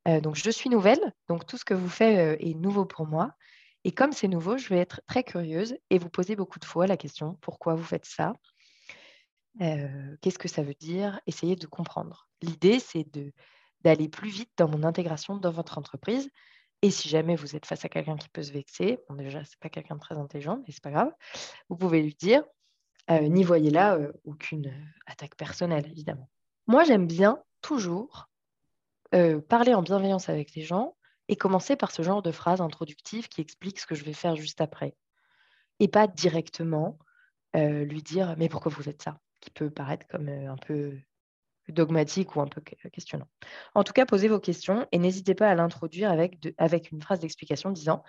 Euh, 0.08 0.22
donc, 0.22 0.36
je 0.36 0.50
suis 0.50 0.70
nouvelle, 0.70 1.12
donc 1.28 1.46
tout 1.46 1.58
ce 1.58 1.66
que 1.66 1.74
vous 1.74 1.88
faites 1.90 2.18
euh, 2.18 2.36
est 2.40 2.54
nouveau 2.54 2.86
pour 2.86 3.06
moi. 3.06 3.34
Et 3.84 3.92
comme 3.92 4.12
c'est 4.12 4.26
nouveau, 4.26 4.56
je 4.56 4.70
vais 4.70 4.78
être 4.78 5.02
très 5.06 5.22
curieuse 5.22 5.76
et 5.90 5.98
vous 5.98 6.08
poser 6.08 6.34
beaucoup 6.34 6.58
de 6.58 6.64
fois 6.64 6.86
la 6.86 6.96
question 6.96 7.36
pourquoi 7.42 7.74
vous 7.74 7.84
faites 7.84 8.06
ça? 8.06 8.32
Euh, 9.60 10.16
Qu'est-ce 10.22 10.38
que 10.38 10.48
ça 10.48 10.62
veut 10.62 10.74
dire? 10.74 11.20
Essayez 11.26 11.54
de 11.54 11.66
comprendre. 11.66 12.26
L'idée, 12.40 12.78
c'est 12.78 13.06
d'aller 13.82 14.08
plus 14.08 14.30
vite 14.30 14.52
dans 14.56 14.68
mon 14.68 14.82
intégration 14.82 15.36
dans 15.36 15.52
votre 15.52 15.76
entreprise. 15.76 16.30
Et 16.80 16.90
si 16.90 17.10
jamais 17.10 17.36
vous 17.36 17.54
êtes 17.54 17.66
face 17.66 17.84
à 17.84 17.90
quelqu'un 17.90 18.16
qui 18.16 18.30
peut 18.30 18.42
se 18.42 18.52
vexer, 18.52 18.98
bon 19.10 19.16
déjà, 19.16 19.44
ce 19.44 19.50
n'est 19.50 19.60
pas 19.60 19.68
quelqu'un 19.68 19.96
de 19.96 20.00
très 20.00 20.16
intelligent, 20.16 20.56
mais 20.66 20.72
ce 20.72 20.78
n'est 20.78 20.90
pas 20.90 20.90
grave, 20.90 21.12
vous 21.68 21.76
pouvez 21.76 22.00
lui 22.00 22.14
dire, 22.14 22.44
n'y 23.10 23.44
voyez 23.44 23.70
là 23.70 23.98
aucune 24.24 24.72
attaque 25.06 25.36
personnelle, 25.36 25.86
évidemment. 25.90 26.30
Moi, 26.72 26.84
j'aime 26.84 27.06
bien 27.06 27.38
toujours 27.60 28.30
euh, 29.14 29.42
parler 29.42 29.74
en 29.74 29.82
bienveillance 29.82 30.30
avec 30.30 30.54
les 30.54 30.62
gens 30.62 30.96
et 31.28 31.36
commencer 31.36 31.76
par 31.76 31.90
ce 31.90 32.00
genre 32.00 32.22
de 32.22 32.30
phrase 32.30 32.62
introductive 32.62 33.28
qui 33.28 33.42
explique 33.42 33.78
ce 33.78 33.86
que 33.86 33.94
je 33.94 34.02
vais 34.04 34.14
faire 34.14 34.36
juste 34.36 34.62
après. 34.62 34.96
Et 35.80 35.88
pas 35.88 36.06
directement 36.06 36.98
euh, 37.56 37.84
lui 37.84 38.02
dire 38.02 38.36
Mais 38.38 38.48
pourquoi 38.48 38.72
vous 38.72 38.82
faites 38.82 39.02
ça? 39.02 39.20
qui 39.42 39.50
peut 39.50 39.68
paraître 39.68 40.06
comme 40.06 40.30
euh, 40.30 40.50
un 40.50 40.56
peu 40.56 40.96
dogmatique 41.68 42.36
ou 42.36 42.40
un 42.40 42.46
peu 42.46 42.62
questionnant. 42.62 43.28
En 43.74 43.84
tout 43.84 43.92
cas, 43.92 44.06
posez 44.06 44.28
vos 44.28 44.40
questions 44.40 44.88
et 44.92 44.98
n'hésitez 44.98 45.34
pas 45.34 45.50
à 45.50 45.54
l'introduire 45.54 46.10
avec, 46.10 46.38
avec 46.56 46.90
une 46.90 47.02
phrase 47.02 47.20
d'explication 47.20 47.68
disant 47.68 48.02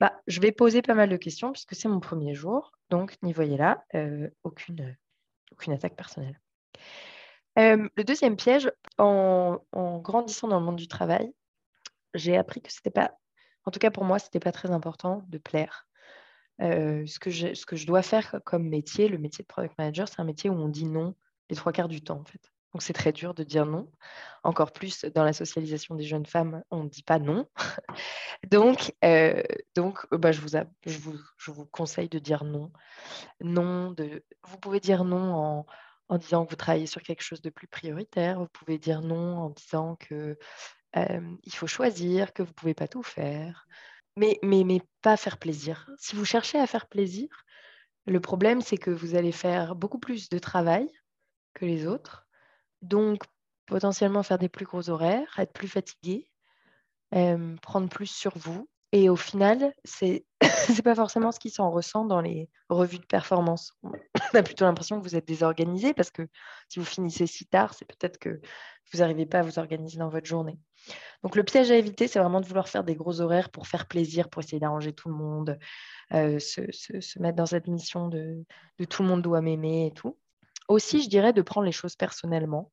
bah, 0.00 0.20
Je 0.26 0.40
vais 0.40 0.50
poser 0.50 0.82
pas 0.82 0.94
mal 0.94 1.08
de 1.08 1.16
questions 1.16 1.52
puisque 1.52 1.76
c'est 1.76 1.88
mon 1.88 2.00
premier 2.00 2.34
jour, 2.34 2.72
donc 2.90 3.16
n'y 3.22 3.32
voyez 3.32 3.56
là 3.56 3.84
aucune, 4.42 4.96
aucune 5.52 5.72
attaque 5.72 5.94
personnelle 5.94 6.40
le 7.56 8.02
deuxième 8.02 8.36
piège, 8.36 8.70
en, 8.98 9.58
grandissant 9.98 10.48
dans 10.48 10.60
le 10.60 10.66
monde 10.66 10.76
du 10.76 10.88
travail, 10.88 11.32
j'ai 12.14 12.36
appris 12.36 12.60
que 12.62 12.72
c'était 12.72 12.90
pas, 12.90 13.12
en 13.64 13.70
tout 13.70 13.78
cas 13.78 13.90
pour 13.90 14.04
moi, 14.04 14.18
c'était 14.18 14.40
pas 14.40 14.52
très 14.52 14.70
important 14.70 15.24
de 15.28 15.38
plaire. 15.38 15.86
ce, 16.60 17.18
que 17.18 17.30
je, 17.30 17.86
dois 17.86 18.02
faire 18.02 18.40
comme 18.44 18.68
métier, 18.68 19.08
le 19.08 19.18
métier 19.18 19.42
de 19.42 19.48
product 19.48 19.76
manager, 19.78 20.08
c'est 20.08 20.20
un 20.20 20.24
métier 20.24 20.50
où 20.50 20.54
on 20.54 20.68
dit 20.68 20.86
non 20.86 21.14
les 21.50 21.56
trois 21.56 21.72
quarts 21.72 21.88
du 21.88 22.02
temps 22.02 22.20
en 22.20 22.24
fait. 22.24 22.52
Donc 22.72 22.82
c'est 22.82 22.94
très 22.94 23.12
dur 23.12 23.34
de 23.34 23.44
dire 23.44 23.66
non. 23.66 23.90
Encore 24.44 24.72
plus 24.72 25.04
dans 25.04 25.24
la 25.24 25.34
socialisation 25.34 25.94
des 25.94 26.04
jeunes 26.04 26.24
femmes, 26.24 26.62
on 26.70 26.84
ne 26.84 26.88
dit 26.88 27.02
pas 27.02 27.18
non. 27.18 27.46
donc, 28.50 28.94
donc 29.74 30.06
bah, 30.10 30.32
je, 30.32 30.40
vous, 30.40 30.48
je, 30.86 30.98
vous, 30.98 31.18
je, 31.36 31.50
vous, 31.50 31.66
conseille 31.66 32.08
de 32.08 32.18
dire 32.18 32.44
non. 32.44 32.72
Non, 33.42 33.90
de, 33.90 34.24
vous 34.44 34.58
pouvez 34.58 34.80
dire 34.80 35.04
non 35.04 35.34
en, 35.34 35.66
en 36.12 36.18
disant 36.18 36.44
que 36.44 36.50
vous 36.50 36.56
travaillez 36.56 36.86
sur 36.86 37.02
quelque 37.02 37.22
chose 37.22 37.40
de 37.40 37.48
plus 37.48 37.66
prioritaire. 37.66 38.38
Vous 38.38 38.46
pouvez 38.48 38.76
dire 38.76 39.00
non 39.00 39.38
en 39.38 39.48
disant 39.48 39.96
que 39.96 40.36
il 40.94 41.54
faut 41.54 41.66
choisir, 41.66 42.34
que 42.34 42.42
vous 42.42 42.50
ne 42.50 42.54
pouvez 42.54 42.74
pas 42.74 42.86
tout 42.86 43.02
faire. 43.02 43.66
Mais, 44.18 44.38
mais, 44.42 44.62
mais 44.62 44.82
pas 45.00 45.16
faire 45.16 45.38
plaisir. 45.38 45.88
Si 45.98 46.14
vous 46.14 46.26
cherchez 46.26 46.58
à 46.58 46.66
faire 46.66 46.86
plaisir, 46.86 47.28
le 48.04 48.20
problème, 48.20 48.60
c'est 48.60 48.76
que 48.76 48.90
vous 48.90 49.14
allez 49.14 49.32
faire 49.32 49.74
beaucoup 49.74 49.98
plus 49.98 50.28
de 50.28 50.38
travail 50.38 50.86
que 51.54 51.64
les 51.64 51.86
autres. 51.86 52.26
Donc, 52.82 53.22
potentiellement 53.64 54.22
faire 54.22 54.38
des 54.38 54.50
plus 54.50 54.66
gros 54.66 54.90
horaires, 54.90 55.38
être 55.38 55.54
plus 55.54 55.68
fatigué. 55.68 56.30
prendre 57.62 57.88
plus 57.88 58.10
sur 58.10 58.36
vous. 58.36 58.68
Et 58.92 59.08
au 59.08 59.16
final, 59.16 59.74
c'est 59.84 60.26
n'est 60.68 60.82
pas 60.82 60.94
forcément 60.94 61.32
ce 61.32 61.40
qui 61.40 61.50
s'en 61.50 61.70
ressent 61.70 62.04
dans 62.04 62.20
les 62.20 62.48
revues 62.68 62.98
de 62.98 63.06
performance. 63.06 63.74
On 63.82 63.92
a 64.34 64.42
plutôt 64.42 64.64
l'impression 64.64 64.98
que 64.98 65.04
vous 65.04 65.16
êtes 65.16 65.26
désorganisé 65.26 65.94
parce 65.94 66.10
que 66.10 66.28
si 66.68 66.78
vous 66.78 66.84
finissez 66.84 67.26
si 67.26 67.46
tard, 67.46 67.74
c'est 67.74 67.86
peut-être 67.86 68.18
que 68.18 68.40
vous 68.92 68.98
n'arrivez 68.98 69.26
pas 69.26 69.38
à 69.38 69.42
vous 69.42 69.58
organiser 69.58 69.98
dans 69.98 70.08
votre 70.08 70.26
journée. 70.26 70.58
Donc 71.22 71.36
le 71.36 71.44
piège 71.44 71.70
à 71.70 71.76
éviter, 71.76 72.08
c'est 72.08 72.18
vraiment 72.18 72.40
de 72.40 72.46
vouloir 72.46 72.68
faire 72.68 72.84
des 72.84 72.94
gros 72.94 73.20
horaires 73.20 73.50
pour 73.50 73.66
faire 73.66 73.86
plaisir, 73.86 74.28
pour 74.28 74.42
essayer 74.42 74.60
d'arranger 74.60 74.92
tout 74.92 75.08
le 75.08 75.14
monde, 75.14 75.58
euh, 76.12 76.38
se, 76.38 77.18
mettre 77.18 77.36
dans 77.36 77.46
cette 77.46 77.68
mission 77.68 78.08
de, 78.08 78.44
tout 78.90 79.02
le 79.02 79.08
monde 79.08 79.22
doit 79.22 79.40
m'aimer 79.40 79.86
et 79.86 79.92
tout. 79.92 80.18
Aussi, 80.68 81.02
je 81.02 81.08
dirais 81.08 81.32
de 81.32 81.42
prendre 81.42 81.64
les 81.64 81.72
choses 81.72 81.96
personnellement. 81.96 82.70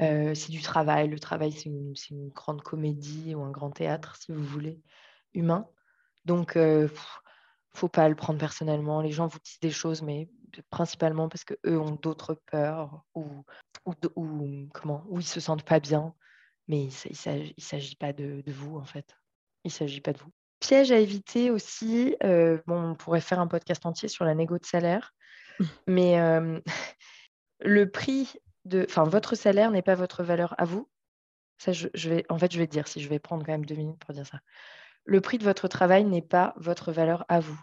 Euh, 0.00 0.34
c'est 0.34 0.50
du 0.50 0.60
travail. 0.60 1.08
Le 1.08 1.18
travail, 1.18 1.52
c'est 1.52 1.70
une, 2.10 2.28
grande 2.30 2.62
comédie 2.62 3.34
ou 3.34 3.42
un 3.42 3.50
grand 3.50 3.70
théâtre, 3.70 4.16
si 4.16 4.32
vous 4.32 4.42
voulez, 4.42 4.80
humain. 5.34 5.68
Donc, 6.24 6.56
euh, 6.56 6.88
faut 7.74 7.88
pas 7.88 8.08
le 8.08 8.14
prendre 8.14 8.38
personnellement. 8.38 9.00
Les 9.00 9.12
gens 9.12 9.26
vous 9.26 9.38
disent 9.40 9.60
des 9.60 9.70
choses, 9.70 10.02
mais 10.02 10.28
principalement 10.70 11.28
parce 11.28 11.44
qu'eux 11.44 11.78
ont 11.78 11.96
d'autres 11.96 12.34
peurs 12.46 13.02
ou, 13.14 13.44
ou, 13.84 14.68
comment, 14.72 15.04
ou 15.08 15.20
ils 15.20 15.26
se 15.26 15.40
sentent 15.40 15.64
pas 15.64 15.80
bien. 15.80 16.14
Mais 16.68 16.84
il 16.84 17.10
ne 17.10 17.52
s'agit 17.58 17.96
pas 17.96 18.12
de, 18.12 18.42
vous, 18.46 18.78
en 18.78 18.84
fait. 18.84 19.16
Il 19.64 19.68
ne 19.68 19.72
s'agit 19.72 20.00
pas 20.00 20.12
de 20.12 20.18
vous. 20.18 20.30
Piège 20.60 20.92
à 20.92 20.98
éviter 20.98 21.50
aussi, 21.50 22.16
euh, 22.22 22.58
bon, 22.66 22.90
on 22.90 22.94
pourrait 22.94 23.20
faire 23.20 23.40
un 23.40 23.46
podcast 23.46 23.84
entier 23.84 24.08
sur 24.08 24.24
la 24.24 24.34
négo 24.34 24.58
de 24.58 24.64
salaire, 24.64 25.12
mmh. 25.58 25.64
mais 25.88 26.20
euh, 26.20 26.60
le 27.60 27.90
prix 27.90 28.32
de. 28.64 28.86
Enfin, 28.88 29.04
votre 29.04 29.34
salaire 29.34 29.70
n'est 29.70 29.82
pas 29.82 29.94
votre 29.94 30.22
valeur 30.22 30.54
à 30.58 30.64
vous. 30.64 30.88
Ça, 31.58 31.72
je, 31.72 31.88
vais, 32.08 32.24
en 32.28 32.38
fait, 32.38 32.52
je 32.52 32.58
vais 32.58 32.66
dire, 32.66 32.88
si 32.88 33.00
je 33.00 33.08
vais 33.08 33.18
prendre 33.18 33.44
quand 33.44 33.52
même 33.52 33.64
deux 33.64 33.76
minutes 33.76 33.98
pour 33.98 34.14
dire 34.14 34.26
ça. 34.26 34.40
Le 35.04 35.20
prix 35.20 35.38
de 35.38 35.44
votre 35.44 35.68
travail 35.68 36.04
n'est 36.04 36.22
pas 36.22 36.54
votre 36.56 36.92
valeur 36.92 37.24
à 37.28 37.40
vous. 37.40 37.60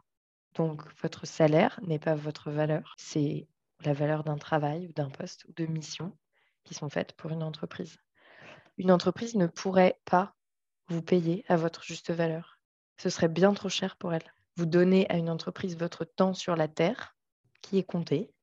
Donc, 0.55 0.83
votre 1.01 1.25
salaire 1.25 1.79
n'est 1.83 1.99
pas 1.99 2.15
votre 2.15 2.51
valeur. 2.51 2.93
C'est 2.97 3.47
la 3.83 3.93
valeur 3.93 4.23
d'un 4.23 4.37
travail 4.37 4.87
ou 4.87 4.93
d'un 4.93 5.09
poste 5.09 5.45
ou 5.45 5.53
de 5.53 5.65
mission 5.65 6.15
qui 6.63 6.73
sont 6.73 6.89
faites 6.89 7.13
pour 7.13 7.31
une 7.31 7.43
entreprise 7.43 7.97
une 8.77 8.91
entreprise 8.91 9.35
ne 9.35 9.47
pourrait 9.47 9.99
pas 10.05 10.35
vous 10.87 11.01
payer 11.01 11.45
à 11.47 11.55
votre 11.55 11.83
juste 11.83 12.11
valeur. 12.11 12.59
Ce 12.97 13.09
serait 13.09 13.27
bien 13.27 13.53
trop 13.53 13.69
cher 13.69 13.95
pour 13.95 14.13
elle. 14.13 14.33
Vous 14.57 14.65
donnez 14.65 15.09
à 15.11 15.17
une 15.17 15.29
entreprise 15.29 15.77
votre 15.77 16.03
temps 16.03 16.33
sur 16.33 16.55
la 16.55 16.67
terre 16.67 17.15
qui 17.61 17.77
est 17.77 17.83
compté 17.83 18.33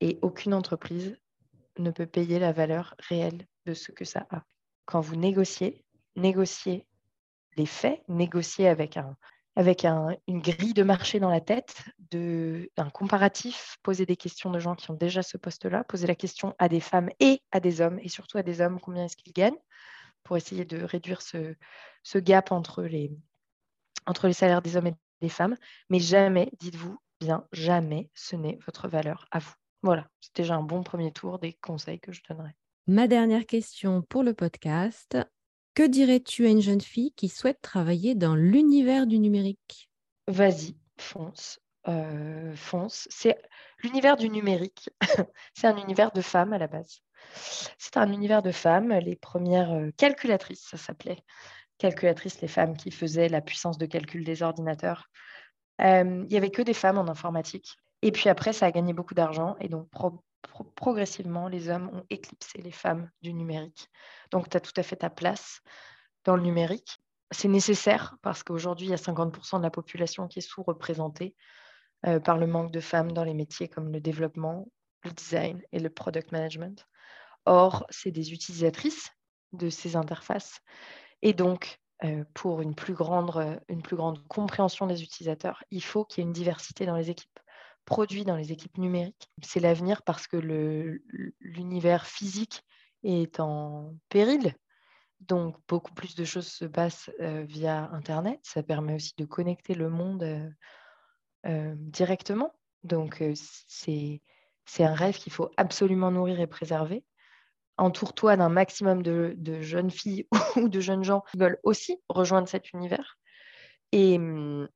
et 0.00 0.18
aucune 0.22 0.54
entreprise 0.54 1.16
ne 1.78 1.90
peut 1.90 2.06
payer 2.06 2.38
la 2.38 2.52
valeur 2.52 2.94
réelle 3.00 3.46
de 3.66 3.74
ce 3.74 3.92
que 3.92 4.04
ça 4.04 4.26
a. 4.30 4.44
Quand 4.86 5.00
vous 5.00 5.16
négociez, 5.16 5.84
négociez 6.16 6.86
les 7.60 7.66
faits, 7.66 8.02
négociez 8.08 8.68
avec 8.68 8.96
un, 8.96 9.16
avec 9.54 9.84
une 9.84 10.40
grille 10.40 10.72
de 10.72 10.82
marché 10.82 11.20
dans 11.20 11.28
la 11.28 11.42
tête, 11.42 11.84
de, 12.10 12.70
un 12.78 12.88
comparatif, 12.88 13.76
poser 13.82 14.06
des 14.06 14.16
questions 14.16 14.50
de 14.50 14.58
gens 14.58 14.74
qui 14.74 14.90
ont 14.90 14.94
déjà 14.94 15.22
ce 15.22 15.36
poste-là, 15.36 15.84
poser 15.84 16.06
la 16.06 16.14
question 16.14 16.54
à 16.58 16.68
des 16.70 16.80
femmes 16.80 17.10
et 17.20 17.42
à 17.52 17.60
des 17.60 17.82
hommes, 17.82 17.98
et 18.00 18.08
surtout 18.08 18.38
à 18.38 18.42
des 18.42 18.62
hommes, 18.62 18.80
combien 18.80 19.04
est-ce 19.04 19.16
qu'ils 19.16 19.34
gagnent, 19.34 19.58
pour 20.22 20.38
essayer 20.38 20.64
de 20.64 20.82
réduire 20.82 21.20
ce, 21.20 21.54
ce 22.02 22.18
gap 22.18 22.52
entre 22.52 22.82
les, 22.82 23.12
entre 24.06 24.26
les 24.26 24.32
salaires 24.32 24.62
des 24.62 24.76
hommes 24.76 24.86
et 24.86 24.94
des 25.20 25.28
femmes. 25.28 25.56
Mais 25.90 26.00
jamais, 26.00 26.50
dites-vous 26.58 26.98
bien, 27.20 27.46
jamais 27.52 28.08
ce 28.14 28.36
n'est 28.36 28.58
votre 28.64 28.88
valeur 28.88 29.26
à 29.30 29.40
vous. 29.40 29.52
Voilà, 29.82 30.08
c'est 30.20 30.36
déjà 30.36 30.56
un 30.56 30.62
bon 30.62 30.82
premier 30.82 31.12
tour 31.12 31.38
des 31.38 31.52
conseils 31.52 32.00
que 32.00 32.12
je 32.12 32.22
donnerais. 32.28 32.54
Ma 32.86 33.08
dernière 33.08 33.44
question 33.44 34.00
pour 34.00 34.22
le 34.22 34.32
podcast. 34.32 35.18
Que 35.80 35.86
dirais-tu 35.86 36.44
à 36.44 36.50
une 36.50 36.60
jeune 36.60 36.82
fille 36.82 37.10
qui 37.12 37.30
souhaite 37.30 37.62
travailler 37.62 38.14
dans 38.14 38.34
l'univers 38.34 39.06
du 39.06 39.18
numérique? 39.18 39.88
Vas-y, 40.28 40.76
fonce. 40.98 41.58
Euh, 41.88 42.54
fonce. 42.54 43.08
C'est 43.10 43.40
l'univers 43.82 44.18
du 44.18 44.28
numérique. 44.28 44.90
c'est 45.54 45.68
un 45.68 45.78
univers 45.78 46.12
de 46.12 46.20
femmes 46.20 46.52
à 46.52 46.58
la 46.58 46.66
base. 46.66 47.00
C'est 47.78 47.96
un 47.96 48.12
univers 48.12 48.42
de 48.42 48.52
femmes. 48.52 48.92
Les 48.92 49.16
premières 49.16 49.72
euh, 49.72 49.90
calculatrices, 49.96 50.66
ça 50.68 50.76
s'appelait. 50.76 51.24
Calculatrices, 51.78 52.42
les 52.42 52.48
femmes 52.48 52.76
qui 52.76 52.90
faisaient 52.90 53.30
la 53.30 53.40
puissance 53.40 53.78
de 53.78 53.86
calcul 53.86 54.22
des 54.22 54.42
ordinateurs. 54.42 55.08
Euh, 55.80 56.24
il 56.24 56.30
n'y 56.30 56.36
avait 56.36 56.50
que 56.50 56.60
des 56.60 56.74
femmes 56.74 56.98
en 56.98 57.08
informatique. 57.08 57.78
Et 58.02 58.12
puis 58.12 58.28
après, 58.28 58.52
ça 58.52 58.66
a 58.66 58.70
gagné 58.70 58.92
beaucoup 58.92 59.14
d'argent. 59.14 59.56
Et 59.60 59.70
donc, 59.70 59.88
progressivement, 60.74 61.48
les 61.48 61.68
hommes 61.68 61.90
ont 61.92 62.04
éclipsé 62.10 62.60
les 62.62 62.72
femmes 62.72 63.10
du 63.22 63.32
numérique. 63.32 63.88
Donc, 64.30 64.48
tu 64.48 64.56
as 64.56 64.60
tout 64.60 64.72
à 64.76 64.82
fait 64.82 64.96
ta 64.96 65.10
place 65.10 65.60
dans 66.24 66.36
le 66.36 66.42
numérique. 66.42 66.98
C'est 67.30 67.48
nécessaire 67.48 68.16
parce 68.22 68.42
qu'aujourd'hui, 68.42 68.88
il 68.88 68.90
y 68.90 68.94
a 68.94 68.96
50% 68.96 69.58
de 69.58 69.62
la 69.62 69.70
population 69.70 70.28
qui 70.28 70.40
est 70.40 70.42
sous-représentée 70.42 71.34
euh, 72.06 72.18
par 72.18 72.38
le 72.38 72.46
manque 72.46 72.72
de 72.72 72.80
femmes 72.80 73.12
dans 73.12 73.24
les 73.24 73.34
métiers 73.34 73.68
comme 73.68 73.92
le 73.92 74.00
développement, 74.00 74.66
le 75.04 75.12
design 75.12 75.62
et 75.72 75.78
le 75.78 75.90
product 75.90 76.32
management. 76.32 76.86
Or, 77.46 77.86
c'est 77.90 78.10
des 78.10 78.32
utilisatrices 78.32 79.10
de 79.52 79.70
ces 79.70 79.96
interfaces. 79.96 80.60
Et 81.22 81.32
donc, 81.32 81.80
euh, 82.04 82.24
pour 82.34 82.62
une 82.62 82.74
plus, 82.74 82.94
grande, 82.94 83.60
une 83.68 83.82
plus 83.82 83.96
grande 83.96 84.26
compréhension 84.28 84.86
des 84.86 85.02
utilisateurs, 85.02 85.62
il 85.70 85.82
faut 85.82 86.04
qu'il 86.04 86.22
y 86.22 86.24
ait 86.24 86.28
une 86.28 86.32
diversité 86.32 86.86
dans 86.86 86.96
les 86.96 87.10
équipes 87.10 87.38
produits 87.84 88.24
dans 88.24 88.36
les 88.36 88.52
équipes 88.52 88.78
numériques. 88.78 89.30
C'est 89.42 89.60
l'avenir 89.60 90.02
parce 90.02 90.26
que 90.26 90.36
l'univers 91.40 92.06
physique 92.06 92.62
est 93.02 93.40
en 93.40 93.94
péril. 94.08 94.54
Donc, 95.20 95.56
beaucoup 95.68 95.92
plus 95.92 96.14
de 96.14 96.24
choses 96.24 96.46
se 96.46 96.64
passent 96.64 97.10
euh, 97.20 97.44
via 97.46 97.90
Internet. 97.92 98.40
Ça 98.42 98.62
permet 98.62 98.94
aussi 98.94 99.12
de 99.18 99.26
connecter 99.26 99.74
le 99.74 99.90
monde 99.90 100.22
euh, 100.22 100.48
euh, 101.46 101.74
directement. 101.76 102.52
Donc, 102.84 103.22
c'est 103.34 104.20
un 104.84 104.94
rêve 104.94 105.18
qu'il 105.18 105.32
faut 105.32 105.50
absolument 105.58 106.10
nourrir 106.10 106.40
et 106.40 106.46
préserver. 106.46 107.04
Entoure-toi 107.76 108.36
d'un 108.36 108.48
maximum 108.48 109.02
de, 109.02 109.34
de, 109.36 109.60
jeunes 109.60 109.90
filles 109.90 110.26
ou 110.56 110.68
de 110.68 110.80
jeunes 110.80 111.04
gens 111.04 111.22
qui 111.30 111.36
veulent 111.36 111.58
aussi 111.64 111.98
rejoindre 112.08 112.48
cet 112.48 112.72
univers. 112.72 113.18
Et, 113.92 114.16
hum, 114.16 114.68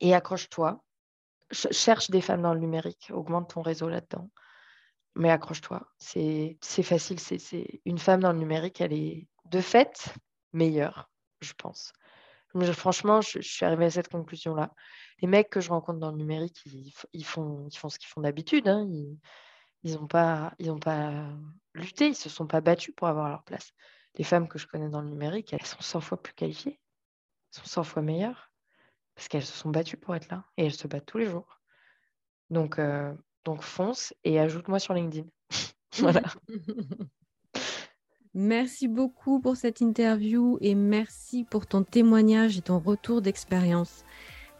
et 0.00 0.14
accroche-toi 0.14 0.82
cherche 1.52 2.10
des 2.10 2.20
femmes 2.20 2.42
dans 2.42 2.54
le 2.54 2.60
numérique, 2.60 3.10
augmente 3.12 3.54
ton 3.54 3.62
réseau 3.62 3.88
là-dedans. 3.88 4.30
Mais 5.16 5.30
accroche-toi, 5.30 5.86
c'est 5.98 6.58
facile. 6.82 7.18
C'est 7.20 7.80
une 7.84 7.98
femme 7.98 8.20
dans 8.20 8.32
le 8.32 8.38
numérique, 8.38 8.80
elle 8.80 8.92
est 8.92 9.26
de 9.46 9.60
fait 9.60 10.14
meilleure, 10.52 11.10
je 11.40 11.52
pense. 11.54 11.92
franchement, 12.72 13.20
je, 13.20 13.40
suis 13.40 13.64
arrivée 13.64 13.86
à 13.86 13.90
cette 13.90 14.08
conclusion-là. 14.08 14.72
Les 15.20 15.28
mecs 15.28 15.50
que 15.50 15.60
je 15.60 15.70
rencontre 15.70 15.98
dans 15.98 16.10
le 16.10 16.16
numérique, 16.16 16.62
ils, 17.12 17.24
font, 17.24 17.66
ils 17.68 17.76
font 17.76 17.88
ce 17.88 17.98
qu'ils 17.98 18.08
font 18.08 18.20
d'habitude. 18.20 18.68
Hein. 18.68 18.86
Ils 19.82 19.94
n'ont 19.94 20.06
pas, 20.06 20.54
ils 20.58 20.72
pas 20.78 21.26
lutté, 21.74 22.06
ils 22.06 22.10
ne 22.10 22.14
se 22.14 22.28
sont 22.28 22.46
pas 22.46 22.60
battus 22.60 22.94
pour 22.94 23.08
avoir 23.08 23.28
leur 23.28 23.42
place. 23.42 23.72
Les 24.16 24.24
femmes 24.24 24.48
que 24.48 24.58
je 24.58 24.66
connais 24.66 24.88
dans 24.88 25.00
le 25.00 25.08
numérique, 25.08 25.52
elles 25.52 25.66
sont 25.66 25.80
100 25.80 26.00
fois 26.00 26.22
plus 26.22 26.34
qualifiées, 26.34 26.80
elles 27.52 27.60
sont 27.60 27.66
100 27.66 27.84
fois 27.84 28.02
meilleures 28.02 28.49
parce 29.20 29.28
qu'elles 29.28 29.44
se 29.44 29.52
sont 29.52 29.68
battues 29.68 29.98
pour 29.98 30.14
être 30.14 30.30
là 30.30 30.44
et 30.56 30.64
elles 30.64 30.72
se 30.72 30.88
battent 30.88 31.04
tous 31.04 31.18
les 31.18 31.28
jours. 31.28 31.60
Donc, 32.48 32.78
euh, 32.78 33.12
donc 33.44 33.60
fonce 33.60 34.14
et 34.24 34.40
ajoute-moi 34.40 34.78
sur 34.78 34.94
LinkedIn. 34.94 35.28
voilà. 35.98 36.22
Merci 38.34 38.88
beaucoup 38.88 39.38
pour 39.38 39.56
cette 39.56 39.82
interview 39.82 40.56
et 40.62 40.74
merci 40.74 41.44
pour 41.44 41.66
ton 41.66 41.82
témoignage 41.82 42.56
et 42.56 42.62
ton 42.62 42.78
retour 42.78 43.20
d'expérience. 43.20 44.04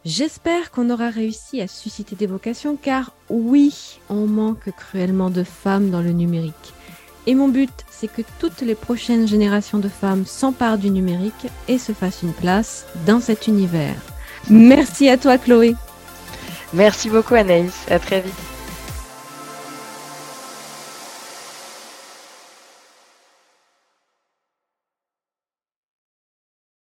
J'espère 0.05 0.73
qu'on 0.73 0.91
aura 0.91 1.09
réussi 1.09 1.63
à 1.63 1.69
susciter 1.69 2.17
des 2.17 2.27
vocations 2.27 2.77
car 2.77 3.15
oui, 3.31 4.01
on 4.11 4.27
manque 4.27 4.73
cruellement 4.73 5.31
de 5.31 5.45
femmes 5.45 5.91
dans 5.91 6.03
le 6.03 6.11
numérique. 6.11 6.75
Et 7.27 7.35
mon 7.35 7.49
but, 7.49 7.71
c'est 7.91 8.13
que 8.13 8.23
toutes 8.41 8.61
les 8.61 8.75
prochaines 8.75 9.27
générations 9.27 9.79
de 9.79 9.89
femmes 9.89 10.27
s'emparent 10.27 10.79
du 10.79 10.91
numérique 10.91 11.47
et 11.69 11.79
se 11.79 11.93
fassent 11.93 12.23
une 12.23 12.35
place 12.35 12.87
dans 13.07 13.21
cet 13.21 13.47
univers. 13.47 14.03
Merci 14.49 15.09
à 15.09 15.17
toi, 15.17 15.39
Chloé. 15.39 15.77
Merci 16.73 17.11
beaucoup, 17.11 17.35
Anaïs. 17.35 17.75
À 17.91 17.99
très 17.99 18.21
vite. 18.21 18.50